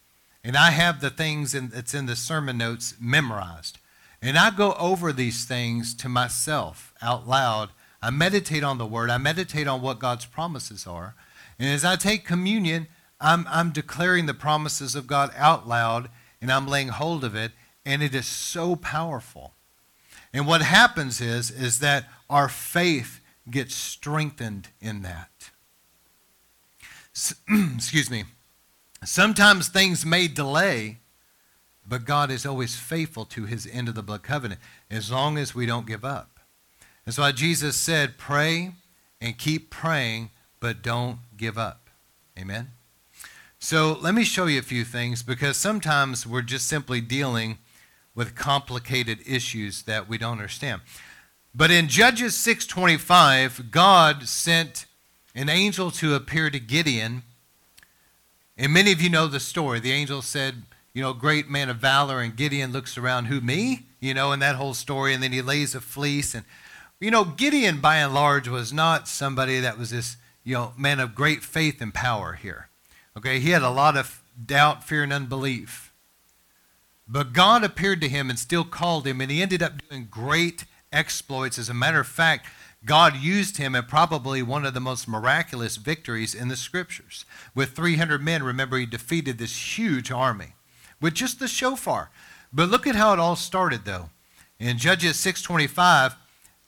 and 0.45 0.57
I 0.57 0.71
have 0.71 1.01
the 1.01 1.11
things 1.11 1.57
in, 1.57 1.71
that's 1.71 1.93
in 1.93 2.07
the 2.07 2.15
sermon 2.15 2.57
notes 2.57 2.95
memorized. 3.01 3.79
And 4.23 4.39
I 4.39 4.51
go 4.51 4.75
over 4.75 5.13
these 5.13 5.45
things 5.45 5.93
to 5.97 6.09
myself 6.09 6.95
out 7.03 7.27
loud. 7.27 7.71
I 8.01 8.11
meditate 8.11 8.63
on 8.63 8.79
the 8.79 8.87
word, 8.87 9.11
I 9.11 9.19
meditate 9.19 9.67
on 9.67 9.83
what 9.83 9.99
God's 9.99 10.25
promises 10.25 10.87
are. 10.87 11.17
And 11.59 11.69
as 11.69 11.85
I 11.85 11.97
take 11.97 12.25
communion, 12.25 12.87
I'm, 13.21 13.45
I'm 13.51 13.73
declaring 13.73 14.27
the 14.27 14.35
promises 14.35 14.95
of 14.95 15.09
God 15.09 15.33
out 15.37 15.67
loud, 15.67 16.11
and 16.41 16.53
I'm 16.53 16.69
laying 16.69 16.89
hold 16.89 17.25
of 17.25 17.35
it, 17.35 17.51
and 17.85 18.05
it 18.05 18.15
is 18.15 18.27
so 18.27 18.77
powerful. 18.77 19.56
And 20.37 20.47
what 20.47 20.61
happens 20.61 21.23
is, 21.23 21.51
is 21.51 21.79
that 21.79 22.05
our 22.29 22.51
faith 22.51 23.23
gets 23.51 23.75
strengthened 23.75 24.69
in 24.83 25.01
that. 25.01 25.51
Excuse 27.75 28.11
me. 28.11 28.25
Sometimes 29.03 29.69
things 29.69 30.05
may 30.05 30.29
delay, 30.29 30.99
but 31.89 32.05
God 32.05 32.31
is 32.31 32.45
always 32.45 32.77
faithful 32.77 33.25
to 33.25 33.47
his 33.47 33.67
end 33.67 33.89
of 33.89 33.95
the 33.95 34.03
blood 34.03 34.23
covenant 34.23 34.61
as 34.91 35.11
long 35.11 35.39
as 35.39 35.55
we 35.55 35.65
don't 35.65 35.87
give 35.87 36.05
up. 36.05 36.39
That's 37.07 37.17
why 37.17 37.33
Jesus 37.33 37.75
said, 37.75 38.19
pray 38.19 38.73
and 39.23 39.39
keep 39.39 39.71
praying, 39.71 40.29
but 40.61 40.83
don't 40.83 41.21
give 41.39 41.57
up. 41.57 41.89
Amen? 42.39 42.73
So 43.59 43.97
let 44.03 44.15
me 44.15 44.23
show 44.23 44.45
you 44.45 44.59
a 44.59 44.63
few 44.63 44.85
things 44.85 45.23
because 45.23 45.57
sometimes 45.57 46.27
we're 46.27 46.43
just 46.43 46.67
simply 46.67 47.01
dealing 47.01 47.57
with 48.17 48.35
complicated 48.35 49.21
issues 49.25 49.83
that 49.83 50.09
we 50.09 50.19
don't 50.19 50.33
understand. 50.33 50.81
But 51.55 51.71
in 51.71 51.87
Judges 51.87 52.35
6:25, 52.35 53.71
God 53.71 54.27
sent 54.27 54.87
an 55.37 55.49
angel 55.49 55.93
to 55.93 56.15
appear 56.15 56.51
to 56.51 56.59
Gideon 56.59 57.23
and 58.59 58.73
many 58.73 58.93
of 58.93 59.03
you 59.03 59.11
know 59.11 59.27
the 59.27 59.41
story. 59.41 59.81
The 59.81 59.93
angel 59.93 60.23
said, 60.23 60.63
you 60.95 61.03
know, 61.03 61.13
great 61.13 61.51
man 61.51 61.69
of 61.69 61.77
valor, 61.77 62.21
and 62.21 62.35
Gideon 62.35 62.73
looks 62.73 62.97
around, 62.97 63.27
who, 63.27 63.41
me? 63.41 63.83
You 64.01 64.15
know, 64.15 64.33
and 64.33 64.41
that 64.41 64.57
whole 64.57 64.73
story, 64.73 65.13
and 65.13 65.23
then 65.23 65.33
he 65.33 65.43
lays 65.43 65.75
a 65.75 65.81
fleece. 65.81 66.35
And, 66.35 66.45
you 66.99 67.11
know, 67.11 67.25
Gideon, 67.25 67.81
by 67.81 67.97
and 67.97 68.15
large, 68.15 68.49
was 68.49 68.73
not 68.73 69.09
somebody 69.09 69.61
that 69.61 69.79
was 69.79 69.91
this, 69.91 70.17
you 70.43 70.55
know, 70.55 70.73
man 70.77 71.01
of 71.01 71.15
great 71.15 71.43
faith 71.43 71.83
and 71.83 71.93
power 71.93 72.33
here. 72.35 72.69
Okay, 73.15 73.41
he 73.41 73.51
had 73.51 73.63
a 73.63 73.71
lot 73.71 73.97
of 73.97 74.23
doubt, 74.45 74.85
fear, 74.85 75.03
and 75.03 75.13
unbelief. 75.13 75.86
But 77.09 77.33
God 77.33 77.63
appeared 77.63 78.01
to 78.01 78.09
him 78.09 78.31
and 78.31 78.39
still 78.39 78.65
called 78.65 79.07
him, 79.07 79.21
and 79.21 79.31
he 79.31 79.43
ended 79.43 79.63
up 79.63 79.89
doing 79.89 80.09
great 80.11 80.65
exploits. 80.93 81.59
As 81.59 81.69
a 81.69 81.75
matter 81.75 82.01
of 82.01 82.07
fact, 82.07 82.47
God 82.85 83.17
used 83.17 83.57
him 83.57 83.75
in 83.75 83.85
probably 83.85 84.43
one 84.43 84.65
of 84.65 84.75
the 84.75 84.81
most 84.81 85.09
miraculous 85.09 85.77
victories 85.77 86.35
in 86.35 86.49
the 86.49 86.57
scriptures. 86.57 87.25
With 87.55 87.71
300 87.71 88.23
men, 88.23 88.43
remember, 88.43 88.79
he 88.79 88.87
defeated 88.87 89.39
this 89.39 89.79
huge 89.79 90.11
army 90.11 90.55
with 91.01 91.15
just 91.15 91.39
the 91.39 91.49
shofar. 91.49 92.11
But 92.53 92.69
look 92.69 92.87
at 92.87 92.95
how 92.95 93.13
it 93.13 93.19
all 93.19 93.37
started, 93.37 93.85
though. 93.85 94.11
In 94.59 94.79
Judges 94.79 95.17
6.25, 95.17 96.17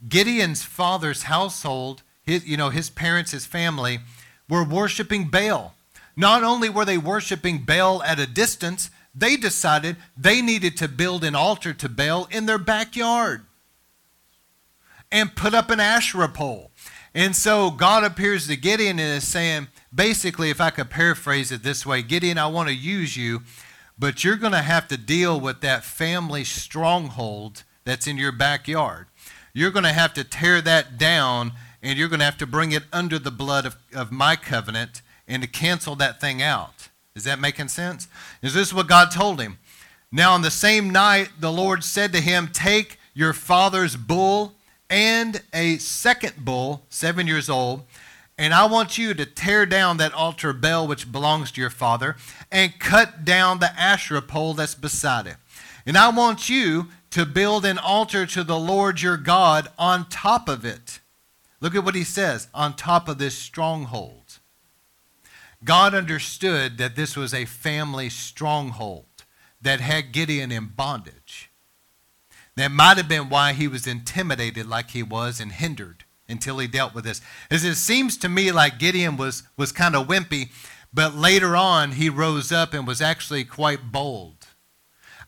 Gideon's 0.09 0.62
father's 0.62 1.24
household, 1.24 2.03
his, 2.22 2.47
you 2.47 2.57
know, 2.57 2.70
his 2.70 2.91
parents, 2.91 3.32
his 3.32 3.47
family, 3.47 4.01
were 4.49 4.64
worshiping 4.64 5.28
Baal. 5.28 5.74
Not 6.16 6.43
only 6.43 6.68
were 6.68 6.84
they 6.84 6.99
worshiping 6.99 7.64
Baal 7.64 8.03
at 8.03 8.18
a 8.18 8.26
distance, 8.26 8.91
they 9.19 9.37
decided 9.37 9.97
they 10.16 10.41
needed 10.41 10.77
to 10.79 10.89
build 10.89 11.25
an 11.25 11.35
altar 11.35 11.73
to 11.75 11.89
Baal 11.89 12.29
in 12.31 12.47
their 12.47 12.59
backyard 12.59 13.45
and 15.11 15.35
put 15.35 15.55
up 15.55 15.71
an 15.71 15.81
Asherah 15.81 16.29
pole. 16.29 16.71
And 17.14 17.35
so 17.35 17.71
God 17.71 18.05
appears 18.05 18.47
to 18.47 18.57
Gideon 18.57 18.99
and 18.99 19.16
is 19.16 19.27
saying, 19.27 19.69
basically, 19.95 20.51
if 20.51 20.61
I 20.61 20.71
could 20.71 20.91
paraphrase 20.91 21.51
it 21.51 21.62
this 21.62 21.85
way 21.85 22.03
Gideon, 22.03 22.39
I 22.39 22.47
want 22.47 22.69
to 22.69 22.75
use 22.75 23.16
you, 23.16 23.43
but 23.99 24.23
you're 24.23 24.37
going 24.37 24.53
to 24.53 24.62
have 24.62 24.87
to 24.89 24.97
deal 24.97 25.41
with 25.41 25.61
that 25.62 25.85
family 25.85 26.45
stronghold 26.45 27.64
that's 27.85 28.07
in 28.07 28.19
your 28.19 28.33
backyard. 28.33 29.07
You're 29.53 29.71
going 29.71 29.85
to 29.85 29.93
have 29.93 30.14
to 30.14 30.25
tear 30.25 30.61
that 30.61 30.99
down 30.99 31.53
and 31.83 31.99
you're 31.99 32.09
going 32.09 32.21
to 32.21 32.25
have 32.25 32.39
to 32.39 32.47
bring 32.47 32.73
it 32.73 32.85
under 32.93 33.19
the 33.19 33.31
blood 33.31 33.64
of, 33.64 33.77
of 33.95 34.12
my 34.12 34.37
covenant 34.37 35.03
and 35.27 35.43
to 35.43 35.49
cancel 35.49 35.97
that 35.97 36.21
thing 36.21 36.43
out. 36.43 36.88
Is 37.19 37.25
that 37.25 37.41
making 37.41 37.69
sense? 37.69 38.07
Is 38.43 38.55
this 38.55 38.73
what 38.73 38.87
God 38.87 39.11
told 39.11 39.41
him? 39.41 39.59
Now, 40.12 40.33
on 40.33 40.43
the 40.43 40.51
same 40.51 40.89
night, 40.91 41.31
the 41.41 41.53
Lord 41.53 41.83
said 41.83 42.12
to 42.12 42.21
him, 42.21 42.49
Take 42.53 42.99
your 43.12 43.33
father's 43.33 43.97
bull 43.97 44.55
and 44.89 45.43
a 45.53 45.79
second 45.79 46.37
bull, 46.39 46.85
seven 46.89 47.27
years 47.27 47.51
old. 47.51 47.83
And 48.39 48.55
I 48.55 48.66
want 48.66 48.97
you 48.97 49.14
to 49.14 49.27
tear 49.27 49.66
down 49.66 49.97
that 49.97 50.14
altar 50.14 50.53
Baal 50.53 50.87
which 50.87 51.11
belongs 51.11 51.51
to 51.51 51.61
your 51.61 51.71
father 51.71 52.14
and 52.53 52.79
cut 52.79 53.25
down 53.25 53.59
the 53.59 53.79
Asherah 53.79 54.23
pole 54.23 54.55
that's 54.55 54.77
beside 54.77 55.27
it. 55.27 55.37
And 55.85 55.99
I 55.99 56.11
want 56.11 56.49
you 56.49 56.87
to 57.11 57.27
build 57.27 57.64
an 57.64 57.79
altar 57.79 58.27
to 58.27 58.45
the 58.45 58.59
Lord 58.59 59.03
your 59.03 59.16
God 59.16 59.66
on 59.77 60.09
top 60.09 60.49
of 60.49 60.64
it. 60.64 61.01
Look 61.61 61.75
at 61.75 61.85
what 61.85 61.97
he 61.97 62.05
says 62.05 62.47
on 62.55 62.77
top 62.77 63.09
of 63.09 63.19
this 63.19 63.37
stronghold. 63.37 64.18
God 65.64 65.94
understood 65.94 66.78
that 66.78 66.96
this 66.96 67.16
was 67.16 67.34
a 67.34 67.44
family 67.44 68.09
stronghold 68.09 69.06
that 69.61 69.80
had 69.80 70.12
Gideon 70.12 70.52
in 70.52 70.66
bondage. 70.66 71.50
That 72.56 72.70
might 72.70 72.96
have 72.96 73.09
been 73.09 73.28
why 73.28 73.52
he 73.52 73.68
was 73.68 73.86
intimidated 73.86 74.66
like 74.66 74.90
he 74.90 75.02
was 75.02 75.40
and 75.40 75.52
hindered 75.52 76.04
until 76.28 76.59
he 76.59 76.66
dealt 76.66 76.94
with 76.94 77.04
this. 77.04 77.20
As 77.50 77.64
it 77.64 77.76
seems 77.76 78.16
to 78.18 78.28
me 78.28 78.52
like 78.52 78.78
Gideon 78.78 79.16
was, 79.16 79.44
was 79.56 79.72
kind 79.72 79.96
of 79.96 80.06
wimpy, 80.06 80.50
but 80.92 81.14
later 81.14 81.56
on 81.56 81.92
he 81.92 82.09
rose 82.09 82.52
up 82.52 82.74
and 82.74 82.86
was 82.86 83.00
actually 83.00 83.44
quite 83.44 83.90
bold. 83.90 84.46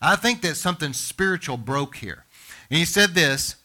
I 0.01 0.15
think 0.15 0.41
that 0.41 0.55
something 0.55 0.93
spiritual 0.93 1.57
broke 1.57 1.97
here. 1.97 2.25
And 2.69 2.77
he 2.77 2.85
said 2.85 3.11
this 3.11 3.55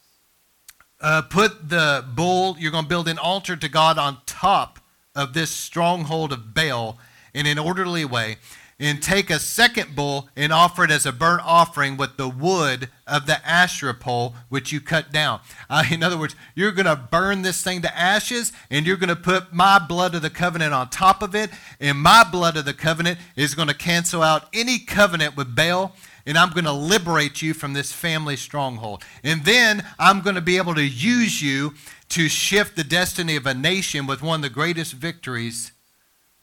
uh, 0.99 1.23
Put 1.23 1.69
the 1.69 2.05
bull, 2.13 2.55
you're 2.59 2.71
going 2.71 2.85
to 2.85 2.89
build 2.89 3.07
an 3.07 3.17
altar 3.17 3.55
to 3.55 3.69
God 3.69 3.97
on 3.97 4.19
top 4.25 4.79
of 5.17 5.33
this 5.33 5.51
stronghold 5.51 6.31
of 6.31 6.53
Baal 6.53 6.97
in 7.33 7.45
an 7.45 7.59
orderly 7.59 8.05
way 8.05 8.37
and 8.79 9.01
take 9.01 9.29
a 9.29 9.39
second 9.39 9.95
bull 9.95 10.29
and 10.35 10.53
offer 10.53 10.83
it 10.83 10.91
as 10.91 11.05
a 11.05 11.11
burnt 11.11 11.41
offering 11.43 11.97
with 11.97 12.15
the 12.17 12.29
wood 12.29 12.89
of 13.07 13.25
the 13.25 13.45
Asherah 13.47 13.93
pole 13.93 14.35
which 14.49 14.71
you 14.71 14.79
cut 14.79 15.11
down. 15.11 15.39
Uh, 15.69 15.83
in 15.91 16.03
other 16.03 16.17
words, 16.17 16.35
you're 16.53 16.71
going 16.71 16.85
to 16.85 16.95
burn 16.95 17.41
this 17.41 17.63
thing 17.63 17.81
to 17.81 17.97
ashes 17.97 18.53
and 18.69 18.85
you're 18.85 18.97
going 18.97 19.09
to 19.09 19.15
put 19.15 19.51
my 19.51 19.79
blood 19.79 20.13
of 20.13 20.21
the 20.21 20.29
covenant 20.29 20.73
on 20.73 20.89
top 20.89 21.23
of 21.23 21.33
it, 21.33 21.49
and 21.79 21.97
my 21.97 22.23
blood 22.23 22.55
of 22.55 22.65
the 22.65 22.73
covenant 22.73 23.17
is 23.35 23.55
going 23.55 23.67
to 23.67 23.73
cancel 23.73 24.21
out 24.21 24.47
any 24.53 24.77
covenant 24.79 25.35
with 25.35 25.55
Baal. 25.55 25.95
And 26.27 26.37
I'm 26.37 26.51
going 26.51 26.65
to 26.65 26.71
liberate 26.71 27.41
you 27.41 27.55
from 27.55 27.73
this 27.73 27.91
family 27.91 28.35
stronghold. 28.35 29.03
And 29.23 29.43
then 29.45 29.83
I'm 29.97 30.21
going 30.21 30.35
to 30.35 30.41
be 30.41 30.57
able 30.57 30.75
to 30.75 30.85
use 30.85 31.41
you 31.41 31.73
to 32.09 32.29
shift 32.29 32.75
the 32.75 32.83
destiny 32.83 33.35
of 33.35 33.47
a 33.47 33.55
nation 33.55 34.05
with 34.05 34.21
one 34.21 34.41
of 34.41 34.43
the 34.43 34.49
greatest 34.49 34.93
victories 34.93 35.71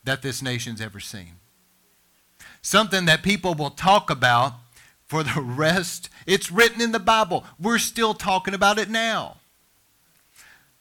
that 0.03 0.22
this 0.22 0.43
nation's 0.43 0.80
ever 0.80 0.99
seen 0.99 1.35
something 2.64 3.05
that 3.05 3.22
people 3.22 3.55
will 3.55 3.70
talk 3.70 4.11
about 4.11 4.55
for 5.07 5.22
the 5.22 5.41
rest. 5.41 6.09
It's 6.26 6.51
written 6.51 6.80
in 6.80 6.91
the 6.91 6.99
Bible. 6.99 7.45
We're 7.61 7.78
still 7.78 8.14
talking 8.14 8.55
about 8.55 8.78
it 8.78 8.91
now. 8.91 9.37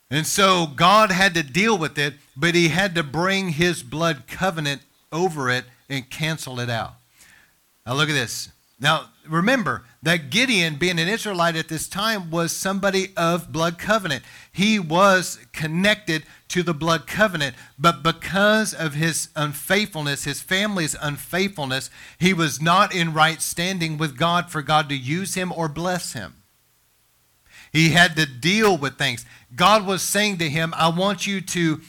And 0.10 0.26
so 0.26 0.68
God 0.68 1.12
had 1.12 1.34
to 1.34 1.44
deal 1.44 1.78
with 1.78 1.98
it, 1.98 2.16
but 2.36 2.56
he 2.56 2.70
had 2.70 2.96
to 2.96 3.04
bring 3.04 3.50
his 3.50 3.84
blood 3.84 4.24
covenant 4.28 4.82
over 5.12 5.50
it 5.50 5.66
and 5.90 6.10
cancel 6.10 6.60
it 6.60 6.70
out. 6.70 6.94
Now 7.86 7.96
look 7.96 8.10
at 8.10 8.14
this. 8.14 8.50
Now, 8.84 9.06
remember 9.26 9.86
that 10.02 10.30
Gideon, 10.30 10.76
being 10.76 11.00
an 11.00 11.08
Israelite 11.08 11.56
at 11.56 11.70
this 11.70 11.88
time, 11.88 12.30
was 12.30 12.52
somebody 12.52 13.14
of 13.16 13.50
blood 13.50 13.80
covenant. 13.80 14.26
He 14.52 14.78
was 14.78 15.40
connected 15.54 16.24
to 16.50 16.64
the 16.64 16.74
blood 16.74 17.08
covenant, 17.08 17.56
but 17.80 18.04
because 18.04 18.74
of 18.74 18.94
his 18.94 19.30
unfaithfulness, 19.38 20.26
his 20.26 20.42
family's 20.42 20.98
unfaithfulness, 21.02 21.90
he 22.20 22.34
was 22.34 22.62
not 22.62 22.94
in 22.94 23.14
right 23.14 23.42
standing 23.42 23.98
with 23.98 24.18
God 24.18 24.52
for 24.52 24.62
God 24.62 24.90
to 24.90 24.98
use 24.98 25.36
him 25.36 25.54
or 25.54 25.70
bless 25.70 26.12
him. 26.12 26.34
He 27.72 27.92
had 27.92 28.18
to 28.18 28.26
deal 28.26 28.78
with 28.78 28.98
things. 28.98 29.26
God 29.56 29.88
was 29.88 30.02
saying 30.02 30.40
to 30.40 30.50
him, 30.50 30.74
I 30.76 30.90
want 30.90 31.26
you 31.26 31.40
to 31.40 31.80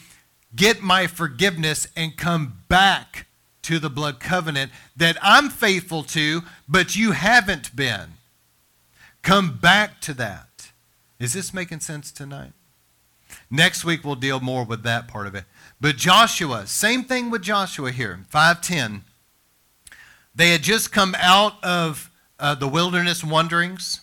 get 0.55 0.81
my 0.81 1.09
forgiveness 1.09 1.89
and 1.97 2.17
come 2.17 2.63
back 2.69 3.27
to 3.65 3.79
the 3.79 3.91
blood 3.91 4.21
covenant 4.21 4.71
that 4.97 5.17
I'm 5.21 5.49
faithful 5.49 6.03
to, 6.05 6.43
but 6.69 6.97
you 6.97 7.13
haven't 7.13 7.75
been. 7.75 8.15
Come 9.23 9.57
back 9.57 10.01
to 10.03 10.15
that. 10.15 10.71
Is 11.19 11.33
this 11.33 11.55
making 11.55 11.81
sense 11.81 12.13
tonight? 12.13 12.53
Next 13.51 13.85
week 13.85 14.05
we'll 14.05 14.17
deal 14.17 14.41
more 14.41 14.65
with 14.65 14.83
that 14.83 15.09
part 15.09 15.27
of 15.27 15.35
it. 15.35 15.45
But 15.81 15.97
Joshua, 15.97 16.67
same 16.67 17.05
thing 17.05 17.31
with 17.31 17.43
Joshua 17.43 17.91
here, 17.91 18.21
510. 18.29 19.05
They 20.35 20.51
had 20.51 20.63
just 20.63 20.93
come 20.93 21.15
out 21.19 21.63
of 21.63 22.11
uh, 22.39 22.55
the 22.55 22.69
wilderness 22.69 23.25
wanderings. 23.25 24.01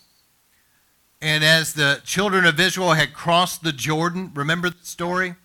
And 1.22 1.44
as 1.44 1.74
the 1.74 2.02
children 2.04 2.46
of 2.46 2.60
Israel 2.60 2.94
had 2.94 3.14
crossed 3.14 3.64
the 3.64 3.72
Jordan, 3.72 4.32
remember 4.34 4.70
the 4.70 4.86
story? 4.86 5.36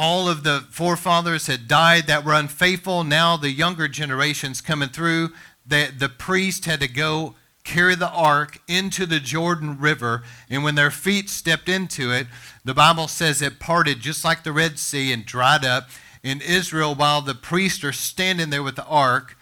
All 0.00 0.30
of 0.30 0.44
the 0.44 0.64
forefathers 0.70 1.46
had 1.46 1.68
died 1.68 2.06
that 2.06 2.24
were 2.24 2.32
unfaithful. 2.32 3.04
Now 3.04 3.36
the 3.36 3.50
younger 3.50 3.86
generations 3.86 4.62
coming 4.62 4.88
through, 4.88 5.28
the, 5.66 5.92
the 5.94 6.08
priest 6.08 6.64
had 6.64 6.80
to 6.80 6.88
go 6.88 7.34
carry 7.64 7.94
the 7.94 8.08
ark 8.08 8.62
into 8.66 9.04
the 9.04 9.20
Jordan 9.20 9.78
River. 9.78 10.22
And 10.48 10.64
when 10.64 10.74
their 10.74 10.90
feet 10.90 11.28
stepped 11.28 11.68
into 11.68 12.10
it, 12.12 12.28
the 12.64 12.72
Bible 12.72 13.08
says 13.08 13.42
it 13.42 13.60
parted 13.60 14.00
just 14.00 14.24
like 14.24 14.42
the 14.42 14.52
Red 14.52 14.78
Sea 14.78 15.12
and 15.12 15.26
dried 15.26 15.66
up. 15.66 15.90
In 16.22 16.40
Israel, 16.40 16.94
while 16.94 17.20
the 17.20 17.34
priests 17.34 17.84
are 17.84 17.92
standing 17.92 18.48
there 18.48 18.62
with 18.62 18.76
the 18.76 18.86
ark, 18.86 19.36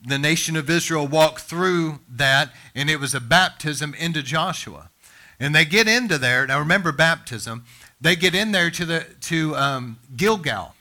the 0.00 0.18
nation 0.18 0.54
of 0.54 0.70
Israel 0.70 1.08
walked 1.08 1.40
through 1.40 1.98
that, 2.08 2.52
and 2.72 2.88
it 2.88 3.00
was 3.00 3.16
a 3.16 3.20
baptism 3.20 3.94
into 3.94 4.22
Joshua. 4.22 4.90
And 5.40 5.56
they 5.56 5.64
get 5.64 5.88
into 5.88 6.18
there. 6.18 6.46
Now 6.46 6.60
remember 6.60 6.92
baptism 6.92 7.64
they 8.00 8.16
get 8.16 8.34
in 8.34 8.52
there 8.52 8.70
to, 8.70 8.84
the, 8.84 9.06
to 9.22 9.56
um, 9.56 9.98
Gilgal. 10.16 10.74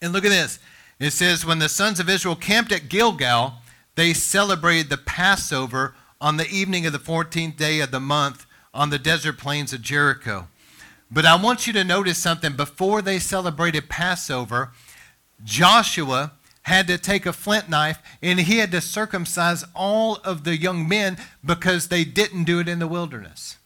And 0.00 0.12
look 0.12 0.24
at 0.24 0.30
this. 0.30 0.58
It 0.98 1.12
says, 1.12 1.44
When 1.44 1.58
the 1.58 1.68
sons 1.68 2.00
of 2.00 2.08
Israel 2.08 2.36
camped 2.36 2.72
at 2.72 2.88
Gilgal, 2.88 3.54
they 3.94 4.12
celebrated 4.12 4.88
the 4.88 4.96
Passover 4.96 5.94
on 6.20 6.36
the 6.36 6.48
evening 6.48 6.86
of 6.86 6.92
the 6.92 6.98
14th 6.98 7.56
day 7.56 7.80
of 7.80 7.90
the 7.90 8.00
month 8.00 8.46
on 8.72 8.90
the 8.90 8.98
desert 8.98 9.38
plains 9.38 9.72
of 9.72 9.82
Jericho. 9.82 10.48
But 11.10 11.26
I 11.26 11.36
want 11.36 11.66
you 11.66 11.72
to 11.74 11.84
notice 11.84 12.18
something. 12.18 12.56
Before 12.56 13.02
they 13.02 13.18
celebrated 13.18 13.88
Passover, 13.88 14.70
Joshua 15.44 16.32
had 16.62 16.86
to 16.86 16.96
take 16.96 17.26
a 17.26 17.32
flint 17.32 17.68
knife 17.68 18.00
and 18.22 18.40
he 18.40 18.58
had 18.58 18.70
to 18.70 18.80
circumcise 18.80 19.64
all 19.74 20.16
of 20.24 20.44
the 20.44 20.56
young 20.56 20.88
men 20.88 21.18
because 21.44 21.88
they 21.88 22.04
didn't 22.04 22.44
do 22.44 22.60
it 22.60 22.68
in 22.68 22.78
the 22.78 22.86
wilderness. 22.86 23.58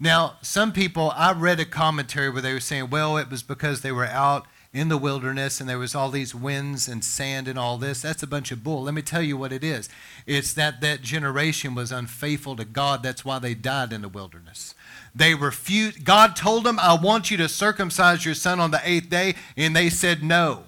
Now, 0.00 0.36
some 0.42 0.72
people, 0.72 1.12
I 1.14 1.32
read 1.32 1.60
a 1.60 1.64
commentary 1.64 2.28
where 2.30 2.42
they 2.42 2.52
were 2.52 2.60
saying, 2.60 2.90
well, 2.90 3.16
it 3.16 3.30
was 3.30 3.42
because 3.42 3.80
they 3.80 3.92
were 3.92 4.06
out 4.06 4.46
in 4.72 4.88
the 4.88 4.98
wilderness 4.98 5.60
and 5.60 5.70
there 5.70 5.78
was 5.78 5.94
all 5.94 6.10
these 6.10 6.34
winds 6.34 6.88
and 6.88 7.04
sand 7.04 7.46
and 7.46 7.56
all 7.56 7.78
this. 7.78 8.02
That's 8.02 8.24
a 8.24 8.26
bunch 8.26 8.50
of 8.50 8.64
bull. 8.64 8.82
Let 8.82 8.94
me 8.94 9.02
tell 9.02 9.22
you 9.22 9.36
what 9.36 9.52
it 9.52 9.62
is. 9.62 9.88
It's 10.26 10.52
that 10.54 10.80
that 10.80 11.00
generation 11.00 11.76
was 11.76 11.92
unfaithful 11.92 12.56
to 12.56 12.64
God. 12.64 13.04
That's 13.04 13.24
why 13.24 13.38
they 13.38 13.54
died 13.54 13.92
in 13.92 14.02
the 14.02 14.08
wilderness. 14.08 14.74
They 15.14 15.34
refused. 15.34 16.04
God 16.04 16.34
told 16.34 16.64
them, 16.64 16.80
I 16.80 16.98
want 17.00 17.30
you 17.30 17.36
to 17.36 17.48
circumcise 17.48 18.24
your 18.24 18.34
son 18.34 18.58
on 18.58 18.72
the 18.72 18.80
eighth 18.84 19.08
day. 19.08 19.36
And 19.56 19.76
they 19.76 19.90
said 19.90 20.24
no. 20.24 20.64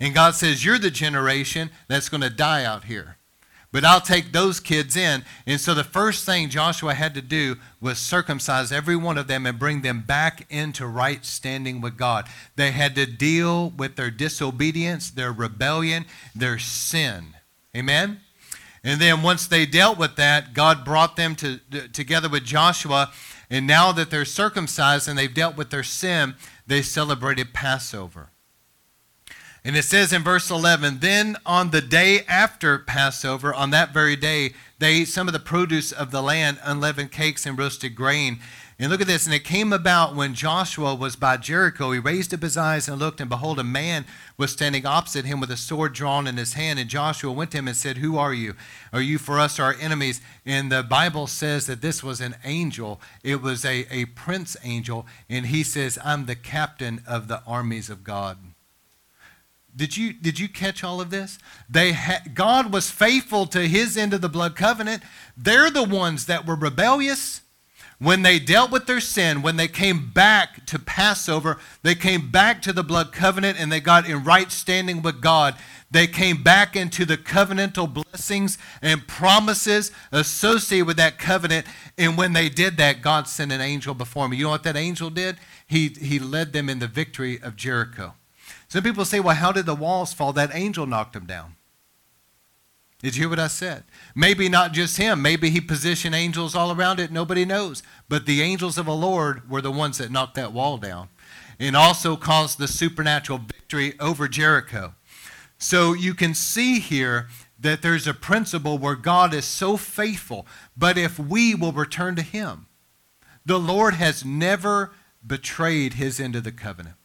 And 0.00 0.14
God 0.14 0.34
says, 0.34 0.64
You're 0.64 0.78
the 0.78 0.90
generation 0.90 1.70
that's 1.88 2.08
going 2.08 2.22
to 2.22 2.30
die 2.30 2.64
out 2.64 2.84
here 2.84 3.18
but 3.76 3.84
I'll 3.84 4.00
take 4.00 4.32
those 4.32 4.58
kids 4.58 4.96
in. 4.96 5.22
And 5.46 5.60
so 5.60 5.74
the 5.74 5.84
first 5.84 6.24
thing 6.24 6.48
Joshua 6.48 6.94
had 6.94 7.12
to 7.12 7.20
do 7.20 7.56
was 7.78 7.98
circumcise 7.98 8.72
every 8.72 8.96
one 8.96 9.18
of 9.18 9.26
them 9.26 9.44
and 9.44 9.58
bring 9.58 9.82
them 9.82 10.00
back 10.00 10.46
into 10.48 10.86
right 10.86 11.22
standing 11.26 11.82
with 11.82 11.98
God. 11.98 12.26
They 12.54 12.70
had 12.70 12.94
to 12.94 13.04
deal 13.04 13.68
with 13.68 13.96
their 13.96 14.10
disobedience, 14.10 15.10
their 15.10 15.30
rebellion, 15.30 16.06
their 16.34 16.58
sin. 16.58 17.34
Amen? 17.76 18.20
And 18.82 18.98
then 18.98 19.20
once 19.20 19.46
they 19.46 19.66
dealt 19.66 19.98
with 19.98 20.16
that, 20.16 20.54
God 20.54 20.82
brought 20.82 21.16
them 21.16 21.34
to, 21.34 21.58
together 21.92 22.30
with 22.30 22.44
Joshua. 22.44 23.12
And 23.50 23.66
now 23.66 23.92
that 23.92 24.08
they're 24.08 24.24
circumcised 24.24 25.06
and 25.06 25.18
they've 25.18 25.34
dealt 25.34 25.58
with 25.58 25.68
their 25.68 25.82
sin, 25.82 26.36
they 26.66 26.80
celebrated 26.80 27.52
Passover. 27.52 28.30
And 29.66 29.76
it 29.76 29.82
says 29.82 30.12
in 30.12 30.22
verse 30.22 30.48
11, 30.48 31.00
Then 31.00 31.36
on 31.44 31.70
the 31.70 31.80
day 31.80 32.20
after 32.28 32.78
Passover, 32.78 33.52
on 33.52 33.70
that 33.70 33.92
very 33.92 34.14
day, 34.14 34.52
they 34.78 34.98
ate 34.98 35.08
some 35.08 35.26
of 35.26 35.32
the 35.32 35.40
produce 35.40 35.90
of 35.90 36.12
the 36.12 36.22
land, 36.22 36.60
unleavened 36.62 37.10
cakes 37.10 37.44
and 37.44 37.58
roasted 37.58 37.96
grain. 37.96 38.38
And 38.78 38.92
look 38.92 39.00
at 39.00 39.08
this. 39.08 39.26
And 39.26 39.34
it 39.34 39.42
came 39.42 39.72
about 39.72 40.14
when 40.14 40.34
Joshua 40.34 40.94
was 40.94 41.16
by 41.16 41.36
Jericho, 41.36 41.90
he 41.90 41.98
raised 41.98 42.32
up 42.32 42.42
his 42.42 42.56
eyes 42.56 42.86
and 42.86 43.00
looked, 43.00 43.20
and 43.20 43.28
behold, 43.28 43.58
a 43.58 43.64
man 43.64 44.04
was 44.36 44.52
standing 44.52 44.86
opposite 44.86 45.24
him 45.24 45.40
with 45.40 45.50
a 45.50 45.56
sword 45.56 45.94
drawn 45.94 46.28
in 46.28 46.36
his 46.36 46.52
hand. 46.52 46.78
And 46.78 46.88
Joshua 46.88 47.32
went 47.32 47.50
to 47.50 47.58
him 47.58 47.66
and 47.66 47.76
said, 47.76 47.96
Who 47.96 48.16
are 48.18 48.32
you? 48.32 48.54
Are 48.92 49.00
you 49.00 49.18
for 49.18 49.40
us 49.40 49.58
or 49.58 49.64
our 49.64 49.74
enemies? 49.80 50.20
And 50.44 50.70
the 50.70 50.84
Bible 50.84 51.26
says 51.26 51.66
that 51.66 51.82
this 51.82 52.04
was 52.04 52.20
an 52.20 52.36
angel. 52.44 53.00
It 53.24 53.42
was 53.42 53.64
a, 53.64 53.84
a 53.90 54.04
prince 54.04 54.56
angel. 54.62 55.08
And 55.28 55.46
he 55.46 55.64
says, 55.64 55.98
I'm 56.04 56.26
the 56.26 56.36
captain 56.36 57.02
of 57.04 57.26
the 57.26 57.42
armies 57.48 57.90
of 57.90 58.04
God. 58.04 58.38
Did 59.76 59.96
you, 59.96 60.14
did 60.14 60.38
you 60.38 60.48
catch 60.48 60.82
all 60.82 61.00
of 61.02 61.10
this? 61.10 61.38
They 61.68 61.92
ha- 61.92 62.22
God 62.32 62.72
was 62.72 62.90
faithful 62.90 63.46
to 63.48 63.68
his 63.68 63.96
end 63.96 64.14
of 64.14 64.22
the 64.22 64.28
blood 64.28 64.56
covenant. 64.56 65.02
They're 65.36 65.70
the 65.70 65.84
ones 65.84 66.26
that 66.26 66.46
were 66.46 66.56
rebellious. 66.56 67.42
When 67.98 68.22
they 68.22 68.38
dealt 68.38 68.70
with 68.70 68.86
their 68.86 69.00
sin, 69.00 69.40
when 69.40 69.56
they 69.56 69.68
came 69.68 70.10
back 70.12 70.66
to 70.66 70.78
Passover, 70.78 71.58
they 71.82 71.94
came 71.94 72.30
back 72.30 72.60
to 72.62 72.72
the 72.72 72.82
blood 72.82 73.10
covenant 73.10 73.58
and 73.58 73.72
they 73.72 73.80
got 73.80 74.08
in 74.08 74.22
right 74.24 74.50
standing 74.52 75.00
with 75.00 75.22
God. 75.22 75.56
They 75.90 76.06
came 76.06 76.42
back 76.42 76.76
into 76.76 77.04
the 77.04 77.16
covenantal 77.16 77.92
blessings 77.92 78.58
and 78.82 79.06
promises 79.06 79.92
associated 80.12 80.86
with 80.86 80.96
that 80.98 81.18
covenant. 81.18 81.66
And 81.96 82.18
when 82.18 82.34
they 82.34 82.48
did 82.50 82.76
that, 82.78 83.00
God 83.00 83.28
sent 83.28 83.52
an 83.52 83.62
angel 83.62 83.94
before 83.94 84.24
them. 84.24 84.34
You 84.34 84.44
know 84.44 84.50
what 84.50 84.64
that 84.64 84.76
angel 84.76 85.08
did? 85.08 85.36
He, 85.66 85.88
he 85.88 86.18
led 86.18 86.52
them 86.52 86.68
in 86.68 86.80
the 86.80 86.88
victory 86.88 87.40
of 87.40 87.56
Jericho. 87.56 88.14
Some 88.76 88.84
people 88.84 89.06
say, 89.06 89.20
well, 89.20 89.34
how 89.34 89.52
did 89.52 89.64
the 89.64 89.74
walls 89.74 90.12
fall? 90.12 90.34
That 90.34 90.50
angel 90.52 90.84
knocked 90.84 91.14
them 91.14 91.24
down. 91.24 91.56
Did 92.98 93.16
you 93.16 93.22
hear 93.22 93.30
what 93.30 93.38
I 93.38 93.46
said? 93.46 93.84
Maybe 94.14 94.50
not 94.50 94.74
just 94.74 94.98
him. 94.98 95.22
Maybe 95.22 95.48
he 95.48 95.62
positioned 95.62 96.14
angels 96.14 96.54
all 96.54 96.70
around 96.70 97.00
it. 97.00 97.10
Nobody 97.10 97.46
knows. 97.46 97.82
But 98.10 98.26
the 98.26 98.42
angels 98.42 98.76
of 98.76 98.84
the 98.84 98.92
Lord 98.92 99.48
were 99.48 99.62
the 99.62 99.72
ones 99.72 99.96
that 99.96 100.10
knocked 100.10 100.34
that 100.34 100.52
wall 100.52 100.76
down 100.76 101.08
and 101.58 101.74
also 101.74 102.16
caused 102.16 102.58
the 102.58 102.68
supernatural 102.68 103.38
victory 103.38 103.98
over 103.98 104.28
Jericho. 104.28 104.92
So 105.56 105.94
you 105.94 106.12
can 106.12 106.34
see 106.34 106.78
here 106.78 107.28
that 107.58 107.80
there's 107.80 108.06
a 108.06 108.12
principle 108.12 108.76
where 108.76 108.94
God 108.94 109.32
is 109.32 109.46
so 109.46 109.78
faithful, 109.78 110.46
but 110.76 110.98
if 110.98 111.18
we 111.18 111.54
will 111.54 111.72
return 111.72 112.14
to 112.16 112.22
him, 112.22 112.66
the 113.42 113.58
Lord 113.58 113.94
has 113.94 114.22
never 114.22 114.92
betrayed 115.26 115.94
his 115.94 116.20
end 116.20 116.36
of 116.36 116.44
the 116.44 116.52
covenant. 116.52 116.95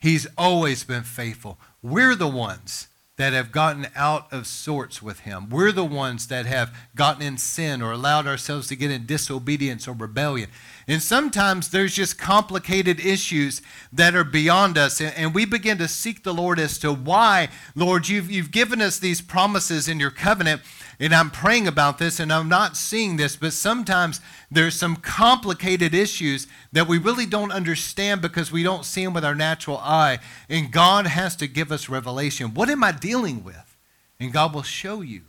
He's 0.00 0.26
always 0.38 0.82
been 0.84 1.02
faithful. 1.02 1.58
We're 1.82 2.14
the 2.14 2.28
ones 2.28 2.88
that 3.20 3.34
have 3.34 3.52
gotten 3.52 3.86
out 3.94 4.32
of 4.32 4.46
sorts 4.46 5.02
with 5.02 5.20
him. 5.20 5.50
We're 5.50 5.72
the 5.72 5.84
ones 5.84 6.28
that 6.28 6.46
have 6.46 6.74
gotten 6.94 7.20
in 7.20 7.36
sin 7.36 7.82
or 7.82 7.92
allowed 7.92 8.26
ourselves 8.26 8.66
to 8.68 8.76
get 8.76 8.90
in 8.90 9.04
disobedience 9.04 9.86
or 9.86 9.92
rebellion. 9.92 10.48
And 10.88 11.02
sometimes 11.02 11.68
there's 11.68 11.94
just 11.94 12.18
complicated 12.18 12.98
issues 12.98 13.60
that 13.92 14.14
are 14.14 14.24
beyond 14.24 14.78
us. 14.78 15.02
And 15.02 15.34
we 15.34 15.44
begin 15.44 15.76
to 15.78 15.86
seek 15.86 16.24
the 16.24 16.32
Lord 16.32 16.58
as 16.58 16.78
to 16.78 16.94
why, 16.94 17.50
Lord, 17.74 18.08
you've, 18.08 18.30
you've 18.30 18.52
given 18.52 18.80
us 18.80 18.98
these 18.98 19.20
promises 19.20 19.86
in 19.86 20.00
your 20.00 20.10
covenant 20.10 20.62
and 21.00 21.14
I'm 21.14 21.30
praying 21.30 21.66
about 21.66 21.96
this 21.96 22.20
and 22.20 22.30
I'm 22.30 22.48
not 22.50 22.76
seeing 22.76 23.16
this, 23.16 23.34
but 23.34 23.54
sometimes 23.54 24.20
there's 24.50 24.74
some 24.74 24.96
complicated 24.96 25.94
issues 25.94 26.46
that 26.72 26.86
we 26.86 26.98
really 26.98 27.24
don't 27.24 27.50
understand 27.50 28.20
because 28.20 28.52
we 28.52 28.62
don't 28.62 28.84
see 28.84 29.02
them 29.02 29.14
with 29.14 29.24
our 29.24 29.34
natural 29.34 29.78
eye. 29.78 30.18
And 30.50 30.70
God 30.70 31.06
has 31.06 31.34
to 31.36 31.46
give 31.46 31.72
us 31.72 31.88
revelation. 31.88 32.52
What 32.52 32.68
am 32.68 32.84
I 32.84 32.92
dealing 32.92 33.42
with? 33.42 33.78
And 34.20 34.30
God 34.30 34.54
will 34.54 34.62
show 34.62 35.00
you. 35.00 35.22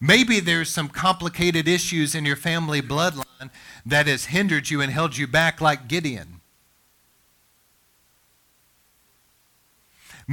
Maybe 0.00 0.40
there's 0.40 0.70
some 0.70 0.88
complicated 0.88 1.68
issues 1.68 2.14
in 2.14 2.24
your 2.24 2.36
family 2.36 2.80
bloodline 2.80 3.50
that 3.84 4.06
has 4.06 4.26
hindered 4.26 4.70
you 4.70 4.80
and 4.80 4.90
held 4.90 5.18
you 5.18 5.26
back, 5.26 5.60
like 5.60 5.86
Gideon. 5.86 6.39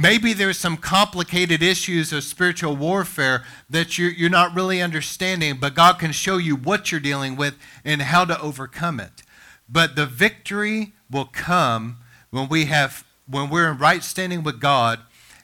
Maybe 0.00 0.32
there's 0.32 0.58
some 0.58 0.76
complicated 0.76 1.60
issues 1.60 2.12
of 2.12 2.22
spiritual 2.22 2.76
warfare 2.76 3.42
that 3.68 3.98
you're, 3.98 4.12
you're 4.12 4.30
not 4.30 4.54
really 4.54 4.80
understanding, 4.80 5.56
but 5.58 5.74
God 5.74 5.98
can 5.98 6.12
show 6.12 6.36
you 6.36 6.54
what 6.54 6.92
you're 6.92 7.00
dealing 7.00 7.34
with 7.34 7.56
and 7.84 8.02
how 8.02 8.24
to 8.24 8.40
overcome 8.40 9.00
it. 9.00 9.24
But 9.68 9.96
the 9.96 10.06
victory 10.06 10.92
will 11.10 11.24
come 11.24 11.96
when 12.30 12.48
we 12.48 12.66
have 12.66 13.04
when 13.28 13.50
we're 13.50 13.72
in 13.72 13.78
right 13.78 14.04
standing 14.04 14.44
with 14.44 14.60
God 14.60 15.00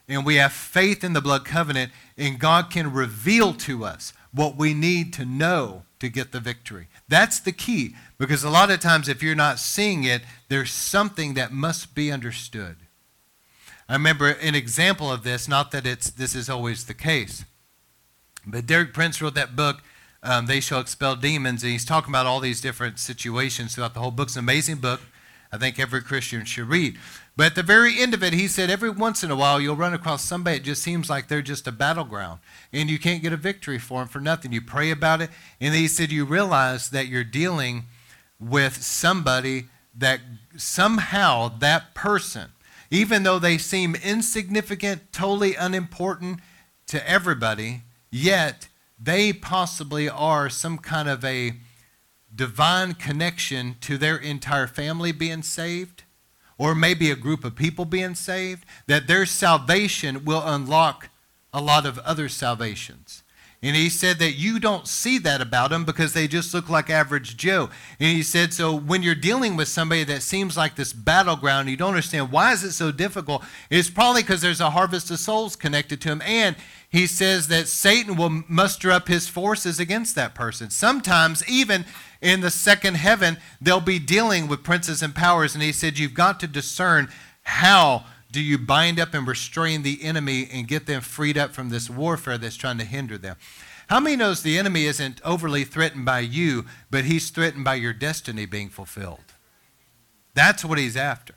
and 0.09 0.25
we 0.25 0.37
have 0.37 0.53
faith 0.53 1.03
in 1.03 1.15
the 1.15 1.21
blood 1.21 1.45
covenant 1.45 1.91
and 2.17 2.39
God 2.39 2.71
can 2.71 2.93
reveal 2.93 3.55
to 3.55 3.85
us 3.85 4.13
what 4.33 4.55
we 4.55 4.73
need 4.73 5.13
to 5.15 5.25
know 5.25 5.83
to 5.99 6.09
get 6.09 6.31
the 6.31 6.39
victory. 6.39 6.87
That's 7.09 7.41
the 7.41 7.51
key 7.51 7.97
because 8.19 8.45
a 8.45 8.51
lot 8.51 8.71
of 8.71 8.79
times 8.79 9.09
if 9.09 9.21
you're 9.21 9.35
not 9.35 9.59
seeing 9.59 10.05
it, 10.05 10.23
there's 10.49 10.71
something 10.71 11.35
that 11.35 11.51
must 11.51 11.97
be 11.97 12.13
understood. 12.13 12.77
I 13.89 13.95
remember 13.95 14.29
an 14.29 14.55
example 14.55 15.11
of 15.13 15.25
this, 15.25 15.47
not 15.49 15.71
that 15.73 15.87
it's 15.87 16.11
this 16.11 16.35
is 16.35 16.49
always 16.49 16.85
the 16.87 16.95
case. 16.95 17.45
But 18.47 18.67
Derek 18.67 18.93
Prince 18.93 19.21
wrote 19.21 19.35
that 19.35 19.57
book 19.57 19.83
um, 20.25 20.47
they 20.47 20.61
shall 20.61 20.81
expel 20.81 21.15
demons. 21.17 21.63
And 21.63 21.71
he's 21.71 21.85
talking 21.85 22.11
about 22.11 22.27
all 22.27 22.41
these 22.41 22.61
different 22.61 22.99
situations 22.99 23.75
throughout 23.75 23.95
the 23.95 24.01
whole 24.01 24.11
book. 24.11 24.29
It's 24.29 24.37
an 24.37 24.41
amazing 24.41 24.77
book. 24.77 25.01
I 25.53 25.59
think 25.59 25.79
every 25.79 26.03
Christian 26.03 26.45
should 26.47 26.69
read. 26.69 26.99
But 27.37 27.47
at 27.47 27.55
the 27.55 27.63
very 27.63 28.01
end 28.01 28.15
of 28.15 28.25
it, 28.25 28.33
he 28.33 28.49
said, 28.49 28.71
every 28.71 28.91
once 28.91 29.23
in 29.23 29.31
a 29.31 29.37
while, 29.37 29.61
you'll 29.61 29.77
run 29.77 29.95
across 29.95 30.25
somebody, 30.25 30.57
it 30.57 30.65
just 30.65 30.83
seems 30.83 31.09
like 31.09 31.29
they're 31.29 31.43
just 31.43 31.69
a 31.69 31.73
battleground. 31.73 32.41
And 32.73 32.91
you 32.91 32.99
can't 32.99 33.23
get 33.23 33.33
a 33.33 33.37
victory 33.37 33.79
for 33.79 34.01
them 34.01 34.09
for 34.09 34.21
nothing. 34.21 34.53
You 34.53 34.63
pray 34.63 34.91
about 34.91 35.21
it. 35.21 35.31
And 35.61 35.75
he 35.75 35.87
said, 35.87 36.11
you 36.11 36.25
realize 36.25 36.91
that 36.91 37.07
you're 37.07 37.23
dealing 37.23 37.85
with 38.41 38.83
somebody 38.83 39.67
that 39.97 40.21
somehow 40.57 41.49
that 41.59 41.95
person, 41.95 42.51
even 42.95 43.25
though 43.25 43.41
they 43.41 43.59
seem 43.59 43.97
insignificant, 43.97 45.13
totally 45.13 45.57
unimportant 45.57 46.39
to 46.87 47.11
everybody, 47.11 47.83
yet 48.09 48.69
they 48.97 49.33
possibly 49.33 50.09
are 50.09 50.49
some 50.49 50.79
kind 50.79 51.09
of 51.09 51.25
a 51.25 51.55
divine 52.33 52.95
connection 52.95 53.75
to 53.81 53.99
their 53.99 54.17
entire 54.17 54.69
family 54.69 55.11
being 55.11 55.43
saved, 55.43 56.05
or 56.57 56.73
maybe 56.73 57.11
a 57.11 57.17
group 57.17 57.45
of 57.45 57.57
people 57.57 57.85
being 57.85 58.15
saved, 58.15 58.65
that 58.87 59.09
their 59.09 59.27
salvation 59.27 60.25
will 60.25 60.43
unlock 60.47 61.09
a 61.53 61.61
lot 61.61 61.85
of 61.85 61.99
other 61.99 62.29
salvations. 62.29 63.24
And 63.65 63.75
he 63.75 63.89
said 63.89 64.19
that 64.19 64.33
you 64.33 64.61
don't 64.61 64.87
see 64.87 65.17
that 65.21 65.41
about 65.41 65.71
them 65.71 65.87
because 65.87 66.13
they 66.13 66.29
just 66.29 66.53
look 66.53 66.69
like 66.69 66.91
average 66.91 67.39
Joe. 67.39 67.71
And 67.99 68.15
he 68.15 68.23
said, 68.23 68.53
so 68.53 68.77
when 68.77 69.03
you're 69.03 69.15
dealing 69.15 69.57
with 69.57 69.69
somebody 69.69 70.05
that 70.05 70.23
seems 70.23 70.55
like 70.55 70.75
this 70.75 70.93
battleground, 70.93 71.71
you 71.71 71.77
don't 71.79 71.89
understand 71.89 72.31
why 72.31 72.53
is 72.53 72.63
it 72.63 72.73
so 72.73 72.93
difficult? 72.93 73.43
It's 73.71 73.89
probably 73.89 74.21
because 74.21 74.43
there's 74.43 74.61
a 74.61 74.69
harvest 74.69 75.11
of 75.11 75.19
souls 75.19 75.57
connected 75.57 76.03
to 76.03 76.11
him. 76.11 76.21
And 76.27 76.57
he 76.91 77.07
says 77.07 77.49
that 77.49 77.67
Satan 77.67 78.17
will 78.17 78.43
muster 78.49 78.91
up 78.91 79.09
his 79.09 79.29
forces 79.29 79.81
against 79.81 80.15
that 80.15 80.35
person. 80.35 80.69
Sometimes, 80.69 81.43
even 81.49 81.87
in 82.21 82.43
the 82.43 82.51
second 82.51 82.97
heaven, 82.97 83.39
they'll 83.63 83.81
be 83.81 83.99
dealing 83.99 84.47
with 84.47 84.63
princes 84.63 85.03
and 85.03 85.15
powers. 85.15 85.55
And 85.55 85.63
he 85.63 85.73
said, 85.73 85.99
You've 85.99 86.13
got 86.13 86.39
to 86.41 86.47
discern 86.47 87.09
how 87.45 88.05
do 88.35 88.41
you 88.41 88.59
bind 88.59 88.99
up 88.99 89.15
and 89.15 89.29
restrain 89.29 89.83
the 89.83 90.03
enemy 90.03 90.49
and 90.53 90.67
get 90.67 90.87
them 90.87 91.01
freed 91.01 91.39
up 91.39 91.53
from 91.53 91.69
this 91.71 91.89
warfare 91.89 92.37
that's 92.37 92.57
trying 92.57 92.79
to 92.79 92.85
hinder 92.85 93.17
them. 93.17 93.37
How 93.87 94.01
many 94.01 94.17
knows 94.17 94.43
the 94.43 94.59
enemy 94.59 94.87
isn't 94.87 95.21
overly 95.25 95.63
threatened 95.63 96.05
by 96.05 96.19
you, 96.19 96.65
but 96.91 97.05
he's 97.05 97.31
threatened 97.31 97.65
by 97.65 97.77
your 97.77 97.93
destiny 97.93 98.45
being 98.45 98.71
fulfilled? 98.71 99.21
That's 100.35 100.65
what 100.65 100.79
he's 100.79 100.97
after. 100.97 101.37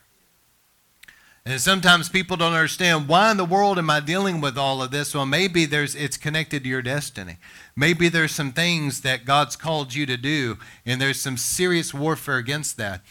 And 1.46 1.62
sometimes 1.62 2.10
people 2.10 2.36
don't 2.36 2.54
understand 2.54 3.08
why 3.08 3.30
in 3.30 3.38
the 3.38 3.46
world 3.46 3.78
am 3.78 3.92
I 3.92 4.00
dealing 4.00 4.42
with 4.42 4.58
all 4.58 4.82
of 4.82 4.90
this? 4.90 5.14
Well, 5.14 5.28
maybe 5.28 5.66
there's 5.66 5.94
it's 5.94 6.18
connected 6.18 6.64
to 6.64 6.70
your 6.70 6.82
destiny. 6.82 7.38
Maybe 7.76 8.10
there's 8.10 8.32
some 8.32 8.54
things 8.54 9.02
that 9.02 9.24
God's 9.24 9.56
called 9.56 9.94
you 9.94 10.08
to 10.08 10.18
do, 10.18 10.58
and 10.84 11.00
there's 11.00 11.22
some 11.22 11.38
serious 11.38 11.94
warfare 11.94 12.38
against 12.38 12.76
that. 12.78 13.02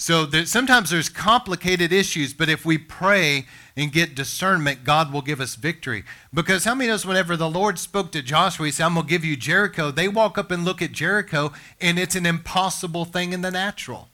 So 0.00 0.30
sometimes 0.46 0.88
there's 0.88 1.10
complicated 1.10 1.92
issues, 1.92 2.32
but 2.32 2.48
if 2.48 2.64
we 2.64 2.78
pray 2.78 3.44
and 3.76 3.92
get 3.92 4.14
discernment, 4.14 4.82
God 4.82 5.12
will 5.12 5.20
give 5.20 5.42
us 5.42 5.56
victory. 5.56 6.04
Because 6.32 6.64
how 6.64 6.74
many 6.74 6.88
knows 6.88 7.04
whenever 7.04 7.36
the 7.36 7.50
Lord 7.50 7.78
spoke 7.78 8.10
to 8.12 8.22
Joshua, 8.22 8.64
he 8.64 8.72
said, 8.72 8.86
I'm 8.86 8.94
going 8.94 9.04
to 9.04 9.10
give 9.10 9.26
you 9.26 9.36
Jericho. 9.36 9.90
They 9.90 10.08
walk 10.08 10.38
up 10.38 10.50
and 10.50 10.64
look 10.64 10.80
at 10.80 10.92
Jericho, 10.92 11.52
and 11.82 11.98
it's 11.98 12.16
an 12.16 12.24
impossible 12.24 13.04
thing 13.04 13.34
in 13.34 13.42
the 13.42 13.50
natural. 13.50 14.08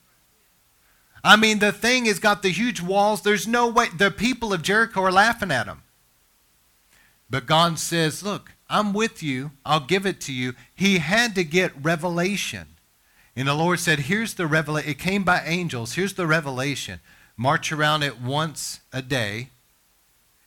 I 1.23 1.37
mean, 1.37 1.61
the 1.61 1.71
thing 1.71 2.07
has 2.07 2.19
got 2.19 2.43
the 2.43 2.51
huge 2.51 2.83
walls. 2.83 3.23
There's 3.23 3.47
no 3.47 3.69
way. 3.69 3.87
The 3.97 4.11
people 4.11 4.53
of 4.53 4.63
Jericho 4.63 5.03
are 5.03 5.13
laughing 5.13 5.53
at 5.53 5.69
him. 5.69 5.85
But 7.31 7.47
God 7.47 7.79
says, 7.79 8.25
Look, 8.25 8.55
I'm 8.69 8.93
with 8.93 9.23
you. 9.23 9.53
I'll 9.65 9.79
give 9.79 10.05
it 10.05 10.21
to 10.23 10.33
you. 10.33 10.55
He 10.75 10.99
had 10.99 11.37
to 11.37 11.45
get 11.45 11.81
revelation. 11.81 12.76
And 13.37 13.47
the 13.47 13.55
Lord 13.55 13.79
said, 13.79 14.01
Here's 14.01 14.35
the 14.35 14.47
revelation. 14.47 14.91
It 14.91 14.99
came 14.99 15.23
by 15.23 15.43
angels. 15.45 15.95
Here's 15.95 16.15
the 16.15 16.27
revelation. 16.27 17.01
March 17.37 17.71
around 17.71 18.03
it 18.03 18.21
once 18.21 18.81
a 18.93 19.03
day. 19.03 19.51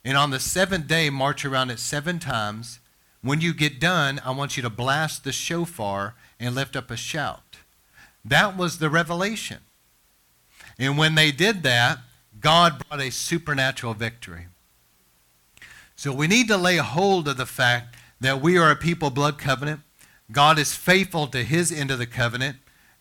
And 0.03 0.17
on 0.17 0.31
the 0.31 0.39
seventh 0.39 0.87
day, 0.87 1.11
march 1.11 1.45
around 1.45 1.69
it 1.69 1.79
seven 1.79 2.17
times. 2.17 2.79
When 3.21 3.41
you 3.41 3.53
get 3.53 3.79
done, 3.79 4.19
I 4.25 4.31
want 4.31 4.57
you 4.57 4.63
to 4.63 4.69
blast 4.69 5.23
the 5.23 5.31
shofar 5.31 6.15
and 6.39 6.55
lift 6.55 6.75
up 6.75 6.89
a 6.89 6.97
shout. 6.97 7.57
That 8.25 8.57
was 8.57 8.79
the 8.79 8.89
revelation. 8.89 9.59
And 10.79 10.97
when 10.97 11.15
they 11.15 11.31
did 11.31 11.63
that, 11.63 11.99
God 12.39 12.81
brought 12.87 13.01
a 13.01 13.11
supernatural 13.11 13.93
victory. 13.93 14.47
So 15.95 16.13
we 16.13 16.27
need 16.27 16.47
to 16.47 16.57
lay 16.57 16.77
hold 16.77 17.27
of 17.27 17.37
the 17.37 17.45
fact 17.45 17.97
that 18.21 18.41
we 18.41 18.57
are 18.57 18.71
a 18.71 18.75
people 18.75 19.09
blood 19.09 19.37
covenant. 19.37 19.81
God 20.31 20.57
is 20.57 20.73
faithful 20.73 21.27
to 21.27 21.43
his 21.43 21.71
end 21.71 21.91
of 21.91 21.99
the 21.99 22.07
covenant. 22.07 22.57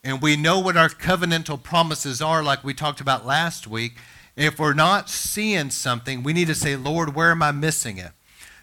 And 0.09 0.23
we 0.23 0.37
know 0.37 0.59
what 0.59 0.79
our 0.79 0.89
covenantal 0.89 1.63
promises 1.63 2.23
are, 2.23 2.43
like 2.43 2.65
we 2.65 2.73
talked 2.73 3.03
about 3.03 3.27
last 3.27 3.67
week. 3.67 3.99
If 4.37 4.59
we're 4.59 4.73
not 4.73 5.11
seeing 5.11 5.69
something, 5.69 6.23
we 6.23 6.33
need 6.33 6.47
to 6.47 6.55
say, 6.55 6.77
Lord, 6.77 7.15
where 7.15 7.31
am 7.31 7.43
I 7.43 7.53
missing 7.53 7.99
it? 7.99 8.13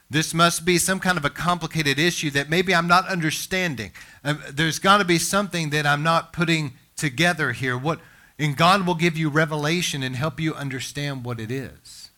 This 0.10 0.34
must 0.34 0.66
be 0.66 0.80
some 0.80 1.00
kind 1.00 1.20
of 1.20 1.24
a 1.24 1.30
complicated 1.30 2.00
issue 2.00 2.32
that 2.32 2.50
maybe 2.50 2.74
I'm 2.74 2.88
not 2.88 3.08
understanding. 3.08 3.92
Um, 4.24 4.42
there's 4.50 4.80
got 4.80 4.98
to 4.98 5.06
be 5.06 5.20
something 5.20 5.70
that 5.70 5.86
I'm 5.86 6.02
not 6.02 6.34
putting 6.34 6.74
together 6.96 7.52
here. 7.52 7.78
What, 7.78 8.00
and 8.40 8.58
God 8.58 8.88
will 8.88 8.96
give 8.96 9.16
you 9.16 9.30
revelation 9.30 10.02
and 10.02 10.16
help 10.16 10.40
you 10.40 10.56
understand 10.56 11.24
what 11.24 11.40
it 11.40 11.52
is. 11.52 12.10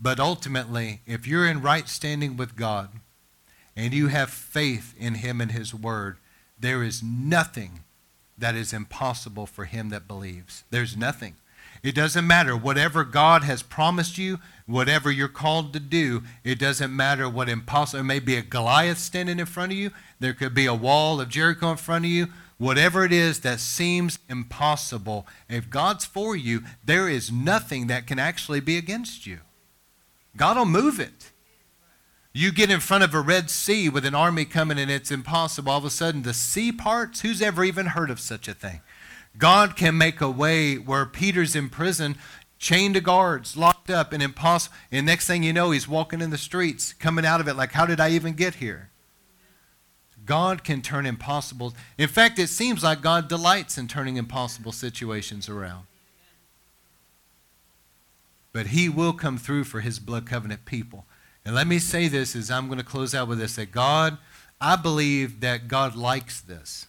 But 0.00 0.18
ultimately, 0.18 1.02
if 1.04 1.26
you're 1.26 1.46
in 1.46 1.60
right 1.60 1.86
standing 1.90 2.38
with 2.38 2.56
God 2.56 2.88
and 3.76 3.92
you 3.92 4.06
have 4.06 4.30
faith 4.30 4.94
in 4.98 5.16
Him 5.16 5.42
and 5.42 5.52
His 5.52 5.74
Word, 5.74 6.16
there 6.60 6.82
is 6.82 7.02
nothing 7.02 7.84
that 8.38 8.54
is 8.54 8.72
impossible 8.72 9.46
for 9.46 9.64
him 9.64 9.90
that 9.90 10.08
believes. 10.08 10.64
There's 10.70 10.96
nothing. 10.96 11.34
It 11.82 11.94
doesn't 11.94 12.26
matter. 12.26 12.56
Whatever 12.56 13.04
God 13.04 13.44
has 13.44 13.62
promised 13.62 14.18
you, 14.18 14.38
whatever 14.66 15.10
you're 15.10 15.28
called 15.28 15.72
to 15.72 15.80
do, 15.80 16.22
it 16.44 16.58
doesn't 16.58 16.94
matter 16.94 17.28
what 17.28 17.48
impossible. 17.48 17.98
There 17.98 18.04
may 18.04 18.20
be 18.20 18.36
a 18.36 18.42
Goliath 18.42 18.98
standing 18.98 19.38
in 19.38 19.46
front 19.46 19.72
of 19.72 19.78
you. 19.78 19.90
There 20.18 20.34
could 20.34 20.54
be 20.54 20.66
a 20.66 20.74
wall 20.74 21.20
of 21.20 21.28
Jericho 21.28 21.70
in 21.70 21.76
front 21.78 22.04
of 22.04 22.10
you 22.10 22.28
whatever 22.60 23.06
it 23.06 23.12
is 23.12 23.40
that 23.40 23.58
seems 23.58 24.18
impossible, 24.28 25.26
if 25.48 25.70
God's 25.70 26.04
for 26.04 26.36
you, 26.36 26.62
there 26.84 27.08
is 27.08 27.32
nothing 27.32 27.86
that 27.86 28.06
can 28.06 28.18
actually 28.18 28.60
be 28.60 28.76
against 28.76 29.26
you. 29.26 29.38
God 30.36 30.58
will 30.58 30.66
move 30.66 31.00
it. 31.00 31.29
You 32.32 32.52
get 32.52 32.70
in 32.70 32.80
front 32.80 33.02
of 33.02 33.12
a 33.12 33.20
Red 33.20 33.50
Sea 33.50 33.88
with 33.88 34.04
an 34.04 34.14
army 34.14 34.44
coming 34.44 34.78
and 34.78 34.90
it's 34.90 35.10
impossible. 35.10 35.72
All 35.72 35.78
of 35.78 35.84
a 35.84 35.90
sudden, 35.90 36.22
the 36.22 36.34
sea 36.34 36.70
parts, 36.70 37.22
who's 37.22 37.42
ever 37.42 37.64
even 37.64 37.86
heard 37.86 38.10
of 38.10 38.20
such 38.20 38.46
a 38.46 38.54
thing? 38.54 38.80
God 39.36 39.76
can 39.76 39.98
make 39.98 40.20
a 40.20 40.30
way 40.30 40.76
where 40.76 41.06
Peter's 41.06 41.56
in 41.56 41.68
prison, 41.68 42.16
chained 42.58 42.94
to 42.94 43.00
guards, 43.00 43.56
locked 43.56 43.90
up, 43.90 44.12
and 44.12 44.22
impossible. 44.22 44.76
And 44.92 45.06
next 45.06 45.26
thing 45.26 45.42
you 45.42 45.52
know, 45.52 45.72
he's 45.72 45.88
walking 45.88 46.20
in 46.20 46.30
the 46.30 46.38
streets, 46.38 46.92
coming 46.92 47.24
out 47.24 47.40
of 47.40 47.48
it 47.48 47.54
like, 47.54 47.72
how 47.72 47.86
did 47.86 47.98
I 47.98 48.10
even 48.10 48.34
get 48.34 48.56
here? 48.56 48.90
God 50.24 50.62
can 50.62 50.82
turn 50.82 51.06
impossible. 51.06 51.74
In 51.98 52.06
fact, 52.06 52.38
it 52.38 52.48
seems 52.48 52.84
like 52.84 53.00
God 53.00 53.28
delights 53.28 53.76
in 53.76 53.88
turning 53.88 54.16
impossible 54.16 54.70
situations 54.70 55.48
around. 55.48 55.86
But 58.52 58.68
He 58.68 58.88
will 58.88 59.12
come 59.12 59.38
through 59.38 59.64
for 59.64 59.80
His 59.80 59.98
blood 59.98 60.26
covenant 60.26 60.64
people. 60.66 61.04
And 61.44 61.54
let 61.54 61.66
me 61.66 61.78
say 61.78 62.08
this 62.08 62.36
as 62.36 62.50
I'm 62.50 62.66
going 62.66 62.78
to 62.78 62.84
close 62.84 63.14
out 63.14 63.28
with 63.28 63.38
this 63.38 63.56
that 63.56 63.72
God, 63.72 64.18
I 64.60 64.76
believe 64.76 65.40
that 65.40 65.68
God 65.68 65.96
likes 65.96 66.40
this. 66.40 66.86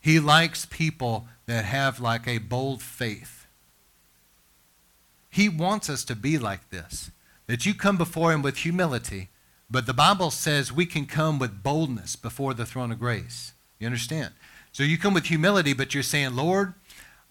He 0.00 0.20
likes 0.20 0.66
people 0.66 1.26
that 1.46 1.64
have 1.64 2.00
like 2.00 2.28
a 2.28 2.38
bold 2.38 2.82
faith. 2.82 3.46
He 5.30 5.48
wants 5.48 5.90
us 5.90 6.04
to 6.04 6.14
be 6.14 6.38
like 6.38 6.70
this. 6.70 7.10
That 7.46 7.66
you 7.66 7.74
come 7.74 7.96
before 7.96 8.32
Him 8.32 8.42
with 8.42 8.58
humility 8.58 9.28
but 9.70 9.86
the 9.86 9.92
Bible 9.92 10.30
says 10.30 10.72
we 10.72 10.86
can 10.86 11.06
come 11.06 11.38
with 11.38 11.62
boldness 11.62 12.16
before 12.16 12.54
the 12.54 12.66
throne 12.66 12.92
of 12.92 13.00
grace. 13.00 13.54
You 13.78 13.86
understand? 13.86 14.32
So 14.72 14.82
you 14.82 14.98
come 14.98 15.14
with 15.14 15.24
humility, 15.26 15.72
but 15.72 15.94
you're 15.94 16.02
saying, 16.02 16.36
Lord, 16.36 16.74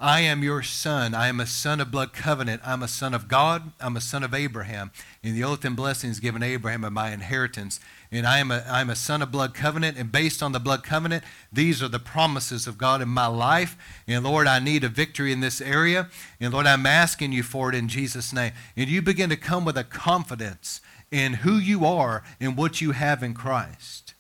I 0.04 0.20
am 0.20 0.44
your 0.44 0.62
son. 0.64 1.16
I 1.16 1.30
am 1.30 1.40
a 1.40 1.46
son 1.46 1.80
of 1.80 1.90
blood 1.90 2.12
covenant. 2.12 2.62
I'm 2.66 2.84
a 2.84 2.90
son 2.90 3.14
of 3.14 3.30
God. 3.30 3.72
I'm 3.80 3.96
a 3.96 4.02
son 4.02 4.22
of 4.22 4.34
Abraham. 4.34 4.92
And 5.24 5.34
the 5.34 5.46
oath 5.46 5.64
and 5.64 5.78
blessings 5.78 6.20
given 6.20 6.44
Abraham 6.44 6.84
are 6.84 6.92
my 6.92 7.14
inheritance. 7.14 7.80
And 8.12 8.28
I 8.28 8.40
am 8.40 8.52
a, 8.52 8.66
I'm 8.68 8.90
a 8.90 8.98
son 8.98 9.22
of 9.22 9.32
blood 9.32 9.54
covenant. 9.54 9.98
And 9.98 10.12
based 10.12 10.44
on 10.44 10.52
the 10.52 10.60
blood 10.60 10.84
covenant, 10.84 11.24
these 11.54 11.82
are 11.82 11.88
the 11.88 12.00
promises 12.00 12.68
of 12.68 12.78
God 12.78 13.02
in 13.02 13.08
my 13.08 13.28
life. 13.28 13.78
And 14.06 14.26
Lord, 14.26 14.46
I 14.46 14.60
need 14.60 14.84
a 14.84 14.90
victory 14.90 15.32
in 15.32 15.40
this 15.40 15.62
area. 15.62 16.10
And 16.38 16.52
Lord, 16.52 16.68
I'm 16.68 16.86
asking 16.86 17.32
you 17.32 17.42
for 17.42 17.70
it 17.70 17.76
in 17.76 17.88
Jesus' 17.88 18.34
name. 18.34 18.52
And 18.76 18.90
you 18.90 19.02
begin 19.02 19.30
to 19.30 19.38
come 19.38 19.64
with 19.64 19.78
a 19.78 19.86
confidence 19.86 20.82
in 21.12 21.36
who 21.36 21.54
you 21.54 21.86
are 21.86 22.26
and 22.42 22.58
what 22.58 22.82
you 22.82 22.92
have 22.92 23.24
in 23.24 23.34
Christ. 23.34 24.16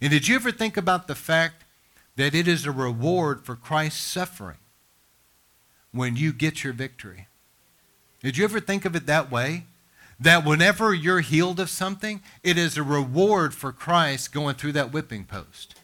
And 0.00 0.10
did 0.10 0.26
you 0.26 0.34
ever 0.34 0.50
think 0.50 0.76
about 0.76 1.06
the 1.06 1.14
fact 1.14 1.62
that 2.16 2.34
it 2.34 2.48
is 2.48 2.66
a 2.66 2.72
reward 2.72 3.44
for 3.44 3.54
Christ's 3.54 4.02
suffering? 4.02 4.58
When 5.92 6.16
you 6.16 6.32
get 6.32 6.64
your 6.64 6.72
victory. 6.72 7.26
Did 8.22 8.36
you 8.36 8.44
ever 8.44 8.60
think 8.60 8.84
of 8.84 8.96
it 8.96 9.06
that 9.06 9.30
way? 9.30 9.64
That 10.20 10.44
whenever 10.44 10.92
you're 10.92 11.20
healed 11.20 11.60
of 11.60 11.70
something, 11.70 12.22
it 12.42 12.58
is 12.58 12.76
a 12.76 12.82
reward 12.82 13.54
for 13.54 13.72
Christ 13.72 14.32
going 14.32 14.56
through 14.56 14.72
that 14.72 14.92
whipping 14.92 15.24
post. 15.24 15.76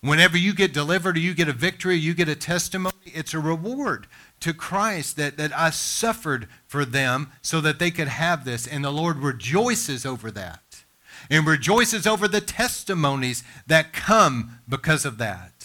Whenever 0.00 0.38
you 0.38 0.54
get 0.54 0.72
delivered 0.72 1.16
or 1.16 1.20
you 1.20 1.34
get 1.34 1.48
a 1.48 1.52
victory, 1.52 1.96
you 1.96 2.14
get 2.14 2.28
a 2.28 2.36
testimony, 2.36 2.94
it's 3.04 3.34
a 3.34 3.40
reward 3.40 4.06
to 4.40 4.54
Christ 4.54 5.16
that, 5.16 5.36
that 5.36 5.56
I 5.56 5.70
suffered 5.70 6.48
for 6.66 6.84
them 6.84 7.32
so 7.42 7.60
that 7.60 7.78
they 7.78 7.90
could 7.90 8.08
have 8.08 8.44
this. 8.44 8.66
And 8.66 8.84
the 8.84 8.92
Lord 8.92 9.18
rejoices 9.18 10.06
over 10.06 10.30
that 10.30 10.84
and 11.30 11.46
rejoices 11.46 12.06
over 12.06 12.28
the 12.28 12.40
testimonies 12.40 13.42
that 13.66 13.92
come 13.92 14.60
because 14.68 15.04
of 15.04 15.18
that. 15.18 15.55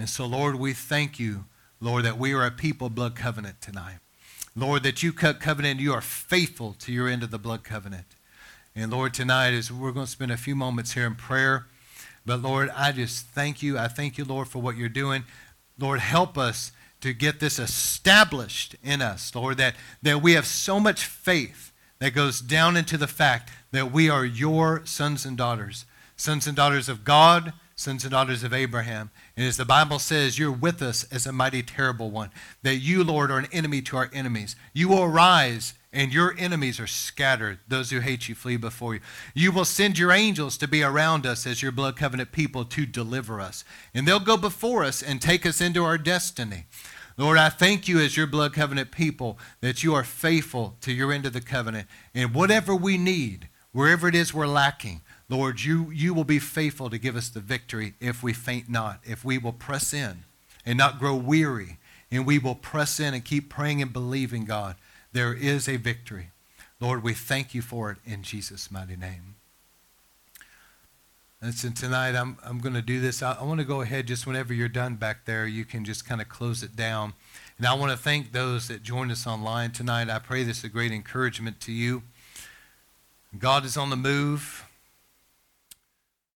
And 0.00 0.08
so, 0.08 0.24
Lord, 0.24 0.54
we 0.54 0.72
thank 0.72 1.20
you, 1.20 1.44
Lord, 1.78 2.06
that 2.06 2.18
we 2.18 2.32
are 2.32 2.46
a 2.46 2.50
people 2.50 2.88
blood 2.88 3.14
covenant 3.14 3.60
tonight. 3.60 3.98
Lord, 4.56 4.82
that 4.84 5.02
you 5.02 5.12
cut 5.12 5.40
covenant, 5.40 5.78
you 5.78 5.92
are 5.92 6.00
faithful 6.00 6.74
to 6.78 6.90
your 6.90 7.06
end 7.06 7.22
of 7.22 7.30
the 7.30 7.38
blood 7.38 7.64
covenant. 7.64 8.06
And 8.74 8.90
Lord, 8.90 9.12
tonight, 9.12 9.50
as 9.50 9.70
we're 9.70 9.92
going 9.92 10.06
to 10.06 10.10
spend 10.10 10.32
a 10.32 10.38
few 10.38 10.56
moments 10.56 10.92
here 10.92 11.06
in 11.06 11.16
prayer, 11.16 11.66
but 12.24 12.40
Lord, 12.40 12.70
I 12.74 12.92
just 12.92 13.26
thank 13.26 13.62
you. 13.62 13.76
I 13.76 13.88
thank 13.88 14.16
you, 14.16 14.24
Lord, 14.24 14.48
for 14.48 14.58
what 14.58 14.78
you're 14.78 14.88
doing. 14.88 15.24
Lord, 15.78 16.00
help 16.00 16.38
us 16.38 16.72
to 17.02 17.12
get 17.12 17.38
this 17.38 17.58
established 17.58 18.76
in 18.82 19.02
us, 19.02 19.34
Lord, 19.34 19.58
that, 19.58 19.74
that 20.00 20.22
we 20.22 20.32
have 20.32 20.46
so 20.46 20.80
much 20.80 21.04
faith 21.04 21.72
that 21.98 22.14
goes 22.14 22.40
down 22.40 22.74
into 22.74 22.96
the 22.96 23.06
fact 23.06 23.50
that 23.70 23.92
we 23.92 24.08
are 24.08 24.24
your 24.24 24.80
sons 24.86 25.26
and 25.26 25.36
daughters, 25.36 25.84
sons 26.16 26.46
and 26.46 26.56
daughters 26.56 26.88
of 26.88 27.04
God, 27.04 27.52
sons 27.80 28.04
and 28.04 28.12
daughters 28.12 28.44
of 28.44 28.52
Abraham. 28.52 29.10
And 29.38 29.46
as 29.46 29.56
the 29.56 29.64
Bible 29.64 29.98
says, 29.98 30.38
you're 30.38 30.52
with 30.52 30.82
us 30.82 31.04
as 31.10 31.26
a 31.26 31.32
mighty 31.32 31.62
terrible 31.62 32.10
one. 32.10 32.30
That 32.62 32.76
you, 32.76 33.02
Lord, 33.02 33.30
are 33.30 33.38
an 33.38 33.48
enemy 33.52 33.80
to 33.82 33.96
our 33.96 34.10
enemies. 34.12 34.54
You 34.74 34.90
will 34.90 35.04
arise 35.04 35.72
and 35.90 36.12
your 36.12 36.34
enemies 36.38 36.78
are 36.78 36.86
scattered. 36.86 37.58
Those 37.66 37.90
who 37.90 38.00
hate 38.00 38.28
you 38.28 38.34
flee 38.34 38.58
before 38.58 38.94
you. 38.94 39.00
You 39.32 39.50
will 39.50 39.64
send 39.64 39.98
your 39.98 40.12
angels 40.12 40.58
to 40.58 40.68
be 40.68 40.82
around 40.82 41.24
us 41.24 41.46
as 41.46 41.62
your 41.62 41.72
blood 41.72 41.96
covenant 41.96 42.32
people 42.32 42.66
to 42.66 42.84
deliver 42.84 43.40
us. 43.40 43.64
And 43.94 44.06
they'll 44.06 44.20
go 44.20 44.36
before 44.36 44.84
us 44.84 45.02
and 45.02 45.20
take 45.20 45.46
us 45.46 45.62
into 45.62 45.82
our 45.82 45.96
destiny. 45.96 46.66
Lord, 47.16 47.38
I 47.38 47.48
thank 47.48 47.88
you 47.88 47.98
as 47.98 48.14
your 48.14 48.26
blood 48.26 48.52
covenant 48.52 48.90
people 48.92 49.38
that 49.62 49.82
you 49.82 49.94
are 49.94 50.04
faithful 50.04 50.76
to 50.82 50.92
your 50.92 51.12
end 51.12 51.24
of 51.24 51.32
the 51.32 51.40
covenant. 51.40 51.88
And 52.14 52.34
whatever 52.34 52.76
we 52.76 52.98
need, 52.98 53.48
wherever 53.72 54.06
it 54.06 54.14
is 54.14 54.34
we're 54.34 54.46
lacking, 54.46 55.00
Lord, 55.30 55.62
you, 55.62 55.90
you 55.92 56.12
will 56.12 56.24
be 56.24 56.40
faithful 56.40 56.90
to 56.90 56.98
give 56.98 57.14
us 57.14 57.28
the 57.28 57.38
victory 57.38 57.94
if 58.00 58.20
we 58.20 58.32
faint 58.32 58.68
not, 58.68 58.98
if 59.04 59.24
we 59.24 59.38
will 59.38 59.52
press 59.52 59.94
in 59.94 60.24
and 60.66 60.76
not 60.76 60.98
grow 60.98 61.14
weary, 61.14 61.78
and 62.10 62.26
we 62.26 62.38
will 62.38 62.56
press 62.56 62.98
in 62.98 63.14
and 63.14 63.24
keep 63.24 63.48
praying 63.48 63.80
and 63.80 63.92
believing, 63.92 64.44
God, 64.44 64.74
there 65.12 65.32
is 65.32 65.68
a 65.68 65.76
victory. 65.76 66.30
Lord, 66.80 67.04
we 67.04 67.14
thank 67.14 67.54
you 67.54 67.62
for 67.62 67.92
it 67.92 67.98
in 68.04 68.24
Jesus' 68.24 68.72
mighty 68.72 68.96
name. 68.96 69.36
Listen, 71.40 71.74
tonight 71.74 72.16
I'm, 72.16 72.36
I'm 72.44 72.58
going 72.58 72.74
to 72.74 72.82
do 72.82 73.00
this. 73.00 73.22
I, 73.22 73.34
I 73.34 73.44
want 73.44 73.60
to 73.60 73.64
go 73.64 73.82
ahead 73.82 74.08
just 74.08 74.26
whenever 74.26 74.52
you're 74.52 74.68
done 74.68 74.96
back 74.96 75.26
there, 75.26 75.46
you 75.46 75.64
can 75.64 75.84
just 75.84 76.04
kind 76.04 76.20
of 76.20 76.28
close 76.28 76.64
it 76.64 76.74
down. 76.74 77.14
And 77.56 77.66
I 77.68 77.74
want 77.74 77.92
to 77.92 77.96
thank 77.96 78.32
those 78.32 78.66
that 78.66 78.82
joined 78.82 79.12
us 79.12 79.28
online 79.28 79.70
tonight. 79.70 80.10
I 80.10 80.18
pray 80.18 80.42
this 80.42 80.58
is 80.58 80.64
a 80.64 80.68
great 80.68 80.90
encouragement 80.90 81.60
to 81.60 81.72
you. 81.72 82.02
God 83.38 83.64
is 83.64 83.76
on 83.76 83.90
the 83.90 83.96
move. 83.96 84.66